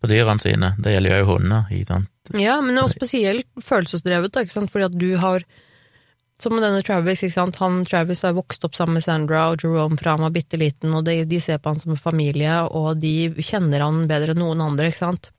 på 0.00 0.10
dyrene 0.10 0.40
sine. 0.40 0.72
Det 0.80 0.94
gjelder 0.94 1.20
jo 1.20 1.30
hunder, 1.34 1.68
ikke 1.72 1.90
sant. 1.90 2.12
Ja, 2.34 2.56
men 2.64 2.78
også 2.80 2.96
spesielt 2.96 3.46
følelsesdrevet, 3.62 4.32
da, 4.32 4.42
ikke 4.42 4.56
sant. 4.56 4.72
Fordi 4.72 4.88
at 4.88 4.98
du 4.98 5.16
har 5.22 5.46
Som 6.36 6.52
med 6.52 6.66
denne 6.66 6.82
Travis, 6.84 7.22
ikke 7.24 7.32
sant. 7.32 7.56
Han 7.62 7.78
Travis 7.88 8.20
har 8.20 8.34
vokst 8.36 8.60
opp 8.68 8.74
sammen 8.76 8.98
med 8.98 9.04
Sandra 9.06 9.46
og 9.48 9.62
Jerome 9.64 9.96
fra 9.96 10.18
han 10.18 10.20
var 10.26 10.34
bitte 10.34 10.58
liten, 10.60 10.92
og 10.92 11.06
de, 11.06 11.24
de 11.24 11.38
ser 11.40 11.56
på 11.56 11.72
han 11.72 11.80
som 11.80 11.94
en 11.94 11.96
familie, 11.96 12.58
og 12.76 13.00
de 13.00 13.30
kjenner 13.40 13.80
han 13.80 14.02
bedre 14.04 14.34
enn 14.34 14.42
noen 14.42 14.60
andre, 14.60 14.90
ikke 14.90 15.00
sant. 15.00 15.30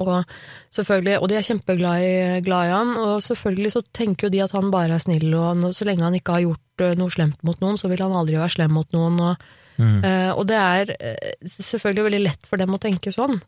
Og 0.00 0.24
selvfølgelig, 0.72 1.18
og 1.20 1.28
de 1.28 1.36
er 1.36 1.44
kjempeglad 1.44 2.06
i, 2.06 2.40
glad 2.46 2.70
i 2.70 2.72
han, 2.72 2.94
og 2.96 3.20
selvfølgelig 3.26 3.74
så 3.74 3.82
tenker 3.92 4.30
jo 4.30 4.32
de 4.32 4.40
at 4.46 4.56
han 4.56 4.72
bare 4.72 4.96
er 4.96 5.04
snill, 5.04 5.34
og 5.36 5.68
så 5.76 5.84
lenge 5.84 6.06
han 6.06 6.16
ikke 6.16 6.38
har 6.38 6.46
gjort 6.46 6.64
eh, 6.84 6.96
noe 6.98 7.12
slemt 7.12 7.42
mot 7.46 7.58
noen, 7.62 7.78
så 7.80 7.90
vil 7.90 8.02
han 8.02 8.14
aldri 8.16 8.38
være 8.40 8.56
slem 8.56 8.76
mot 8.76 8.96
noen, 8.96 9.20
og, 9.30 9.50
Mm. 9.80 10.02
uh, 10.04 10.32
og 10.36 10.42
det 10.44 10.56
er 10.60 10.90
eh, 11.00 11.36
selvfølgelig 11.48 12.02
veldig 12.04 12.18
lett 12.20 12.48
for 12.50 12.60
dem 12.60 12.74
å 12.74 12.80
tenke 12.82 13.08
sånn, 13.14 13.38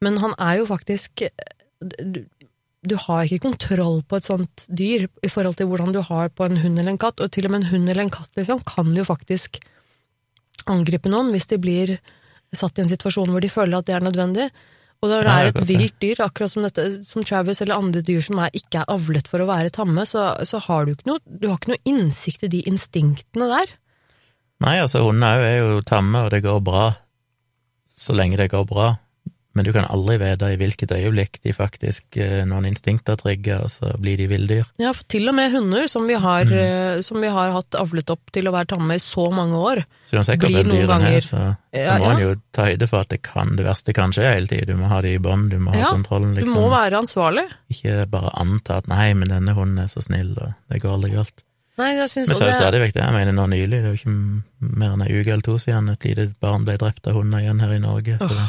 men 0.00 0.14
han 0.22 0.32
er 0.40 0.62
jo 0.62 0.68
faktisk 0.70 1.26
du, 1.84 2.22
du 2.80 2.94
har 3.02 3.26
ikke 3.26 3.42
kontroll 3.44 4.00
på 4.08 4.16
et 4.16 4.24
sånt 4.24 4.64
dyr 4.72 5.04
i 5.20 5.28
forhold 5.28 5.58
til 5.58 5.68
hvordan 5.68 5.92
du 5.92 6.00
har 6.06 6.30
på 6.32 6.46
en 6.46 6.56
hund 6.62 6.78
eller 6.78 6.94
en 6.94 7.02
katt, 7.02 7.20
og 7.20 7.28
til 7.34 7.44
og 7.44 7.52
med 7.52 7.64
en 7.64 7.70
hund 7.74 7.90
eller 7.90 8.06
en 8.06 8.14
katt 8.14 8.30
liksom, 8.40 8.62
kan 8.64 8.94
jo 8.96 9.04
faktisk 9.04 9.60
angripe 10.70 11.12
noen 11.12 11.28
hvis 11.34 11.50
de 11.52 11.60
blir 11.60 11.96
satt 12.56 12.78
i 12.78 12.84
en 12.86 12.90
situasjon 12.90 13.28
hvor 13.34 13.44
de 13.44 13.52
føler 13.52 13.76
at 13.76 13.88
det 13.88 13.98
er 13.98 14.06
nødvendig. 14.06 14.48
Og 15.04 15.10
når 15.12 15.26
det 15.26 15.32
er 15.32 15.48
et 15.50 15.58
vilt 15.68 15.96
dyr, 16.02 16.20
akkurat 16.24 16.50
som, 16.50 16.64
dette, 16.64 16.86
som 17.06 17.24
Travis 17.26 17.60
eller 17.62 17.76
andre 17.76 18.00
dyr 18.06 18.22
som 18.24 18.38
er, 18.42 18.54
ikke 18.56 18.80
er 18.80 18.92
avlet 18.94 19.28
for 19.28 19.44
å 19.44 19.48
være 19.48 19.72
tamme, 19.74 20.06
så, 20.08 20.28
så 20.48 20.60
har 20.66 20.86
du 20.86 20.94
ikke 20.94 21.10
noe, 21.10 21.20
du 21.26 21.50
har 21.50 21.58
ikke 21.60 21.74
noe 21.74 21.84
innsikt 21.88 22.46
i 22.48 22.52
de 22.56 22.62
instinktene 22.70 23.50
der. 23.52 23.74
Nei, 24.64 24.78
altså 24.80 25.04
hunder 25.04 25.44
er 25.44 25.58
jo 25.60 25.82
tamme, 25.84 26.24
og 26.24 26.32
det 26.32 26.40
går 26.46 26.62
bra 26.64 26.86
så 27.96 28.12
lenge 28.16 28.36
det 28.36 28.50
går 28.52 28.66
bra. 28.68 28.90
Men 29.56 29.64
du 29.64 29.70
kan 29.72 29.86
aldri 29.88 30.18
vite 30.20 30.50
i 30.52 30.56
hvilket 30.60 30.90
øyeblikk 30.92 31.38
de 31.46 31.52
faktisk 31.56 32.18
eh, 32.20 32.42
noen 32.44 32.66
instinkter 32.68 33.16
trigger, 33.16 33.62
og 33.64 33.70
så 33.72 33.94
blir 33.96 34.18
de 34.20 34.26
villdyr. 34.28 34.66
Ja, 34.82 34.90
for 34.92 35.06
til 35.08 35.24
og 35.30 35.34
med 35.38 35.54
hunder 35.56 35.86
som 35.88 36.04
vi 36.10 36.18
har, 36.20 36.44
Mm. 36.44 36.52
eh, 36.60 37.00
som 37.06 37.20
vi 37.24 37.30
har 37.32 37.50
hatt 37.54 37.74
avlet 37.80 38.10
opp 38.12 38.30
til 38.36 38.46
å 38.50 38.52
være 38.52 38.68
tamme 38.74 38.94
i 38.98 39.00
så 39.00 39.30
mange 39.32 39.56
år. 39.56 39.80
Så 40.06 40.18
uansett 40.20 40.38
Blir 40.44 40.60
noen 40.60 40.68
dyrene 40.74 40.84
er, 40.84 40.92
ganger- 40.92 41.24
så, 41.24 41.40
så 41.72 41.80
Ja, 41.86 41.96
må 41.98 42.10
en 42.12 42.20
jo 42.20 42.34
ta 42.52 42.66
høyde 42.68 42.88
for 42.92 43.00
at 43.00 43.08
det 43.08 43.22
kan, 43.22 43.56
det 43.56 43.64
verste 43.66 43.94
kan 43.96 44.12
skje 44.12 44.28
hele 44.30 44.46
tiden. 44.46 44.76
Du 44.76 44.76
må 44.84 44.88
ha 44.92 45.00
det 45.00 45.14
i 45.16 45.18
bånd, 45.18 45.50
du 45.50 45.58
må 45.58 45.72
ha 45.72 45.78
Ja, 45.86 45.90
kontrollen, 45.96 46.34
Du 46.36 46.42
liksom. 46.44 46.54
må 46.60 46.68
være 46.70 47.00
ansvarlig. 47.00 47.46
Ikke 47.72 48.06
bare 48.12 48.30
anta 48.36 48.76
at 48.78 48.86
nei, 48.92 49.12
men 49.14 49.28
denne 49.32 49.54
hunden 49.56 49.78
er 49.82 49.88
så 49.88 50.04
snill, 50.04 50.36
og 50.38 50.52
det 50.70 50.82
går 50.82 50.94
aldri 50.98 51.10
galt. 51.16 51.42
Nei, 51.78 51.90
jeg 51.96 52.08
synes 52.08 52.28
Men 52.28 52.36
så 52.36 52.42
er 52.42 52.46
det 52.46 52.54
stadig 52.56 52.78
vekk 52.80 52.92
det. 52.94 53.02
Jeg 53.04 53.12
mener 53.12 53.32
nå 53.36 53.46
nylig, 53.52 53.70
det 53.82 53.84
er 53.84 53.92
jo 53.92 53.98
ikke 54.00 54.78
mer 54.80 54.92
enn 54.94 55.02
ei 55.04 55.12
uke 55.20 55.32
eller 55.34 55.42
to 55.44 55.56
siden 55.60 55.90
et 55.92 56.04
lite 56.08 56.34
barn 56.40 56.64
ble 56.64 56.76
drept 56.80 57.06
av 57.06 57.12
hunder 57.18 57.38
igjen 57.44 57.60
her 57.60 57.72
i 57.74 57.78
Norge. 57.82 58.16
Så 58.18 58.28
det, 58.30 58.46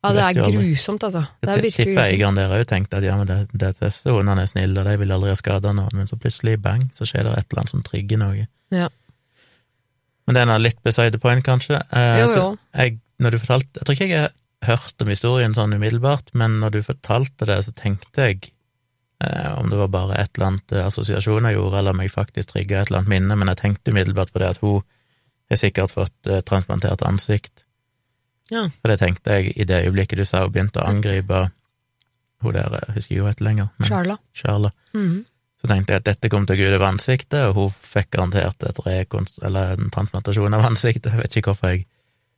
Ja, 0.00 0.12
det 0.16 0.22
er 0.24 0.52
grusomt, 0.54 1.02
altså. 1.04 1.26
Det 1.42 1.50
er 1.50 1.60
virkelig 1.60 1.86
tipper 1.90 2.06
eierne 2.06 2.40
der 2.40 2.54
òg 2.56 2.62
tenkte 2.70 3.00
at 3.00 3.04
ja, 3.04 3.18
men 3.20 3.28
det, 3.28 3.36
det 3.52 3.74
er 3.84 4.46
snille, 4.48 4.80
og 4.80 4.86
de 4.88 4.94
vil 5.02 5.12
aldri 5.12 5.28
ha 5.28 5.36
skada 5.36 5.74
noen, 5.76 5.92
men 5.92 6.08
så 6.08 6.16
plutselig, 6.16 6.56
bang, 6.64 6.86
så 6.96 7.04
skjer 7.04 7.28
det 7.28 7.34
et 7.36 7.50
eller 7.50 7.60
annet 7.62 7.74
som 7.74 7.82
trigger 7.84 8.22
noe. 8.22 8.46
Ja. 8.72 8.88
Men 10.24 10.38
det 10.38 10.44
er 10.46 10.62
litt 10.62 10.80
beside 10.86 11.12
the 11.12 11.20
point, 11.20 11.44
kanskje. 11.44 11.82
Eh, 11.92 12.20
Jo, 12.22 12.30
jo. 12.32 12.46
Jeg, 12.76 12.96
når 13.20 13.34
du 13.34 13.38
fortalte 13.42 13.80
Jeg 13.80 13.86
tror 13.86 13.96
ikke 13.98 14.08
jeg 14.08 14.20
har 14.22 14.32
hørt 14.70 15.02
om 15.04 15.12
historien 15.12 15.56
sånn 15.56 15.76
umiddelbart, 15.76 16.32
men 16.32 16.60
når 16.62 16.78
du 16.78 16.80
fortalte 16.86 17.48
det, 17.48 17.58
så 17.66 17.72
tenkte 17.76 18.28
jeg 18.28 18.52
eh, 19.24 19.52
om 19.58 19.68
det 19.72 19.80
var 19.82 19.92
bare 19.92 20.16
et 20.20 20.32
eller 20.36 20.52
annet 20.52 20.72
eh, 20.76 20.86
assosiasjon 20.86 21.48
jeg 21.48 21.58
gjorde, 21.58 21.76
eller 21.80 21.96
om 21.96 22.00
jeg 22.04 22.12
faktisk 22.14 22.54
trigga 22.54 22.80
et 22.80 22.88
eller 22.88 23.02
annet 23.02 23.14
minne, 23.16 23.36
men 23.36 23.52
jeg 23.52 23.60
tenkte 23.64 23.92
umiddelbart 23.92 24.32
på 24.32 24.40
det 24.40 24.52
at 24.54 24.62
hun 24.64 24.80
har 25.50 25.60
sikkert 25.60 25.92
fått 25.92 26.30
eh, 26.30 26.40
transplantert 26.46 27.04
ansikt. 27.04 27.66
Ja. 28.50 28.68
For 28.82 28.88
det 28.92 28.98
tenkte 28.98 29.30
jeg 29.38 29.52
i 29.56 29.64
det 29.64 29.84
øyeblikket 29.86 30.18
du 30.18 30.24
sa 30.24 30.42
hun 30.44 30.52
begynte 30.52 30.80
å 30.82 30.88
angripe 30.90 31.50
hun 32.42 32.54
der, 32.56 32.70
jeg 32.86 32.94
husker 32.96 33.14
ikke 33.14 33.22
hun 33.22 33.30
heter 33.30 33.44
lenger, 33.44 33.68
men 33.78 33.88
Charla. 33.88 34.18
Charla. 34.34 34.70
-hmm. 34.94 35.24
Så 35.60 35.68
tenkte 35.68 35.92
jeg 35.92 35.96
at 36.00 36.04
dette 36.04 36.28
kom 36.32 36.46
til 36.46 36.56
å 36.56 36.58
gå 36.58 36.68
utover 36.70 36.88
ansiktet, 36.88 37.40
og 37.48 37.54
hun 37.54 37.70
fikk 37.82 38.10
garantert 38.10 38.62
en 38.64 39.90
transplantasjon 39.90 40.54
av 40.54 40.64
ansiktet. 40.64 41.12
Jeg 41.12 41.20
vet 41.20 41.36
ikke 41.36 41.50
hvorfor 41.52 41.68
jeg 41.68 41.86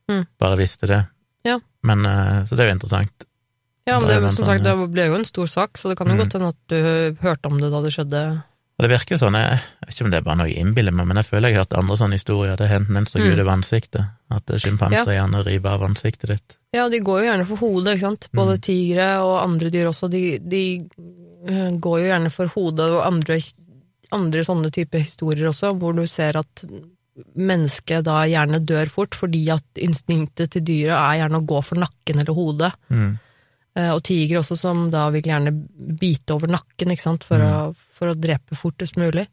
Mm. 0.09 0.25
bare 0.37 0.57
visste 0.57 0.85
det. 0.87 1.05
Ja. 1.45 1.59
Men, 1.81 2.05
eh, 2.05 2.43
så 2.45 2.55
det 2.57 2.59
er 2.59 2.65
jo 2.73 2.75
interessant. 2.75 3.23
Ja, 3.87 3.99
men 3.99 4.09
det, 4.09 4.31
som 4.31 4.45
sånn, 4.45 4.45
sagt, 4.45 4.63
det 4.63 4.91
ble 4.91 5.05
jo 5.07 5.15
en 5.15 5.23
stor 5.25 5.45
sak, 5.47 5.77
så 5.77 5.89
det 5.89 5.97
kan 5.97 6.07
jo 6.07 6.13
Mm. 6.13 6.19
godt 6.19 6.33
hende 6.33 6.47
at 6.47 6.67
du 6.67 7.15
hørte 7.21 7.45
om 7.45 7.57
det 7.59 7.71
da 7.71 7.81
det 7.81 7.91
skjedde 7.93 8.43
Og 8.73 8.81
det 8.87 8.89
virker 8.89 9.13
jo 9.13 9.19
sånn, 9.21 9.35
jeg, 9.37 9.57
jeg 9.61 9.85
vet 9.87 9.93
ikke 9.93 10.05
om 10.05 10.11
det 10.11 10.17
er 10.17 10.25
bare 10.25 10.37
noe 10.39 10.47
jeg 10.49 10.63
innbiller 10.63 10.95
meg, 10.97 11.05
men 11.07 11.19
jeg 11.21 11.27
føler 11.29 11.51
jeg 11.51 11.55
har 11.59 11.63
hørt 11.67 11.75
andre 11.77 11.97
sånne 11.99 12.17
historier. 12.17 12.55
Det 12.57 12.69
er 12.73 12.85
mens 12.89 13.11
det 13.13 13.21
Mm. 13.21 13.27
ut 13.33 13.39
over 13.43 13.51
ansiktet, 13.53 14.07
at 14.33 14.53
sjimpanser 14.63 15.13
gjerne 15.13 15.43
river 15.45 15.69
av 15.75 15.83
ansiktet 15.85 16.29
ditt. 16.33 16.55
Ja, 16.73 16.87
de 16.89 16.99
går 16.99 17.19
jo 17.21 17.27
gjerne 17.29 17.45
for 17.45 17.61
hodet, 17.61 17.93
ikke 17.93 18.07
sant. 18.07 18.27
Både 18.33 18.57
tigre 18.65 19.07
og 19.21 19.35
andre 19.43 19.69
dyr 19.69 19.91
også, 19.91 20.09
de, 20.09 20.23
de 20.39 20.63
eh, 21.47 21.69
går 21.77 21.99
jo 22.01 22.07
gjerne 22.09 22.31
for 22.33 22.47
hodet 22.55 22.89
og 22.97 23.05
andre, 23.05 23.37
andre 24.11 24.43
sånne 24.49 24.71
type 24.73 24.97
historier 25.05 25.51
også, 25.53 25.75
hvor 25.77 25.93
du 25.93 26.07
ser 26.09 26.41
at 26.41 26.65
mennesket 27.37 28.03
da 28.07 28.23
gjerne 28.25 28.57
dør 28.65 28.89
fort, 28.89 29.13
fordi 29.17 29.43
at 29.53 29.81
instinktet 29.85 30.49
til 30.55 30.63
dyret 30.65 30.95
er 30.97 31.19
gjerne 31.21 31.41
å 31.41 31.45
gå 31.45 31.61
for 31.63 31.77
nakken 31.77 32.19
eller 32.23 32.33
hodet. 32.33 32.71
Mm. 32.89 33.19
Eh, 33.77 33.91
Og 33.93 34.01
tigre 34.05 34.41
også, 34.41 34.57
som 34.57 34.89
da 34.93 35.07
vil 35.13 35.21
gjerne 35.29 35.53
bite 35.99 36.33
over 36.33 36.47
nakken, 36.49 36.91
ikke 36.93 37.05
sant, 37.05 37.23
for, 37.25 37.37
å, 37.41 37.75
for 38.03 38.11
å 38.11 38.19
drepe 38.19 38.59
fortest 38.59 38.99
mulig. 38.99 39.25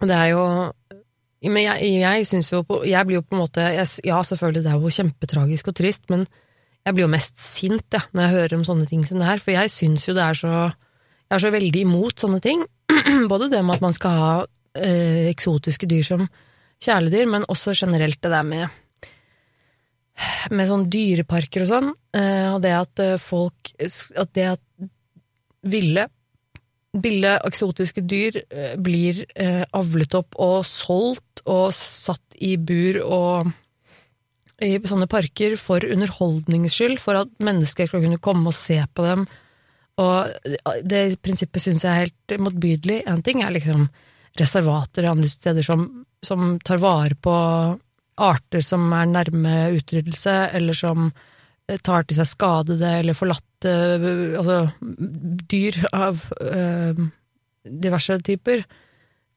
Og 0.00 0.08
det 0.10 0.16
er 0.16 0.30
jo 0.32 0.44
Men 1.44 1.62
jeg, 1.62 1.88
jeg 2.00 2.26
syns 2.28 2.48
jo 2.52 2.62
Jeg 2.88 3.06
blir 3.06 3.18
jo 3.18 3.24
på 3.24 3.36
en 3.36 3.42
måte 3.42 3.64
jeg, 3.76 3.88
Ja, 4.08 4.20
selvfølgelig, 4.24 4.64
det 4.64 4.72
er 4.72 4.80
jo 4.80 4.94
kjempetragisk 4.98 5.70
og 5.70 5.76
trist, 5.76 6.08
men 6.12 6.26
jeg 6.80 6.96
blir 6.96 7.04
jo 7.04 7.12
mest 7.12 7.36
sint, 7.36 7.84
ja, 7.92 8.00
når 8.16 8.22
jeg 8.24 8.34
hører 8.34 8.54
om 8.56 8.62
sånne 8.64 8.86
ting 8.88 9.02
som 9.04 9.20
det 9.20 9.26
her, 9.28 9.40
for 9.44 9.52
jeg 9.52 9.68
syns 9.68 10.06
jo 10.08 10.14
det 10.16 10.22
er 10.24 10.38
så 10.38 10.52
Jeg 10.64 11.34
er 11.36 11.42
så 11.44 11.50
veldig 11.52 11.82
imot 11.84 12.22
sånne 12.24 12.40
ting. 12.42 12.64
Både 13.32 13.50
det 13.52 13.60
med 13.62 13.76
at 13.76 13.84
man 13.84 13.94
skal 13.94 14.16
ha 14.16 14.30
eh, 14.74 15.28
eksotiske 15.30 15.86
dyr 15.86 16.06
som 16.08 16.24
kjæledyr, 16.80 17.28
men 17.30 17.44
også 17.52 17.76
generelt 17.76 18.18
det 18.24 18.32
der 18.32 18.48
med 18.48 18.80
med 20.52 20.68
sånn 20.68 20.88
dyreparker 20.92 21.64
og 21.64 21.70
sånn, 21.70 21.92
eh, 22.16 22.48
og 22.52 22.58
det 22.64 22.72
at 22.76 23.02
eh, 23.04 23.20
folk 23.20 23.70
At 23.80 24.32
det 24.36 24.48
at 24.56 24.64
ville 25.60 26.06
ville 26.92 27.36
eksotiske 27.46 28.02
dyr 28.02 28.40
eh, 28.50 28.74
blir 28.80 29.22
eh, 29.34 29.62
avlet 29.76 30.14
opp 30.18 30.38
og 30.42 30.64
solgt 30.66 31.44
og 31.46 31.70
satt 31.76 32.38
i 32.42 32.56
bur 32.56 32.98
og 33.04 33.52
i 34.60 34.74
sånne 34.84 35.08
parker 35.08 35.54
for 35.56 35.84
underholdnings 35.86 36.74
skyld, 36.76 36.98
for 37.00 37.16
at 37.22 37.30
mennesker 37.40 37.88
skal 37.88 38.02
kunne 38.02 38.20
komme 38.20 38.50
og 38.50 38.56
se 38.56 38.76
på 38.92 39.06
dem. 39.06 39.24
Og 40.00 40.50
det 40.84 41.20
prinsippet 41.24 41.64
syns 41.64 41.84
jeg 41.86 41.90
er 41.90 42.04
helt 42.04 42.34
motbydelig. 42.44 42.98
En 43.08 43.22
ting 43.24 43.40
er 43.44 43.54
liksom 43.54 43.86
reservater 44.36 45.08
andre 45.08 45.30
steder 45.32 45.64
som, 45.64 45.86
som 46.24 46.58
tar 46.64 46.82
vare 46.82 47.16
på 47.16 47.34
arter 48.20 48.64
som 48.64 48.84
er 48.92 49.08
nærme 49.08 49.54
utryddelse, 49.78 50.36
eller 50.58 50.76
som 50.76 51.08
eh, 51.08 51.80
tar 51.80 52.04
til 52.04 52.20
seg 52.20 52.28
skadede 52.28 52.98
eller 53.00 53.16
forlatte 53.16 53.49
eh, 53.68 54.38
altså, 54.38 54.70
dyr 55.50 55.76
av 55.92 56.22
uh, 56.40 57.02
diverse 57.64 58.18
typer. 58.26 58.64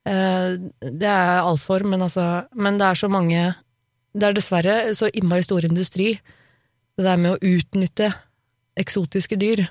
uh, 0.07 0.55
det 0.81 1.09
er 1.09 1.41
alt 1.41 1.61
for, 1.63 1.83
men 1.83 2.01
altså 2.01 2.45
Men 2.55 2.77
det 2.77 2.87
er 2.87 2.99
så 2.99 3.09
mange 3.09 3.53
Det 4.13 4.27
er 4.27 4.33
dessverre 4.33 4.95
så 4.95 5.09
innmari 5.13 5.43
stor 5.43 5.65
industri, 5.65 6.19
det 6.97 7.05
der 7.05 7.17
med 7.17 7.33
å 7.33 7.39
utnytte 7.41 8.11
eksotiske 8.77 9.39
dyr. 9.41 9.63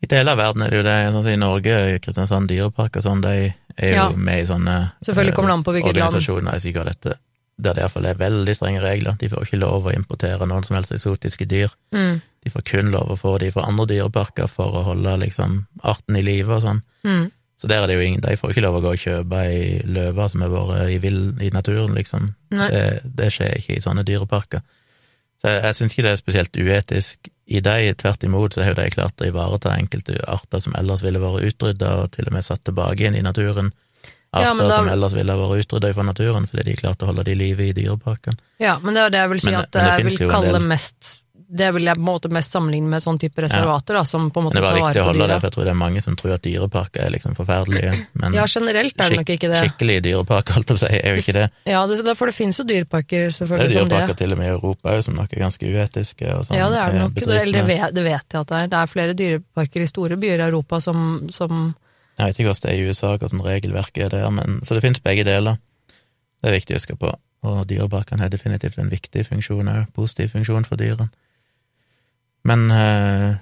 I 0.00 0.06
deler 0.08 0.32
av 0.32 0.38
verden 0.38 0.62
er 0.62 0.70
det 0.70 0.78
jo 0.78 0.86
det, 0.86 0.96
sånn 1.12 1.22
som 1.24 1.32
i 1.32 1.40
Norge, 1.40 1.76
Kristiansand 2.04 2.48
dyrepark 2.48 2.96
og 2.96 3.04
sånn, 3.04 3.20
de 3.24 3.52
er 3.76 3.90
jo 3.90 3.94
Ja. 3.94 4.08
med 4.10 4.42
i 4.42 4.46
sånne 4.46 4.92
Selvfølgelig 5.04 5.34
kommer 5.34 5.50
det 5.50 5.56
an 5.58 5.64
på 5.64 5.72
hvilket 5.72 5.96
organisasjoner, 5.96 6.52
jeg 6.52 6.60
sier 6.60 6.84
dette, 6.84 7.18
der 7.58 7.74
det 7.74 7.82
iallfall 7.82 8.06
er 8.06 8.14
veldig 8.14 8.54
strenge 8.56 8.80
regler. 8.82 9.16
De 9.18 9.28
får 9.28 9.46
ikke 9.46 9.60
lov 9.60 9.86
å 9.86 9.94
importere 9.94 10.46
noen 10.46 10.64
som 10.64 10.76
helst 10.76 10.92
eksotiske 10.92 11.46
dyr. 11.48 11.72
Mm. 11.92 12.20
De 12.46 12.52
får 12.54 12.62
kun 12.68 12.92
lov 12.94 13.10
å 13.10 13.18
få 13.18 13.32
de 13.42 13.50
fra 13.54 13.64
andre 13.66 13.88
dyreparker 13.90 14.46
for 14.52 14.78
å 14.78 14.84
holde 14.86 15.16
liksom 15.24 15.64
arten 15.82 16.18
i 16.18 16.22
live 16.22 16.54
og 16.56 16.62
sånn. 16.62 16.80
Mm. 17.06 17.26
Så 17.56 17.68
der 17.72 17.82
er 17.82 17.88
det 17.90 17.94
jo 17.96 18.04
ingen, 18.04 18.20
de 18.20 18.36
får 18.36 18.52
ikke 18.52 18.62
lov 18.66 18.74
å 18.78 18.82
gå 18.84 18.90
og 18.94 19.00
kjøpe 19.00 19.38
ei 19.48 19.60
løve 19.88 20.26
som 20.28 20.42
har 20.44 20.50
vært 20.52 20.90
i, 20.92 20.98
vill, 21.00 21.22
i 21.40 21.48
naturen, 21.54 21.94
liksom. 21.96 22.34
Det, 22.52 22.82
det 23.16 23.30
skjer 23.32 23.54
ikke 23.62 23.78
i 23.78 23.82
sånne 23.82 24.04
dyreparker. 24.06 24.60
Så 25.40 25.48
jeg, 25.52 25.62
jeg 25.64 25.78
syns 25.78 25.94
ikke 25.96 26.04
det 26.06 26.12
er 26.12 26.20
spesielt 26.20 26.60
uetisk 26.60 27.30
i 27.46 27.60
de, 27.64 27.94
tvert 27.96 28.24
imot 28.28 28.54
så 28.56 28.62
har 28.64 28.74
jo 28.74 28.78
de 28.82 28.86
klart 28.92 29.22
å 29.22 29.28
ivareta 29.30 29.72
enkelte 29.78 30.18
arter 30.28 30.62
som 30.64 30.76
ellers 30.76 31.02
ville 31.06 31.20
vært 31.22 31.48
utrydda, 31.48 31.90
og 32.04 32.12
til 32.16 32.28
og 32.28 32.36
med 32.36 32.44
satt 32.46 32.64
tilbake 32.68 33.08
inn 33.08 33.16
i 33.18 33.24
naturen. 33.24 33.72
Arter 34.36 34.48
ja, 34.50 34.54
da- 34.68 34.76
som 34.76 34.88
ellers 34.92 35.14
ville 35.16 35.36
vært 35.40 35.64
utrydda 35.64 35.92
fra 35.96 36.04
naturen, 36.12 36.48
fordi 36.50 36.64
de 36.68 36.76
klarte 36.80 37.06
å 37.06 37.12
holde 37.12 37.24
de 37.24 37.32
i 37.36 37.40
live 37.40 37.70
i 37.70 37.72
dyreparken. 37.76 38.36
Ja, 38.60 38.76
men 38.82 38.92
det 38.98 39.04
er 39.06 39.14
det 39.14 39.22
jeg 39.24 39.32
vil 39.32 39.40
si 39.46 39.50
Men- 39.54 39.60
at 39.62 39.70
det 39.72 39.86
jeg 39.86 40.04
vil 40.10 40.28
kalle 40.28 40.52
del- 40.52 40.68
mest 40.76 41.20
Det 41.48 41.68
vil 41.76 41.84
jeg 41.86 41.94
på 41.94 42.02
en 42.02 42.06
måte 42.08 42.28
mest 42.34 42.50
sammenligne 42.50 42.88
med 42.90 43.02
sånn 43.04 43.18
type 43.22 43.38
reservater, 43.44 43.94
da, 43.94 44.02
som 44.04 44.30
på 44.34 44.40
en 44.40 44.46
måte 44.48 44.56
tar 44.58 44.64
vare 44.66 44.72
på 44.72 44.78
dyra. 44.78 44.82
det 44.82 44.82
var 44.82 44.88
viktig 44.90 45.02
å 45.02 45.06
holde 45.06 45.26
det, 45.30 45.36
for 45.38 45.46
jeg 45.46 45.54
tror 45.54 45.64
det 45.68 45.70
er 45.70 45.78
mange 45.78 46.00
som 46.02 46.16
tror 46.18 46.32
at 46.34 46.42
dyreparker 46.42 47.04
er 47.04 47.12
liksom 47.14 47.36
forferdelige. 47.38 47.92
Men 48.18 48.34
Ja, 48.34 48.46
generelt 48.50 49.00
er 49.00 49.10
det 49.14 49.18
nok 49.20 49.30
ikke 49.36 49.50
det. 49.52 49.60
skikkelige 49.62 50.02
dyreparker, 50.08 50.56
holdt 50.58 50.72
jeg 50.72 50.74
på 50.74 50.80
å 50.80 50.82
si, 50.82 50.98
er 50.98 51.14
jo 51.14 51.22
ikke 51.22 51.36
det. 51.36 51.44
Ja, 51.70 51.86
det, 51.86 52.16
for 52.18 52.26
det 52.26 52.34
finnes 52.34 52.58
jo 52.58 52.64
dyreparker, 52.66 53.28
selvfølgelig, 53.38 53.68
Det 53.68 53.76
er 53.76 53.84
dyreparker 53.86 54.18
til 54.22 54.32
og 54.32 54.38
med 54.38 54.46
i 54.46 54.54
Europa 54.56 54.94
òg, 54.96 55.02
som 55.06 55.14
nok 55.14 55.32
er 55.36 55.44
ganske 55.44 55.70
uetiske. 55.70 56.26
Og 56.34 56.46
sånn, 56.48 56.56
Ja, 56.58 56.70
det 56.72 56.80
er 56.82 56.90
det 56.90 56.98
eh, 56.98 57.02
nok. 57.04 57.14
Det, 57.14 57.40
eller 57.42 57.58
det 57.60 57.66
vet, 57.70 57.94
det 57.94 58.04
vet 58.08 58.26
jeg 58.26 58.40
at 58.40 58.48
det 58.48 58.56
er. 58.62 58.66
Det 58.74 58.80
er 58.80 58.90
flere 58.96 59.14
dyreparker 59.22 59.80
i 59.80 59.86
store 59.86 60.16
byer 60.16 60.42
i 60.42 60.48
Europa 60.50 60.80
som, 60.80 61.28
som 61.30 61.74
Jeg 62.18 62.26
vet 62.26 62.38
ikke 62.40 62.48
hvordan 62.50 62.64
det 62.66 62.72
er 62.72 62.80
i 62.80 62.88
USA, 62.90 63.12
hvordan 63.16 63.44
regelverket 63.46 64.02
er 64.08 64.10
der, 64.18 64.30
men 64.30 64.58
så 64.64 64.74
det 64.74 64.82
finnes 64.82 65.04
begge 65.04 65.22
deler. 65.24 65.60
Det 66.42 66.50
er 66.50 66.58
viktig 66.58 66.74
å 66.74 66.80
huske 66.80 66.96
på. 66.98 67.12
Og 67.46 67.62
dyreparkene 67.70 68.24
har 68.24 68.32
definitivt 68.32 68.78
en 68.82 68.90
viktig 68.90 69.22
funksjon 69.28 69.68
òg, 69.70 69.86
positiv 69.94 70.32
funksjon 70.34 70.66
for 70.66 70.80
dyrene. 70.80 71.08
Men 72.46 72.70
eh, 72.70 73.34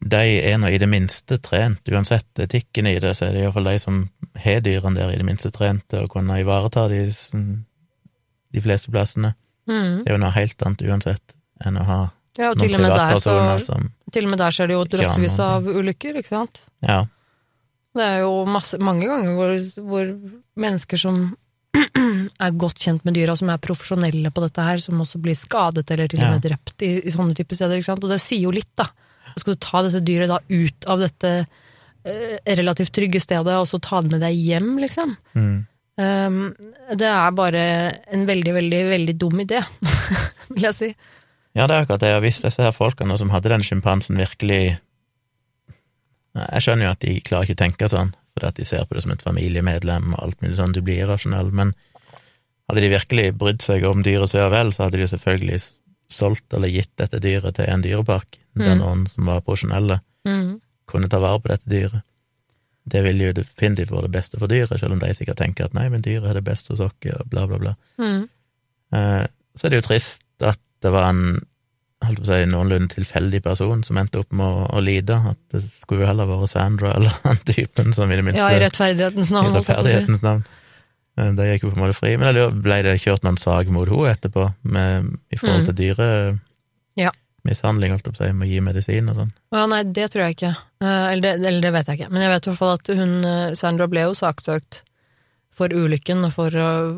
de 0.00 0.22
er 0.40 0.56
nå 0.60 0.70
i 0.72 0.78
det 0.80 0.88
minste 0.88 1.38
trent, 1.42 1.82
uansett 1.92 2.40
etikken 2.40 2.88
i 2.88 2.96
det, 3.02 3.12
så 3.18 3.28
er 3.28 3.36
det 3.36 3.44
iallfall 3.44 3.68
de 3.68 3.76
som 3.82 4.00
har 4.40 4.62
dyrene 4.64 4.96
der, 4.96 5.12
i 5.12 5.20
det 5.20 5.26
minste 5.28 5.50
trent 5.52 5.84
til 5.90 6.06
å 6.06 6.10
kunne 6.10 6.38
ivareta 6.40 6.86
de, 6.92 7.02
de 7.10 8.64
fleste 8.64 8.92
plassene. 8.92 9.34
mm. 9.68 10.04
Det 10.04 10.08
er 10.08 10.16
jo 10.16 10.22
noe 10.22 10.34
helt 10.38 10.66
annet 10.66 10.86
uansett 10.88 11.36
enn 11.66 11.76
å 11.76 11.84
ha 11.84 12.00
Ja, 12.38 12.52
og 12.52 12.60
til 12.62 12.72
og 12.78 13.18
så 13.20 13.34
som 13.66 13.90
Til 14.14 14.24
og 14.24 14.30
med 14.32 14.38
der 14.40 14.54
skjer 14.54 14.70
det 14.70 14.76
jo 14.76 14.84
Ikke 14.86 14.96
drøssevis 14.96 15.38
av 15.44 15.66
ulykker, 15.66 16.16
ikke 16.22 16.30
sant? 16.30 16.62
Ja. 16.80 17.02
Det 17.92 18.06
er 18.06 18.20
jo 18.22 18.44
masse, 18.46 18.78
mange 18.78 19.08
ganger 19.10 19.34
hvor, 19.36 19.52
hvor 19.82 20.12
mennesker 20.62 21.00
som 21.02 21.24
er 21.76 22.58
godt 22.58 22.82
kjent 22.82 23.04
med 23.06 23.16
dyra, 23.18 23.36
som 23.38 23.50
er 23.52 23.62
profesjonelle 23.62 24.32
på 24.34 24.44
dette 24.44 24.66
her, 24.66 24.82
som 24.82 25.00
også 25.02 25.20
blir 25.22 25.38
skadet 25.38 25.86
eller 25.94 26.10
til 26.10 26.22
og 26.24 26.36
med 26.36 26.44
drept 26.44 26.84
i, 26.86 26.92
i 27.06 27.14
sånne 27.14 27.36
typer 27.38 27.58
steder, 27.58 27.78
ikke 27.78 27.90
sant? 27.90 28.06
Og 28.06 28.12
det 28.12 28.20
sier 28.22 28.46
jo 28.46 28.54
litt, 28.54 28.70
da. 28.78 28.88
Skal 29.38 29.54
du 29.54 29.62
ta 29.62 29.82
dette 29.86 30.02
dyret 30.04 30.30
da 30.30 30.40
ut 30.40 30.88
av 30.90 31.02
dette 31.04 31.32
eh, 31.40 32.36
relativt 32.58 32.94
trygge 32.96 33.22
stedet, 33.22 33.56
og 33.56 33.68
så 33.68 33.80
ta 33.82 34.02
det 34.02 34.14
med 34.14 34.24
deg 34.24 34.38
hjem, 34.38 34.72
liksom? 34.82 35.14
Mm. 35.38 35.58
Um, 36.00 36.42
det 36.96 37.08
er 37.10 37.32
bare 37.36 37.62
en 38.14 38.22
veldig, 38.28 38.52
veldig, 38.56 38.84
veldig 38.94 39.16
dum 39.20 39.42
idé, 39.42 39.60
vil 40.54 40.68
jeg 40.70 40.76
si. 40.76 40.92
Ja, 41.58 41.66
det 41.66 41.74
er 41.74 41.84
akkurat 41.84 42.02
det. 42.02 42.14
Og 42.16 42.24
hvis 42.24 42.40
disse 42.44 42.62
her 42.62 42.74
folkene 42.74 43.18
som 43.20 43.32
hadde 43.34 43.50
den 43.52 43.66
sjimpansen, 43.66 44.18
virkelig 44.20 44.78
Jeg 46.30 46.62
skjønner 46.62 46.86
jo 46.86 46.90
at 46.94 47.00
de 47.02 47.12
klarer 47.26 47.48
ikke 47.48 47.56
å 47.58 47.62
tenke 47.64 47.88
sånn, 47.90 48.12
fordi 48.40 48.48
at 48.48 48.56
de 48.56 48.64
ser 48.64 48.86
på 48.88 48.96
det 48.96 49.04
som 49.04 49.12
et 49.12 49.22
familiemedlem 49.22 50.14
og 50.14 50.22
alt 50.24 50.40
mulig 50.40 50.56
sånn, 50.56 50.72
du 50.72 50.80
blir 50.80 51.04
irrasjonell, 51.04 51.52
men 51.52 51.74
hadde 52.70 52.84
de 52.84 52.92
virkelig 52.94 53.26
brydd 53.36 53.62
seg 53.62 53.84
om 53.84 54.02
dyrets 54.06 54.34
ve 54.34 54.44
og 54.46 54.52
vel, 54.54 54.72
så 54.72 54.86
hadde 54.86 55.00
de 55.00 55.08
selvfølgelig 55.10 55.60
solgt 56.10 56.54
eller 56.56 56.72
gitt 56.72 56.90
dette 56.98 57.20
dyret 57.22 57.58
til 57.58 57.68
en 57.68 57.82
dyrepark, 57.84 58.38
der 58.56 58.74
Mm. 58.74 58.78
noen 58.78 59.06
som 59.08 59.26
var 59.26 59.40
profesjonelle, 59.42 60.00
Mm. 60.26 60.60
kunne 60.86 61.08
ta 61.08 61.18
vare 61.18 61.40
på 61.40 61.48
dette 61.48 61.68
dyret. 61.68 62.02
Det 62.88 63.02
ville 63.04 63.26
jo 63.26 63.32
definitivt 63.32 63.90
vært 63.90 64.02
det 64.08 64.12
beste 64.12 64.38
for 64.38 64.48
dyret, 64.48 64.80
selv 64.80 64.92
om 64.92 64.98
de 64.98 65.14
sikkert 65.14 65.36
tenker 65.36 65.64
at 65.64 65.74
nei, 65.74 65.88
men 65.88 66.02
dyret 66.02 66.30
er 66.30 66.34
det 66.34 66.44
beste 66.44 66.70
hos 66.70 66.80
oss, 66.80 66.92
og 67.04 67.28
bla, 67.30 67.46
bla, 67.46 67.58
bla. 67.58 67.74
Mm. 67.98 68.28
Eh, 68.92 69.26
Så 69.56 69.66
er 69.66 69.70
det 69.70 69.82
jo 69.82 69.88
trist 69.88 70.22
at 70.40 70.58
det 70.80 70.92
var 70.92 71.10
en 71.10 71.44
holdt 72.04 72.22
på 72.22 72.24
å 72.24 72.30
si, 72.30 72.46
noenlunde 72.48 72.94
tilfeldig 72.94 73.42
person 73.44 73.82
som 73.84 73.98
endte 74.00 74.20
opp 74.22 74.32
med 74.32 74.46
å, 74.46 74.64
å 74.76 74.80
lide. 74.84 75.18
At 75.32 75.38
det 75.52 75.60
skulle 75.66 76.04
jo 76.04 76.08
heller 76.10 76.28
vært 76.30 76.52
Sandra 76.54 76.94
eller 76.96 77.12
han 77.26 77.40
typen 77.48 77.92
som 77.96 78.10
i 78.10 78.16
det 78.20 78.24
minste 78.26 78.40
Ja, 78.42 78.50
i 78.56 78.60
rettferdighetens 78.64 79.30
navn, 79.34 79.52
holdt 79.52 79.66
si. 79.66 79.72
rettferdighetens 79.74 80.22
navn. 80.26 80.44
Eh, 81.18 81.32
Det 81.36 81.48
gikk 81.52 81.66
jo 81.66 81.72
på 81.74 81.80
en 81.80 81.84
måte 81.86 81.98
fri. 81.98 82.14
Men 82.20 82.34
lurer, 82.36 82.54
ble 82.64 82.78
det 82.86 82.96
kjørt 83.02 83.24
noen 83.26 83.38
sak 83.40 83.68
mot 83.74 83.88
henne 83.90 84.14
etterpå, 84.14 84.46
med, 84.62 85.10
i 85.34 85.36
forhold 85.40 85.68
til 85.70 85.74
Mm. 85.80 86.38
Ja. 87.00 87.10
dyremishandling, 87.44 87.92
holdt 87.94 88.04
jeg 88.06 88.12
på 88.14 88.20
å 88.20 88.26
si, 88.26 88.32
med 88.36 88.48
å 88.48 88.50
gi 88.50 88.60
medisin 88.60 89.08
og 89.08 89.16
sånn? 89.16 89.30
Ja, 89.54 89.62
nei, 89.70 89.82
det 89.84 90.10
tror 90.12 90.26
jeg 90.26 90.36
ikke. 90.36 90.50
Eh, 90.82 91.06
Eller 91.12 91.20
det, 91.24 91.32
eller 91.48 91.60
det 91.64 91.72
vet 91.72 91.86
jeg 91.88 92.00
ikke. 92.00 92.10
Men 92.12 92.22
jeg 92.26 92.30
vet 92.34 92.46
i 92.46 92.50
hvert 92.50 92.58
fall 92.60 92.72
at 92.76 92.90
hun, 92.98 93.12
eh, 93.24 93.54
Sandra 93.56 93.86
ble 93.88 94.02
jo 94.08 94.16
saksøkt 94.18 94.82
for 95.60 95.68
ulykken 95.76 96.24
og 96.24 96.32
for, 96.32 96.50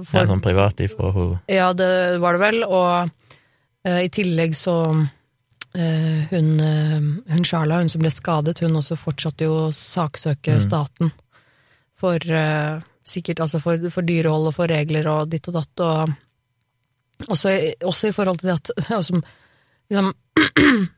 for 0.07 0.19
Ja, 0.21 0.27
sånn 0.29 0.43
privat 0.45 0.79
ifra 0.85 1.09
hun 1.15 1.39
Ja, 1.51 1.73
det 1.75 2.21
var 2.23 2.37
det 2.37 2.43
vel, 2.45 2.63
og 2.65 3.11
i 4.05 4.09
tillegg 4.15 4.55
så 4.57 4.77
eh, 5.75 6.29
hun, 6.31 6.61
eh, 6.61 7.35
hun 7.35 7.45
Sharla, 7.45 7.81
hun 7.83 7.91
som 7.91 8.03
ble 8.05 8.13
skadet, 8.15 8.61
hun 8.63 8.79
også 8.79 8.99
fortsatte 9.01 9.49
jo 9.49 9.57
å 9.65 9.75
saksøke 9.75 10.59
Mm. 10.59 10.65
staten 10.67 11.13
for 11.99 12.19
eh, 12.31 12.81
sikkert 13.05 13.41
altså 13.41 13.61
for, 13.63 13.91
for 13.91 14.07
dyrehold 14.07 14.51
og 14.51 14.55
for 14.55 14.71
regler 14.71 15.09
og 15.11 15.31
ditt 15.31 15.49
og 15.51 15.55
datt, 15.59 15.83
og 15.83 17.29
også, 17.29 17.55
også 17.83 18.09
i 18.09 18.15
forhold 18.15 18.39
til 18.39 18.51
det 18.51 18.59
at 18.61 18.91
ja, 18.91 19.03
som 19.09 19.23
liksom 19.91 20.13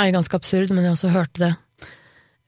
er 0.00 0.14
ganske 0.14 0.36
absurd, 0.36 0.70
men 0.70 0.84
jeg 0.84 0.96
også 0.96 1.12
hørte 1.14 1.40
det 1.46 1.52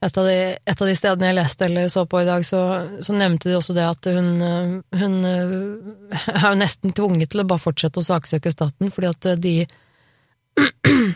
et 0.05 0.17
av, 0.21 0.27
de, 0.29 0.33
et 0.61 0.81
av 0.81 0.87
de 0.87 0.93
stedene 0.95 1.29
jeg 1.31 1.35
leste 1.39 1.65
eller 1.65 1.87
så 1.89 2.03
på 2.05 2.19
i 2.21 2.27
dag, 2.27 2.43
så, 2.45 2.59
så 3.01 3.15
nevnte 3.17 3.49
de 3.49 3.55
også 3.57 3.73
det 3.73 3.85
at 3.89 4.09
hun, 4.13 4.27
hun 4.93 5.15
øh, 5.25 5.55
er 6.35 6.43
jo 6.51 6.59
nesten 6.59 6.93
tvunget 6.93 7.31
til 7.33 7.41
å 7.41 7.47
bare 7.49 7.63
fortsette 7.63 8.03
å 8.03 8.05
saksøke 8.05 8.51
staten, 8.53 8.91
fordi 8.93 9.09
at 9.09 9.29
øh, 9.33 9.39
de 9.41 9.55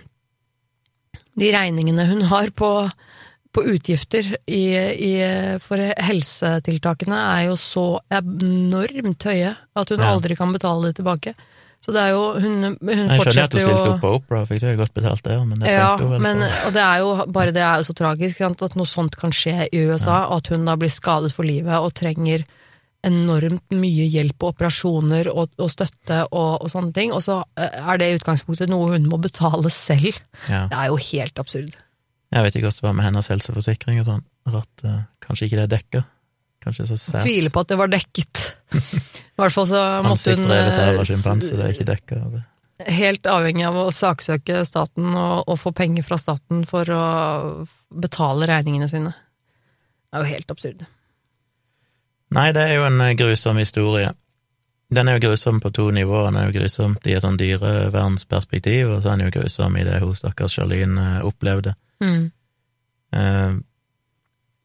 De 1.42 1.48
regningene 1.54 2.04
hun 2.10 2.26
har 2.28 2.50
på, 2.60 2.70
på 3.56 3.62
utgifter 3.72 4.28
i, 4.52 4.66
i, 4.76 5.12
for 5.64 5.80
helsetiltakene, 5.80 7.16
er 7.38 7.46
jo 7.48 7.56
så 7.60 7.86
enormt 8.12 9.24
høye 9.30 9.54
at 9.56 9.94
hun 9.94 10.04
Ja. 10.04 10.10
aldri 10.12 10.36
kan 10.36 10.52
betale 10.52 10.90
det 10.90 10.98
tilbake. 11.00 11.34
Så 11.82 11.94
det 11.96 12.02
er 12.02 12.12
jo 12.14 12.24
Hun, 12.38 12.56
hun 12.78 12.88
Jeg 12.88 13.24
skjønner 13.24 13.48
at 13.48 13.54
du 13.56 13.60
stilte 13.60 13.90
opp 13.90 14.02
på 14.04 14.14
Opera, 14.20 14.44
fikk 14.46 14.62
det 14.62 14.78
godt 14.78 14.94
betalt 14.94 15.24
der, 15.26 15.44
men 15.50 15.64
det 15.64 15.74
ja, 15.74 15.92
hun 15.98 16.22
men, 16.22 16.44
og 16.46 16.74
det 16.76 16.82
er 16.86 17.02
jo 17.02 17.14
bare 17.34 17.54
det 17.56 17.64
er 17.66 17.82
jo 17.82 17.88
så 17.90 17.96
tragisk 17.98 18.38
sant, 18.38 18.62
at 18.62 18.78
noe 18.78 18.90
sånt 18.90 19.18
kan 19.18 19.34
skje 19.34 19.66
i 19.66 19.86
USA, 19.90 20.28
og 20.30 20.44
at 20.44 20.52
hun 20.54 20.68
da 20.70 20.78
blir 20.78 20.94
skadet 20.94 21.34
for 21.34 21.48
livet 21.48 21.74
og 21.74 21.96
trenger 21.98 22.46
enormt 23.02 23.74
mye 23.74 24.06
hjelp 24.14 24.44
og 24.44 24.54
operasjoner 24.54 25.32
og, 25.32 25.56
og 25.58 25.72
støtte 25.74 26.20
og, 26.30 26.62
og 26.62 26.70
sånne 26.70 26.94
ting, 26.94 27.14
og 27.18 27.24
så 27.26 27.40
eh, 27.58 27.80
er 27.82 27.98
det 27.98 28.12
i 28.12 28.18
utgangspunktet 28.20 28.70
noe 28.70 28.94
hun 28.94 29.10
må 29.10 29.18
betale 29.22 29.72
selv. 29.74 30.22
ja. 30.46 30.68
Det 30.70 30.78
er 30.78 30.92
jo 30.94 31.00
helt 31.10 31.42
absurd. 31.42 31.80
Jeg 32.32 32.46
vet 32.46 32.56
ikke 32.56 32.70
hvordan 32.70 32.78
det 32.78 32.88
var 32.88 32.98
med 33.00 33.08
hennes 33.10 33.32
helseforsikring 33.34 34.04
og 34.04 34.08
sånn. 34.08 34.22
at 34.52 34.86
uh, 34.86 35.02
kanskje 35.24 35.50
ikke 35.50 35.58
det 35.60 35.66
er 35.66 35.74
dekka. 35.76 36.04
Kanskje 36.62 36.86
så 36.92 36.98
sært. 37.00 37.26
tviler 37.26 37.50
på 37.54 37.64
at 37.64 37.72
det 37.74 37.78
var 37.80 37.90
dekket. 37.92 38.42
I 38.78 39.42
hvert 39.42 39.56
fall 39.56 39.68
så 39.72 39.82
måtte 40.06 40.36
hun 40.38 40.46
eh, 40.46 40.72
det 41.02 41.66
er 41.66 41.74
ikke 41.74 41.88
dekka. 41.90 42.22
av- 42.28 42.40
helt 42.88 43.28
avhengig 43.30 43.66
av 43.68 43.76
å 43.78 43.90
saksøke 43.94 44.64
staten 44.66 45.12
og, 45.14 45.44
og 45.50 45.60
få 45.62 45.70
penger 45.78 46.06
fra 46.06 46.18
staten 46.18 46.64
for 46.70 46.90
å 46.90 47.02
betale 47.94 48.48
regningene 48.50 48.88
sine. 48.90 49.12
Det 50.10 50.18
er 50.18 50.24
jo 50.26 50.32
helt 50.36 50.54
absurd. 50.54 50.82
Nei, 52.32 52.48
det 52.56 52.64
er 52.64 52.78
jo 52.80 52.86
en 52.88 53.02
eh, 53.04 53.14
grusom 53.20 53.60
historie. 53.62 54.14
Den 54.92 55.08
er 55.08 55.18
jo 55.18 55.30
grusom 55.30 55.60
på 55.64 55.70
to 55.76 55.90
nivåer. 55.96 56.30
Den 56.30 56.40
er 56.42 56.50
jo 56.50 56.56
grusom 56.60 56.98
i 57.08 57.14
et 57.16 57.24
sånn 57.24 57.38
dyrevernsperspektiv, 57.40 58.90
og 58.92 59.04
så 59.04 59.12
er 59.14 59.20
den 59.22 59.30
jo 59.30 59.36
grusom 59.40 59.78
i 59.80 59.86
det 59.88 60.00
hun 60.04 60.16
stakkars 60.18 60.58
Charlene 60.58 61.06
eh, 61.18 61.26
opplevde. 61.28 61.76
Mm. 62.04 62.32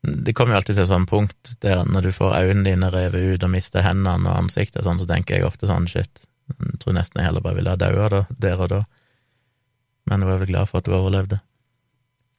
Det 0.03 0.34
kommer 0.36 0.55
jo 0.55 0.61
alltid 0.61 0.76
til 0.76 0.84
et 0.84 0.90
sånt 0.90 1.11
punkt 1.11 1.55
der 1.64 1.84
når 1.88 2.09
du 2.09 2.12
får 2.14 2.36
øynene 2.36 2.68
dine 2.68 2.90
revet 2.92 3.36
ut 3.36 3.47
og 3.47 3.51
mister 3.51 3.82
hendene 3.82 4.30
og 4.30 4.44
ansiktet, 4.44 4.84
sånn, 4.86 5.01
så 5.01 5.09
tenker 5.09 5.38
jeg 5.38 5.47
ofte 5.49 5.66
sånn 5.70 5.88
shit, 5.90 6.20
jeg 6.53 6.78
tror 6.82 6.94
nesten 6.94 7.20
jeg 7.20 7.30
heller 7.30 7.42
bare 7.42 7.59
ville 7.59 7.72
ha 7.72 7.80
daua 7.80 8.11
da, 8.12 8.22
der 8.30 8.61
og 8.62 8.70
da. 8.70 8.84
Men 10.07 10.22
jeg 10.22 10.30
var 10.30 10.42
vel 10.42 10.53
glad 10.53 10.70
for 10.70 10.78
at 10.78 10.86
du 10.86 10.94
overlevde. 10.94 11.40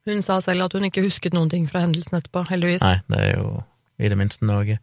Hun 0.08 0.22
sa 0.24 0.38
selv 0.44 0.70
at 0.70 0.76
hun 0.78 0.88
ikke 0.88 1.04
husket 1.04 1.36
noen 1.36 1.52
ting 1.52 1.66
fra 1.68 1.82
hendelsen 1.84 2.16
etterpå, 2.22 2.46
heldigvis. 2.48 2.86
Nei, 2.86 3.02
det 3.12 3.24
er 3.26 3.34
jo 3.42 3.50
i 4.00 4.12
det 4.12 4.20
minste 4.20 4.48
noe. 4.48 4.78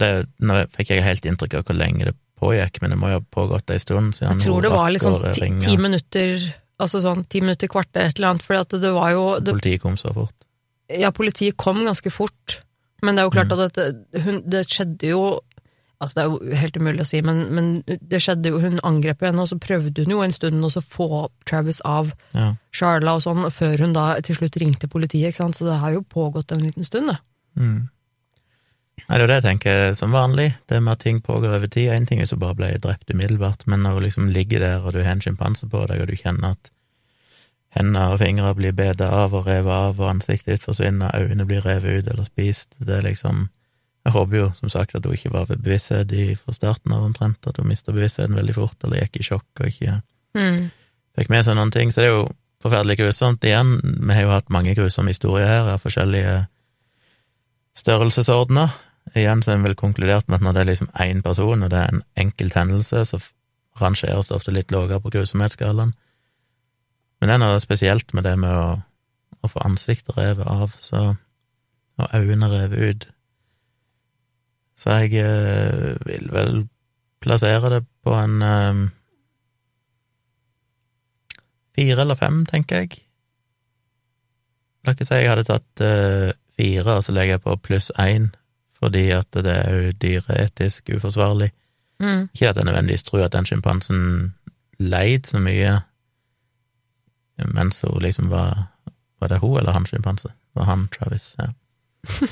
Det, 0.00 0.10
nå 0.40 0.62
fikk 0.72 0.94
jeg 0.94 1.04
helt 1.04 1.26
inntrykk 1.28 1.58
av 1.58 1.66
hvor 1.68 1.76
lenge 1.76 2.08
det 2.08 2.16
pågikk, 2.42 2.80
men 2.82 2.94
det 2.94 2.98
må 2.98 3.12
jo 3.12 3.20
ha 3.20 3.24
pågått 3.36 3.70
ei 3.74 3.80
stund 3.82 4.16
siden 4.16 4.40
Jeg 4.40 4.48
tror 4.48 4.64
det 4.64 4.72
var 4.72 4.90
liksom 4.94 5.18
ti, 5.36 5.50
ti 5.62 5.76
minutter, 5.78 6.46
altså 6.82 7.02
sånn 7.04 7.26
ti 7.30 7.42
minutter, 7.44 7.70
kvarter, 7.70 8.08
et 8.08 8.18
eller 8.18 8.32
annet, 8.32 8.46
for 8.46 8.80
det 8.82 8.94
var 8.96 9.12
jo 9.14 9.26
det, 9.44 9.54
Politiet 9.58 9.84
kom 9.84 9.98
så 10.00 10.14
fort. 10.16 10.34
Ja, 11.00 11.10
politiet 11.14 11.56
kom 11.56 11.84
ganske 11.86 12.10
fort, 12.12 12.60
men 13.02 13.14
det 13.16 13.22
er 13.22 13.26
jo 13.30 13.34
klart 13.34 13.52
Mm. 13.52 13.58
at 13.60 13.74
dette, 13.74 14.22
hun, 14.24 14.42
det 14.48 14.66
skjedde 14.68 15.08
jo 15.14 15.40
Altså, 16.02 16.16
det 16.16 16.22
er 16.22 16.30
jo 16.32 16.56
helt 16.58 16.76
umulig 16.76 17.00
å 17.04 17.06
si, 17.06 17.20
men, 17.22 17.36
men 17.54 17.66
det 17.86 18.18
skjedde 18.18 18.50
jo 18.50 18.58
Hun 18.58 18.80
angrep 18.82 19.20
jo 19.22 19.28
henne, 19.28 19.38
og 19.38 19.46
så 19.46 19.54
prøvde 19.62 20.02
hun 20.02 20.10
jo 20.10 20.22
en 20.24 20.32
stund 20.34 20.64
å 20.66 20.82
få 20.82 21.28
Travis 21.46 21.78
av 21.86 22.10
Ja. 22.34 22.56
Charla 22.74 23.14
og 23.14 23.22
sånn, 23.22 23.44
før 23.54 23.78
hun 23.78 23.92
da 23.94 24.16
til 24.20 24.34
slutt 24.34 24.56
ringte 24.58 24.88
politiet, 24.90 25.30
ikke 25.30 25.44
sant, 25.44 25.54
så 25.54 25.68
det 25.68 25.78
har 25.78 25.92
jo 25.94 26.02
pågått 26.02 26.50
en 26.50 26.58
liten 26.64 26.82
stund, 26.82 27.06
det. 27.12 27.18
Mm. 27.54 27.88
Nei, 29.02 29.16
det 29.16 29.20
er 29.20 29.22
jo 29.22 29.30
det 29.30 29.38
jeg 29.38 29.46
tenker 29.46 29.94
som 29.98 30.10
vanlig, 30.14 30.48
det 30.66 30.82
med 30.82 30.92
at 30.92 31.04
ting 31.06 31.20
pågår 31.22 31.54
over 31.56 31.70
tid. 31.70 31.90
En 31.94 32.06
ting 32.06 32.18
er 32.18 32.26
hvis 32.26 32.34
hun 32.34 32.42
bare 32.42 32.58
ble 32.58 32.72
drept 32.82 33.10
umiddelbart, 33.10 33.62
men 33.70 33.82
når 33.86 33.96
hun 34.00 34.02
liksom 34.08 34.28
ligger 34.34 34.58
der, 34.62 34.82
og 34.82 34.92
du 34.94 35.02
har 35.02 35.14
en 35.14 35.22
sjimpanse 35.22 35.68
på 35.70 35.86
deg, 35.86 36.02
og 36.02 36.10
du 36.10 36.16
kjenner 36.18 36.56
at 36.56 36.70
hender 37.72 38.14
og 38.14 38.20
fingre 38.20 38.54
blir 38.54 38.74
bedet 38.76 39.08
av 39.08 39.34
og 39.34 39.46
revet 39.48 39.72
av, 39.72 40.00
og 40.00 40.10
ansiktet 40.10 40.54
ditt 40.54 40.66
forsvinner, 40.66 41.14
øynene 41.16 41.46
blir 41.48 41.64
revet 41.64 42.02
ut 42.02 42.12
eller 42.12 42.28
spist, 42.28 42.76
det 42.78 42.98
er 42.98 43.10
liksom 43.10 43.48
Jeg 44.02 44.12
håper 44.16 44.36
jo, 44.36 44.46
som 44.58 44.68
sagt, 44.68 44.96
at 44.98 45.04
hun 45.06 45.14
ikke 45.14 45.30
var 45.30 45.44
ved 45.46 45.60
bevissthet 45.62 46.10
fra 46.40 46.52
starten 46.52 46.90
av 46.92 47.04
omtrent, 47.06 47.46
at 47.46 47.56
hun 47.56 47.68
mista 47.70 47.92
bevisstheten 47.92 48.34
veldig 48.34 48.54
fort, 48.56 48.74
eller 48.82 48.98
gikk 48.98 49.20
i 49.20 49.22
sjokk 49.22 49.60
og 49.60 49.66
ikke 49.68 50.00
Mm. 50.34 50.70
fikk 51.16 51.28
med 51.28 51.44
seg 51.44 51.54
noen 51.54 51.70
ting, 51.70 51.92
så 51.92 52.00
det 52.00 52.08
er 52.08 52.14
jo 52.16 52.28
forferdelig 52.62 52.96
grusomt. 52.98 53.44
Igjen, 53.44 53.80
vi 53.82 54.14
har 54.14 54.22
jo 54.22 54.32
hatt 54.32 54.50
mange 54.50 54.74
grusomme 54.74 55.12
historier 55.12 55.46
her 55.46 55.68
av 55.74 55.82
forskjellige 55.84 56.46
størrelsesordener. 57.76 58.72
Igjen 59.14 59.42
så 59.42 59.52
er 59.52 59.60
vi 59.60 59.68
vel 59.68 59.78
konkludert 59.78 60.28
med 60.28 60.40
at 60.40 60.46
når 60.46 60.52
det 60.56 60.60
er 60.60 60.70
liksom 60.70 60.90
én 61.04 61.22
person, 61.22 61.62
og 61.62 61.70
det 61.70 61.78
er 61.78 61.92
en 61.92 62.02
enkelt 62.16 62.54
hendelse, 62.54 63.04
så 63.04 63.20
rangeres 63.80 64.28
det 64.28 64.36
ofte 64.36 64.54
litt 64.54 64.72
lavere 64.72 65.00
på 65.00 65.10
grusomhetsskalaen. 65.10 65.94
Men 67.22 67.30
det 67.30 67.34
er 67.36 67.40
noe 67.44 67.58
spesielt 67.62 68.08
med 68.18 68.24
det 68.26 68.32
med 68.42 68.50
å, 68.50 68.70
å 69.46 69.48
få 69.50 69.60
ansiktet 69.62 70.16
revet 70.16 70.48
av, 70.50 70.72
så, 70.82 71.12
og 72.02 72.16
øynene 72.18 72.48
revet 72.50 72.82
ut. 72.82 73.04
Så 74.74 74.96
jeg 75.04 75.20
eh, 75.22 75.92
vil 76.02 76.26
vel 76.34 76.64
plassere 77.22 77.70
det 77.76 77.78
på 78.02 78.16
en 78.18 78.42
eh, 78.42 78.80
Fire 81.72 82.02
eller 82.02 82.18
fem, 82.18 82.42
tenker 82.44 82.82
jeg. 82.82 82.98
La 84.82 84.92
ikke 84.92 85.06
si 85.06 85.20
jeg 85.22 85.30
hadde 85.30 85.46
tatt 85.46 85.80
eh, 85.86 86.34
fire, 86.58 86.98
og 86.98 87.06
så 87.06 87.14
legger 87.14 87.38
jeg 87.38 87.44
på 87.46 87.54
pluss 87.64 87.88
én, 88.02 88.26
fordi 88.76 89.06
at 89.14 89.30
det 89.46 89.54
er 89.54 89.78
jo 89.78 89.94
dyreetisk 90.02 90.90
uforsvarlig. 90.98 91.52
Mm. 92.02 92.26
Ikke 92.34 92.50
at 92.50 92.58
jeg 92.58 92.66
nødvendigvis 92.66 93.06
tror 93.06 93.24
at 93.24 93.38
den 93.38 93.46
sjimpansen 93.48 94.02
leid 94.82 95.30
så 95.30 95.38
mye 95.38 95.78
mens 97.50 97.82
hun 97.82 98.00
liksom 98.02 98.30
var 98.30 98.68
Var 99.22 99.28
det 99.30 99.38
hun 99.42 99.58
eller 99.58 99.72
han 99.72 99.86
sjimpanse? 99.86 100.32
Var 100.58 100.66
han 100.66 100.88
Travis? 100.90 101.34
Ja. 101.38 101.52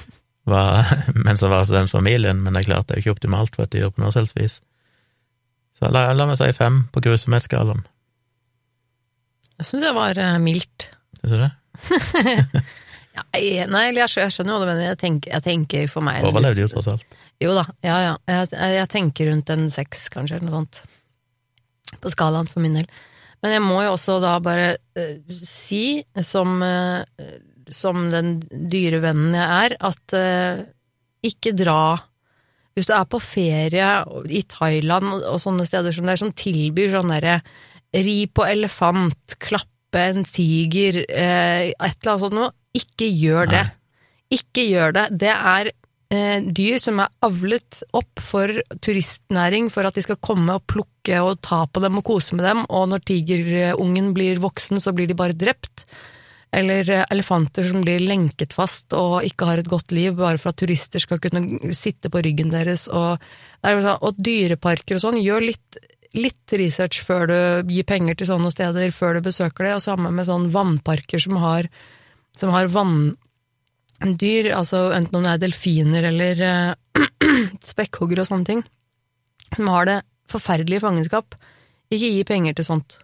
Var, 0.51 0.87
mens 1.15 1.43
hun 1.45 1.51
var 1.53 1.61
hos 1.63 1.71
den 1.71 1.89
familien, 1.89 2.41
men 2.43 2.55
det 2.57 2.63
er 2.65 2.71
klart 2.73 2.89
det 2.89 2.97
er 2.97 2.99
jo 2.99 3.05
ikke 3.05 3.17
optimalt 3.19 3.55
for 3.55 3.69
et 3.69 3.75
dyr 3.75 3.93
på 3.93 4.03
noe 4.03 4.11
selvs 4.11 4.33
vis. 4.35 4.57
Så 5.79 5.91
la, 5.93 6.09
la 6.17 6.27
meg 6.27 6.41
si 6.41 6.49
fem 6.57 6.81
på 6.91 7.03
grusomhetsskalaen. 7.05 7.85
Jeg 9.61 9.69
syns 9.69 9.85
det 9.85 9.93
var 9.95 10.19
eh, 10.19 10.39
mildt. 10.43 10.89
Syns 11.21 11.37
du 11.37 11.43
det? 11.45 12.65
Ja, 13.11 13.25
nei, 13.67 13.89
eller 13.91 14.05
jeg 14.05 14.31
skjønner 14.33 14.55
jo 14.55 14.61
det, 14.63 14.67
men 14.71 14.81
jeg 14.85 14.99
tenker, 15.01 15.33
jeg 15.35 15.43
tenker 15.43 15.89
for 15.91 16.07
meg 16.07 16.23
Overlevde 16.29 16.63
jo 16.63 16.69
tross 16.71 16.89
alt. 16.93 17.17
Jo 17.43 17.57
da, 17.57 17.65
ja 17.85 17.97
ja. 18.05 18.13
Jeg, 18.31 18.51
jeg 18.77 18.89
tenker 18.93 19.31
rundt 19.33 19.51
en 19.51 19.67
seks, 19.73 20.05
kanskje, 20.15 20.39
eller 20.39 20.47
noe 20.47 20.61
sånt. 20.61 20.81
På 22.01 22.13
skalaen, 22.13 22.49
for 22.49 22.63
min 22.63 22.79
del. 22.79 22.87
Men 23.41 23.57
jeg 23.57 23.65
må 23.65 23.81
jo 23.85 23.95
også 23.95 24.19
da 24.23 24.35
bare 24.45 24.75
eh, 24.99 25.17
si, 25.29 26.03
som, 26.27 26.61
eh, 26.65 27.33
som 27.73 28.09
den 28.13 28.39
dyrevennen 28.51 29.37
jeg 29.37 29.65
er, 29.65 29.77
at 29.91 30.17
eh, 30.17 30.63
ikke 31.31 31.53
dra 31.57 31.83
Hvis 32.77 32.87
du 32.89 32.95
er 32.97 33.09
på 33.11 33.19
ferie 33.21 33.89
i 34.31 34.45
Thailand 34.49 35.09
og, 35.11 35.25
og 35.35 35.41
sånne 35.43 35.67
steder 35.69 35.93
som 35.93 36.07
det 36.07 36.15
er, 36.15 36.21
som 36.23 36.37
tilbyr 36.37 36.93
sånn 36.93 37.13
derre 37.13 37.41
ri 37.91 38.23
på 38.31 38.45
elefant, 38.47 39.35
klappe 39.43 40.05
en 40.13 40.23
tiger, 40.25 41.01
eh, 41.11 41.73
et 41.75 41.97
eller 41.99 42.13
annet 42.13 42.23
sånt 42.23 42.37
noe, 42.37 42.53
ikke 42.77 43.09
gjør 43.11 43.51
det. 43.51 43.65
Ikke 44.31 44.63
gjør 44.69 44.95
det. 44.95 45.07
Det 45.25 45.33
er 45.35 45.73
eh, 46.13 46.39
dyr 46.43 46.79
som 46.83 47.01
er 47.03 47.11
avlet 47.25 47.83
opp 47.97 48.23
for 48.23 48.53
turistnæring, 48.83 49.71
for 49.73 49.87
at 49.87 49.97
de 49.97 50.05
skal 50.05 50.21
komme 50.23 50.57
og 50.59 50.67
plukke 50.71 51.21
og 51.25 51.41
ta 51.47 51.65
på 51.67 51.83
dem 51.85 52.01
og 52.01 52.07
kose 52.07 52.37
med 52.39 52.47
dem, 52.47 52.65
og 52.69 52.89
når 52.93 53.05
tigerungen 53.09 54.15
blir 54.17 54.43
voksen, 54.43 54.83
så 54.83 54.95
blir 54.97 55.11
de 55.11 55.19
bare 55.19 55.39
drept. 55.39 55.87
Eller 56.53 56.89
eh, 56.91 57.05
elefanter 57.15 57.67
som 57.67 57.85
blir 57.85 58.03
lenket 58.03 58.57
fast 58.57 58.95
og 58.99 59.23
ikke 59.27 59.47
har 59.47 59.63
et 59.63 59.71
godt 59.71 59.95
liv, 59.95 60.17
bare 60.19 60.41
for 60.41 60.51
at 60.51 60.59
turister 60.59 61.03
skal 61.03 61.23
kunne 61.23 61.75
sitte 61.77 62.11
på 62.11 62.25
ryggen 62.27 62.51
deres. 62.51 62.89
Og, 62.91 63.23
sånn, 63.63 63.95
og 64.03 64.19
dyreparker 64.19 64.99
og 64.99 65.05
sånn, 65.05 65.23
gjør 65.23 65.47
litt, 65.53 65.81
litt 66.19 66.59
research 66.59 67.05
før 67.07 67.31
du 67.31 67.71
gir 67.71 67.87
penger 67.87 68.19
til 68.19 68.33
sånne 68.33 68.51
steder, 68.51 68.91
før 68.91 69.19
du 69.19 69.29
besøker 69.31 69.69
det, 69.69 69.79
og 69.79 69.87
samme 69.87 70.11
med 70.11 70.27
sånn 70.27 70.51
vannparker 70.51 71.23
som 71.23 71.39
har, 71.39 71.71
som 72.35 72.51
har 72.55 72.73
vann 72.75 73.13
dyr, 74.01 74.51
altså 74.57 74.87
enten 74.97 75.19
om 75.19 75.27
det 75.27 75.35
er 75.37 75.43
delfiner 75.43 76.07
eller 76.09 76.41
uh, 76.41 77.07
spekkhoggere 77.73 78.25
og 78.25 78.31
sånne 78.31 78.49
ting, 78.49 78.65
som 79.55 79.69
har 79.73 79.89
det 79.91 79.99
forferdelig 80.31 80.79
i 80.79 80.85
fangenskap. 80.85 81.35
Ikke 81.91 82.09
gi 82.15 82.25
penger 82.25 82.55
til 82.59 82.67
sånt. 82.69 82.99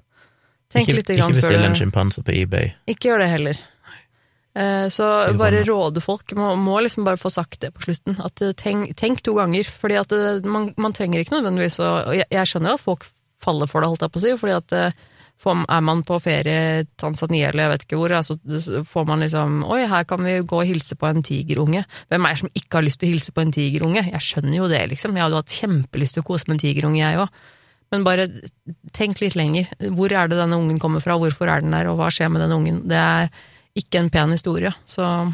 Tenk 0.72 0.88
ikke 0.88 0.98
litt 1.00 1.10
grann 1.18 1.34
ikke 1.34 1.42
bestill 1.42 1.64
en 1.66 1.76
sjimpanse 1.78 2.22
på 2.26 2.34
eBay. 2.34 2.72
Ikke 2.90 3.10
gjør 3.10 3.22
det 3.24 3.28
heller. 3.32 3.58
Eh, 4.56 4.86
Så 4.94 5.06
bare 5.38 5.60
råde 5.68 6.00
folk, 6.02 6.32
må, 6.38 6.54
må 6.58 6.78
liksom 6.82 7.04
bare 7.06 7.20
få 7.20 7.30
sagt 7.34 7.60
det 7.62 7.72
på 7.76 7.84
slutten. 7.86 8.16
At 8.24 8.40
eh, 8.42 8.54
tenk, 8.56 8.94
tenk 8.98 9.20
to 9.26 9.34
ganger, 9.36 9.68
fordi 9.68 9.98
at 10.00 10.14
eh, 10.16 10.40
man, 10.48 10.70
man 10.80 10.94
trenger 10.96 11.20
ikke 11.22 11.36
nødvendigvis 11.36 11.76
å 11.84 11.90
jeg, 12.16 12.26
jeg 12.32 12.50
skjønner 12.50 12.78
at 12.78 12.82
folk 12.82 13.04
faller 13.42 13.68
for 13.70 13.84
det, 13.84 13.90
holdt 13.92 14.06
jeg 14.06 14.14
på 14.14 14.22
å 14.22 14.24
si, 14.24 14.32
fordi 14.40 14.56
at 14.56 14.74
eh, 14.78 15.04
er 15.44 15.82
man 15.84 16.02
på 16.06 16.18
ferie 16.22 16.60
i 16.80 16.86
Tanzania 16.98 17.50
eller 17.50 17.66
jeg 17.66 17.72
vet 17.72 17.84
ikke 17.86 17.98
hvor, 18.00 18.14
altså, 18.16 18.36
får 18.88 19.04
man 19.06 19.20
liksom 19.22 19.60
Oi, 19.68 19.82
her 19.86 20.06
kan 20.08 20.24
vi 20.24 20.38
gå 20.40 20.60
og 20.62 20.66
hilse 20.66 20.96
på 20.98 21.06
en 21.06 21.22
tigerunge. 21.22 21.84
Hvem 22.08 22.24
er 22.24 22.34
det 22.34 22.40
som 22.40 22.54
ikke 22.54 22.78
har 22.80 22.86
lyst 22.86 23.00
til 23.00 23.08
å 23.08 23.12
hilse 23.12 23.34
på 23.36 23.44
en 23.44 23.52
tigerunge? 23.54 24.06
Jeg 24.08 24.24
skjønner 24.24 24.56
jo 24.58 24.70
det, 24.72 24.80
liksom. 24.94 25.14
Jeg 25.16 25.26
hadde 25.26 25.42
hatt 25.42 25.58
kjempelyst 25.60 26.16
til 26.16 26.24
å 26.24 26.26
kose 26.26 26.48
med 26.48 26.56
en 26.56 26.64
tigerunge, 26.64 27.02
jeg 27.02 27.20
òg. 27.22 27.44
Men 27.94 28.06
bare 28.06 28.26
tenk 28.96 29.20
litt 29.22 29.36
lenger. 29.38 29.68
Hvor 29.94 30.10
er 30.10 30.30
det 30.30 30.40
denne 30.40 30.58
ungen 30.58 30.80
kommer 30.82 31.04
fra, 31.04 31.18
hvorfor 31.20 31.50
er 31.52 31.62
den 31.62 31.76
der, 31.76 31.92
og 31.92 32.00
hva 32.00 32.10
skjer 32.10 32.32
med 32.32 32.42
den 32.42 32.56
ungen? 32.56 32.82
Det 32.90 32.98
er 32.98 33.30
ikke 33.78 34.02
en 34.02 34.10
pen 34.10 34.34
historie, 34.34 34.72
så 34.88 35.28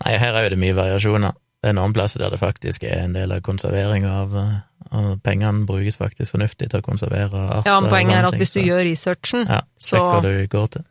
Nei, 0.00 0.14
her 0.16 0.32
er 0.32 0.46
jo 0.46 0.52
det 0.54 0.60
mye 0.62 0.76
variasjoner. 0.78 1.34
Det 1.60 1.68
er 1.68 1.76
noen 1.76 1.92
plasser 1.92 2.22
der 2.22 2.32
det 2.32 2.40
faktisk 2.40 2.86
er 2.88 3.02
en 3.04 3.12
del 3.12 3.34
av 3.34 3.42
konservering 3.44 4.06
av 4.08 4.32
og 4.92 5.22
pengene 5.22 5.66
brukes 5.66 5.96
faktisk 6.00 6.32
fornuftig 6.36 6.70
til 6.70 6.80
å 6.80 6.86
konservere 6.86 7.30
arter. 7.58 7.70
Ja, 7.70 7.80
men 7.80 7.90
poenget 7.90 8.16
er 8.16 8.24
at 8.28 8.34
ting, 8.34 8.40
hvis 8.42 8.52
du 8.54 8.60
så- 8.60 8.66
gjør 8.66 8.84
researchen, 8.90 9.46
ja, 9.48 9.60
så 9.78 9.96
hva 10.06 10.22
du 10.22 10.32
går 10.50 10.70
til. 10.76 10.84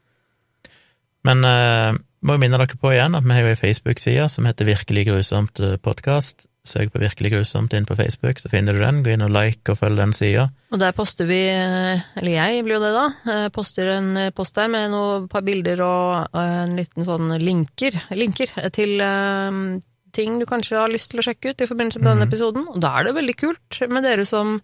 Men 1.28 1.43
eh, 1.43 1.97
må 2.24 2.36
jo 2.36 2.41
minne 2.43 2.60
dere 2.60 2.80
på 2.80 2.93
igjen 2.93 3.16
at 3.16 3.24
vi 3.26 3.36
har 3.36 3.41
jo 3.47 3.54
ei 3.54 3.60
Facebook-side 3.60 4.30
som 4.32 4.45
heter 4.47 4.66
Virkelig 4.70 5.08
grusomt 5.10 5.60
podkast. 5.84 6.45
Søk 6.70 6.91
på 6.91 7.00
Virkelig 7.02 7.32
grusomt 7.32 7.74
inn 7.74 7.86
på 7.88 7.95
Facebook, 7.95 8.38
så 8.38 8.50
finner 8.52 8.76
du 8.76 8.82
den. 8.84 9.00
Gå 9.04 9.14
inn 9.14 9.24
og 9.26 9.32
like 9.32 9.72
og 9.72 9.80
følg 9.80 9.97
den 9.97 10.12
sida. 10.14 10.50
Og 10.72 10.80
der 10.82 10.91
poster 10.93 11.26
vi, 11.26 11.39
eller 11.50 12.32
jeg 12.36 12.64
blir 12.66 12.76
jo 12.76 12.82
det 12.84 12.91
da, 12.93 13.06
eh, 13.32 13.47
poster 13.56 13.88
en 13.95 14.10
post 14.36 14.56
der 14.60 14.68
med 14.68 14.91
noe, 14.91 15.28
par 15.32 15.41
bilder 15.47 15.82
og 15.82 16.36
eh, 16.36 16.58
en 16.66 16.76
liten 16.78 17.08
sånn 17.08 17.32
linker, 17.41 17.95
linker 18.12 18.52
til 18.76 19.00
eh, 19.02 19.80
ting 20.16 20.39
du 20.41 20.47
kanskje 20.49 20.80
har 20.80 20.91
lyst 20.91 21.12
til 21.12 21.22
å 21.22 21.26
sjekke 21.26 21.53
ut 21.53 21.64
i 21.64 21.70
forbindelse 21.70 22.01
med 22.01 22.12
denne 22.12 22.28
episoden. 22.30 22.68
Og 22.72 22.82
da 22.84 22.95
er 22.99 23.07
det 23.10 23.16
veldig 23.18 23.38
kult 23.39 23.80
med 23.91 24.05
dere 24.07 24.26
som 24.28 24.60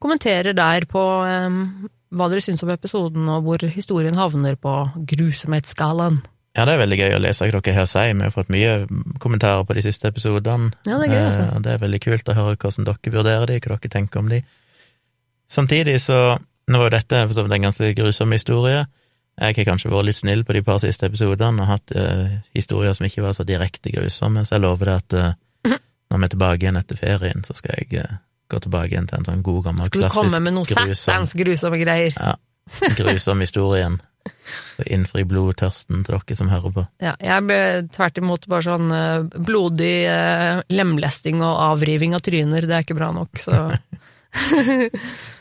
kommenterer 0.00 0.56
der 0.56 0.86
på 0.90 1.00
um, 1.24 1.62
hva 2.16 2.28
dere 2.32 2.42
syns 2.42 2.64
om 2.64 2.72
episoden, 2.72 3.28
og 3.30 3.46
hvor 3.46 3.64
historien 3.70 4.18
havner 4.18 4.56
på 4.58 4.74
grusomhetsskalaen. 5.12 6.20
Ja, 6.58 6.64
det 6.66 6.74
er 6.74 6.80
veldig 6.82 6.98
gøy 6.98 7.12
å 7.14 7.20
lese 7.22 7.46
hva 7.46 7.60
dere 7.62 7.76
her 7.76 7.86
sier. 7.86 8.14
Vi 8.16 8.26
har 8.26 8.34
fått 8.34 8.50
mye 8.50 8.72
kommentarer 9.22 9.62
på 9.66 9.76
de 9.78 9.84
siste 9.86 10.10
episodene. 10.10 10.72
Ja, 10.88 10.98
det 10.98 11.06
er 11.06 11.14
gøy, 11.14 11.24
altså. 11.28 11.44
Eh, 11.46 11.60
det 11.66 11.74
er 11.74 11.84
veldig 11.84 12.00
kult 12.06 12.30
å 12.32 12.38
høre 12.38 12.56
hvordan 12.56 12.88
dere 12.88 13.12
vurderer 13.14 13.50
de, 13.52 13.58
hva 13.62 13.76
dere 13.76 13.92
tenker 13.92 14.22
om 14.22 14.30
de. 14.32 14.42
Samtidig 15.50 15.98
så 16.02 16.38
Nå 16.70 16.78
var 16.78 16.86
jo 16.86 16.92
dette 16.94 17.20
for 17.24 17.34
så 17.34 17.42
vidt 17.42 17.54
en 17.56 17.64
ganske 17.64 17.86
grusom 17.98 18.30
historie. 18.30 18.84
Jeg 19.40 19.56
har 19.56 19.68
kanskje 19.70 19.92
vært 19.92 20.08
litt 20.10 20.18
snill 20.18 20.42
på 20.44 20.56
de 20.56 20.62
par 20.66 20.80
siste 20.82 21.06
episodene 21.08 21.62
og 21.64 21.70
hatt 21.70 21.94
eh, 21.96 22.40
historier 22.56 22.96
som 22.96 23.06
ikke 23.06 23.24
var 23.24 23.36
så 23.36 23.46
direkte 23.48 23.92
grusomme, 23.94 24.44
så 24.44 24.56
jeg 24.56 24.64
lover 24.66 24.90
det 24.90 24.96
at 24.98 25.16
eh, 25.20 25.78
når 26.10 26.18
vi 26.18 26.26
er 26.26 26.34
tilbake 26.34 26.66
igjen 26.66 26.80
etter 26.80 26.98
ferien, 26.98 27.46
så 27.46 27.56
skal 27.56 27.78
jeg 27.78 28.02
eh, 28.02 28.20
gå 28.50 28.60
tilbake 28.66 28.92
igjen 28.92 29.08
til 29.08 29.20
en 29.20 29.28
sånn 29.30 29.42
god, 29.46 29.62
gammel, 29.70 29.88
klassisk 29.88 29.96
grusom 29.96 30.10
Skal 30.10 30.26
du 30.26 30.34
komme 30.34 30.44
med 30.44 30.58
noe 30.58 30.98
satans 30.98 31.34
grusomme 31.38 31.80
greier? 31.80 32.16
Ja, 32.18 32.36
grusom 32.98 33.46
historien. 33.46 34.00
Og 34.00 34.10
Så 34.76 34.84
innfri 34.88 35.24
blodtørsten 35.28 36.04
til 36.04 36.16
dere 36.16 36.36
som 36.36 36.50
hører 36.52 36.74
på. 36.74 36.84
Ja, 37.02 37.14
jeg 37.22 37.44
ble 37.46 37.60
tvert 37.94 38.20
imot 38.20 38.46
bare 38.50 38.66
sånn 38.66 38.92
eh, 38.94 39.38
blodig 39.48 39.94
eh, 40.08 40.62
lemlesting 40.72 41.42
og 41.44 41.60
avriving 41.70 42.16
av 42.16 42.24
tryner, 42.24 42.66
det 42.68 42.76
er 42.76 42.86
ikke 42.86 42.98
bra 42.98 43.10
nok, 43.16 43.40
så 43.40 43.70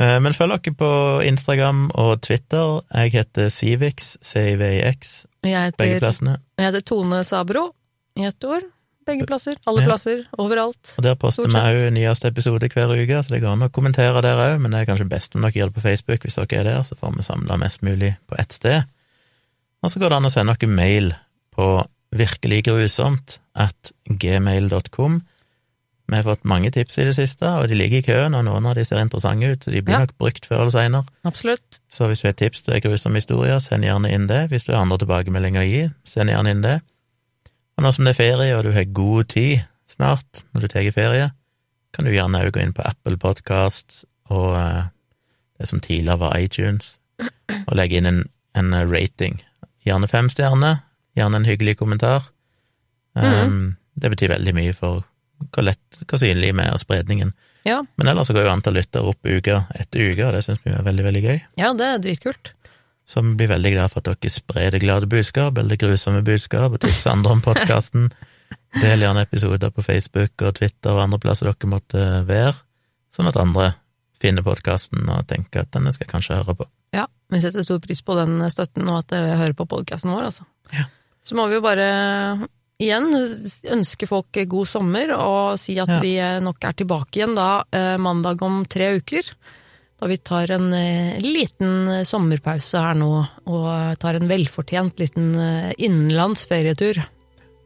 Men 0.00 0.32
følg 0.32 0.54
dere 0.64 0.72
på 0.80 0.90
Instagram 1.28 1.90
og 2.00 2.22
Twitter. 2.24 2.78
Jeg 2.94 3.12
heter 3.12 3.50
Civix, 3.52 4.14
CIVIX, 4.24 5.10
begge 5.44 5.98
plassene. 6.00 6.38
jeg 6.56 6.70
heter 6.70 6.80
Tone 6.88 7.18
Sabro 7.28 7.66
i 8.16 8.24
ett 8.24 8.44
ord. 8.48 8.64
Begge 9.06 9.26
plasser, 9.26 9.56
alle 9.66 9.82
Ja. 9.82 9.88
plasser, 9.90 10.22
overalt. 10.38 10.94
Og 10.98 11.02
Der 11.04 11.14
poster 11.20 11.48
vi 11.48 11.52
òg 11.56 11.92
nyeste 11.92 12.28
episode 12.28 12.68
hver 12.68 12.92
uke, 12.94 13.20
så 13.24 13.28
det 13.34 13.42
går 13.42 13.52
an 13.52 13.62
å 13.66 13.70
kommentere 13.72 14.22
der 14.22 14.36
òg, 14.36 14.60
men 14.60 14.70
det 14.70 14.80
er 14.80 14.88
kanskje 14.94 15.08
best 15.08 15.34
om 15.36 15.42
dere 15.42 15.52
gjør 15.52 15.66
det 15.72 15.74
på 15.74 15.84
Facebook 15.84 16.20
hvis 16.24 16.36
dere 16.36 16.60
er 16.60 16.64
der, 16.64 16.82
så 16.82 16.94
får 16.96 17.16
vi 17.16 17.22
samla 17.26 17.58
mest 17.58 17.82
mulig 17.82 18.16
på 18.28 18.38
ett 18.38 18.52
sted. 18.52 18.84
Og 19.82 19.90
så 19.90 19.98
går 20.00 20.08
det 20.08 20.16
an 20.16 20.28
å 20.28 20.30
sende 20.32 20.56
dere 20.56 20.68
mail 20.70 21.12
på 21.56 21.68
virkeliggrusomt 22.14 23.38
at 23.56 23.92
gmail.com. 24.08 25.20
Vi 26.10 26.16
har 26.18 26.24
fått 26.26 26.42
mange 26.48 26.72
tips 26.74 26.98
i 26.98 27.04
det 27.06 27.14
siste, 27.14 27.46
og 27.46 27.68
de 27.70 27.76
ligger 27.78 28.00
i 28.00 28.02
køen, 28.02 28.34
og 28.34 28.42
noen 28.44 28.66
av 28.66 28.74
de 28.74 28.82
ser 28.84 28.98
interessante 28.98 29.46
ut, 29.52 29.62
så 29.62 29.70
de 29.70 29.82
blir 29.82 29.94
Ja. 29.94 30.00
nok 30.00 30.16
brukt 30.18 30.46
før 30.48 30.64
eller 30.64 30.70
seinere. 30.74 31.06
Så 31.90 32.08
hvis 32.08 32.20
du 32.22 32.26
har 32.28 32.32
tips 32.34 32.62
til 32.66 32.80
grusomme 32.82 33.14
historier, 33.20 33.58
send 33.62 33.84
gjerne 33.84 34.10
inn 34.10 34.26
det. 34.26 34.48
Hvis 34.50 34.64
du 34.66 34.72
har 34.72 34.82
andre 34.82 34.98
tilbakemeldinger 34.98 35.62
å 35.62 35.68
gi, 35.70 35.90
send 36.04 36.30
gjerne 36.30 36.50
inn 36.50 36.62
det. 36.62 36.80
Og 37.78 37.84
nå 37.84 37.92
som 37.94 38.04
det 38.04 38.18
er 38.18 38.22
ferie, 38.22 38.56
og 38.56 38.64
du 38.64 38.72
har 38.72 38.84
god 38.84 39.28
tid 39.28 39.62
snart 39.88 40.42
når 40.52 40.60
du 40.60 40.68
tar 40.68 40.90
ferie, 40.90 41.30
kan 41.94 42.04
du 42.04 42.10
gjerne 42.10 42.42
òg 42.44 42.52
gå 42.52 42.60
inn 42.62 42.72
på 42.72 42.82
Apple 42.86 43.16
Podkast 43.16 44.04
og 44.30 44.54
eh, 44.56 44.82
det 45.58 45.68
som 45.68 45.80
tidligere 45.80 46.18
var 46.18 46.36
iTunes, 46.38 46.98
og 47.68 47.76
legge 47.76 47.96
inn 47.98 48.06
en, 48.06 48.24
en 48.54 48.74
rating. 48.90 49.40
Gjerne 49.86 50.08
fem 50.08 50.28
stjerner, 50.28 50.82
gjerne 51.16 51.36
en 51.36 51.44
hyggelig 51.44 51.76
kommentar. 51.78 52.22
Um, 53.14 53.76
det 53.98 54.10
betyr 54.10 54.28
veldig 54.36 54.54
mye 54.54 54.72
for 54.72 55.02
hvor 55.48 55.66
lett, 55.66 56.02
hvor 56.04 56.20
synlig 56.20 56.52
vi 56.52 56.64
er, 56.64 56.72
av 56.74 56.80
spredningen. 56.82 57.32
Ja. 57.68 57.82
Men 58.00 58.12
ellers 58.12 58.30
så 58.30 58.36
går 58.36 58.46
jo 58.46 58.54
antall 58.54 58.78
lyttere 58.78 59.10
opp 59.10 59.26
uke 59.26 59.58
etter 59.76 60.12
uke, 60.12 60.24
og 60.26 60.36
det 60.36 60.44
syns 60.46 60.62
vi 60.64 60.72
er 60.72 60.86
veldig, 60.86 61.04
veldig 61.08 61.22
gøy. 61.26 61.38
ja, 61.60 61.72
det 61.76 61.86
er 61.86 62.02
dritkult. 62.02 62.54
Så 63.10 63.24
vi 63.26 63.34
blir 63.40 63.50
veldig 63.50 63.72
glad 63.74 63.90
for 63.90 64.00
at 64.04 64.22
dere 64.22 64.30
sprer 64.30 64.70
det 64.74 64.82
glade 64.84 65.08
budskap, 65.10 65.56
eller 65.58 65.74
det 65.74 65.80
grusomme 65.82 66.22
budskap, 66.26 66.72
og 66.72 66.82
tipser 66.82 67.12
andre 67.12 67.34
om 67.34 67.42
podkasten. 67.44 68.10
Del 68.82 69.02
gjerne 69.02 69.24
episoder 69.26 69.72
på 69.74 69.82
Facebook 69.82 70.44
og 70.46 70.54
Twitter 70.58 70.94
og 70.94 71.02
andre 71.02 71.18
plasser 71.22 71.48
dere 71.48 71.70
måtte 71.70 72.04
være, 72.28 72.54
sånn 73.14 73.30
at 73.30 73.38
andre 73.40 73.72
finner 74.20 74.44
podkasten 74.46 75.08
og 75.10 75.26
tenker 75.30 75.64
at 75.64 75.72
denne 75.74 75.90
skal 75.94 76.06
jeg 76.06 76.12
kanskje 76.12 76.38
høre 76.38 76.54
på. 76.60 76.68
Ja, 76.94 77.08
vi 77.32 77.40
setter 77.42 77.64
stor 77.66 77.80
pris 77.82 78.02
på 78.06 78.14
den 78.18 78.38
støtten 78.52 78.88
og 78.90 79.02
at 79.02 79.10
dere 79.14 79.38
hører 79.40 79.56
på 79.58 79.66
podkasten 79.70 80.12
vår, 80.12 80.28
altså. 80.30 80.46
Ja. 80.74 80.86
Så 81.26 81.36
må 81.38 81.48
vi 81.50 81.58
jo 81.58 81.64
bare 81.64 81.88
igjen 82.80 83.10
ønske 83.76 84.08
folk 84.08 84.40
god 84.48 84.68
sommer 84.70 85.12
og 85.16 85.58
si 85.60 85.76
at 85.80 85.88
Ja. 85.88 86.00
vi 86.00 86.14
nok 86.42 86.64
er 86.64 86.72
tilbake 86.78 87.20
igjen 87.20 87.34
da 87.36 87.62
eh, 87.72 87.96
mandag 88.00 88.42
om 88.42 88.62
tre 88.64 88.94
uker. 88.98 89.22
Da 90.00 90.08
vi 90.08 90.16
tar 90.16 90.50
en 90.56 90.72
eh, 90.72 91.18
liten 91.20 92.04
sommerpause 92.08 92.80
her 92.80 92.94
nå, 92.96 93.10
og 93.46 93.98
tar 94.00 94.16
en 94.16 94.28
velfortjent 94.30 94.98
liten 94.98 95.34
eh, 95.36 95.72
innenlands 95.78 96.46
ferietur. 96.48 97.02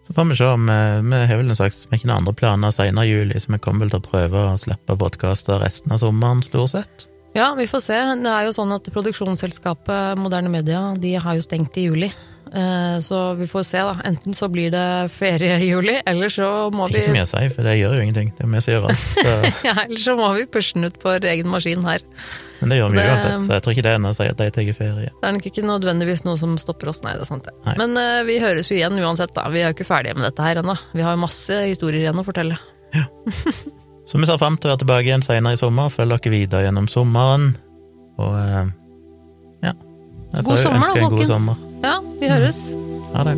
Så 0.05 0.13
får 0.13 0.27
vi 0.29 0.37
se 0.37 0.45
om 0.45 0.67
Vi 0.67 1.17
har 1.31 1.39
vel 1.39 1.49
en 1.49 1.57
slags 1.57 1.87
vi 1.87 1.95
har 1.95 2.01
ikke 2.03 2.09
noen 2.11 2.19
andre 2.19 2.35
planer 2.37 2.75
senere 2.77 3.07
i 3.07 3.15
juli, 3.15 3.39
så 3.41 3.55
vi 3.55 3.59
kommer 3.59 3.87
vel 3.87 3.95
til 3.95 4.03
å 4.03 4.11
prøve 4.11 4.43
å 4.51 4.59
slippe 4.61 4.99
podkaster 5.01 5.63
resten 5.63 5.95
av 5.95 6.03
sommeren, 6.03 6.43
stort 6.45 6.75
sett. 6.75 7.07
Ja, 7.35 7.55
vi 7.57 7.65
får 7.67 7.81
se. 7.81 7.97
Det 8.21 8.29
er 8.31 8.45
jo 8.45 8.53
sånn 8.53 8.75
at 8.77 8.85
produksjonsselskapet 8.93 10.19
Moderne 10.21 10.53
Media 10.53 10.83
de 11.01 11.15
har 11.17 11.39
jo 11.39 11.43
stengt 11.47 11.79
i 11.81 11.87
juli. 11.89 12.11
Eh, 12.55 13.01
Så 13.03 13.35
vi 13.35 13.47
får 13.51 13.63
se, 13.67 13.79
da. 13.83 13.97
Enten 14.07 14.35
så 14.35 14.47
blir 14.49 14.71
det 14.71 15.11
ferie 15.11 15.57
i 15.59 15.67
juli, 15.73 15.97
eller 16.07 16.31
så 16.31 16.71
må 16.71 16.87
vi 16.89 17.01
Ikke 17.01 17.09
så 17.09 17.15
mye 17.17 17.25
å 17.27 17.31
si, 17.33 17.49
for 17.51 17.67
det 17.67 17.73
gjør 17.81 17.97
jo 17.99 18.03
ingenting. 18.05 18.31
Det 18.39 18.45
er 18.47 18.53
vi 18.53 18.61
som 18.63 18.75
gjør 18.77 18.85
alt. 18.93 19.65
Ja, 19.67 19.75
eller 19.89 20.03
så 20.05 20.15
må 20.19 20.29
vi 20.37 20.45
pushe 20.47 20.75
den 20.79 20.87
ut 20.87 20.99
på 21.03 21.17
egen 21.19 21.49
maskin 21.51 21.83
her. 21.85 22.05
men 22.61 22.71
det 22.71 22.79
gjør 22.79 22.91
vi 22.95 22.97
Det- 23.01 23.09
uansett, 23.11 23.43
så 23.45 23.53
jeg 23.57 23.63
tror 23.65 23.73
ikke 23.75 23.83
det 23.83 23.93
er 23.93 23.99
noe 23.99 24.13
å 24.13 24.17
si 24.17 24.29
at 24.31 24.37
de 24.39 24.51
tar 24.51 24.73
ferie. 24.79 25.11
Det 25.21 25.29
er 25.29 25.33
nok 25.35 25.47
ikke 25.51 25.65
nødvendigvis 25.67 26.25
noe 26.25 26.39
som 26.39 26.55
stopper 26.57 26.89
oss, 26.95 27.03
nei, 27.03 27.13
det 27.19 27.23
er 27.27 27.31
sant 27.33 27.45
det. 27.45 27.53
Nei. 27.67 27.75
Men 27.83 27.97
uh, 27.99 28.23
vi 28.25 28.39
høres 28.41 28.71
jo 28.71 28.77
igjen 28.79 28.97
uansett, 29.03 29.35
da. 29.35 29.49
Vi 29.51 29.61
er 29.61 29.73
jo 29.73 29.75
ikke 29.75 29.89
ferdige 29.91 30.15
med 30.15 30.25
dette 30.31 30.47
her 30.47 30.63
ennå. 30.63 30.79
Vi 30.95 31.03
har 31.03 31.17
jo 31.19 31.21
masse 31.27 31.59
historier 31.67 32.07
igjen 32.07 32.23
å 32.23 32.25
fortelle. 32.25 32.57
Så 34.07 34.19
vi 34.21 34.27
ser 34.29 34.39
fram 34.39 34.57
til 34.61 34.69
å 34.71 34.75
være 34.77 34.83
tilbake 34.85 35.09
igjen 35.11 35.23
senere 35.25 35.57
i 35.57 35.61
sommer. 35.61 35.89
Følg 35.91 36.13
dere 36.15 36.31
videre 36.33 36.67
gjennom 36.69 36.87
sommeren. 36.93 37.57
Og 38.21 38.33
uh, 38.37 38.67
ja. 39.65 39.73
Jeg 40.35 40.45
God 40.45 40.59
sommer, 40.61 40.87
da, 40.95 41.01
folkens. 41.03 41.19
god 41.19 41.27
sommer. 41.35 41.57
Ja, 41.85 41.99
vi 42.21 42.29
høres. 42.33 42.71
Ha 43.13 43.25
det. 43.29 43.37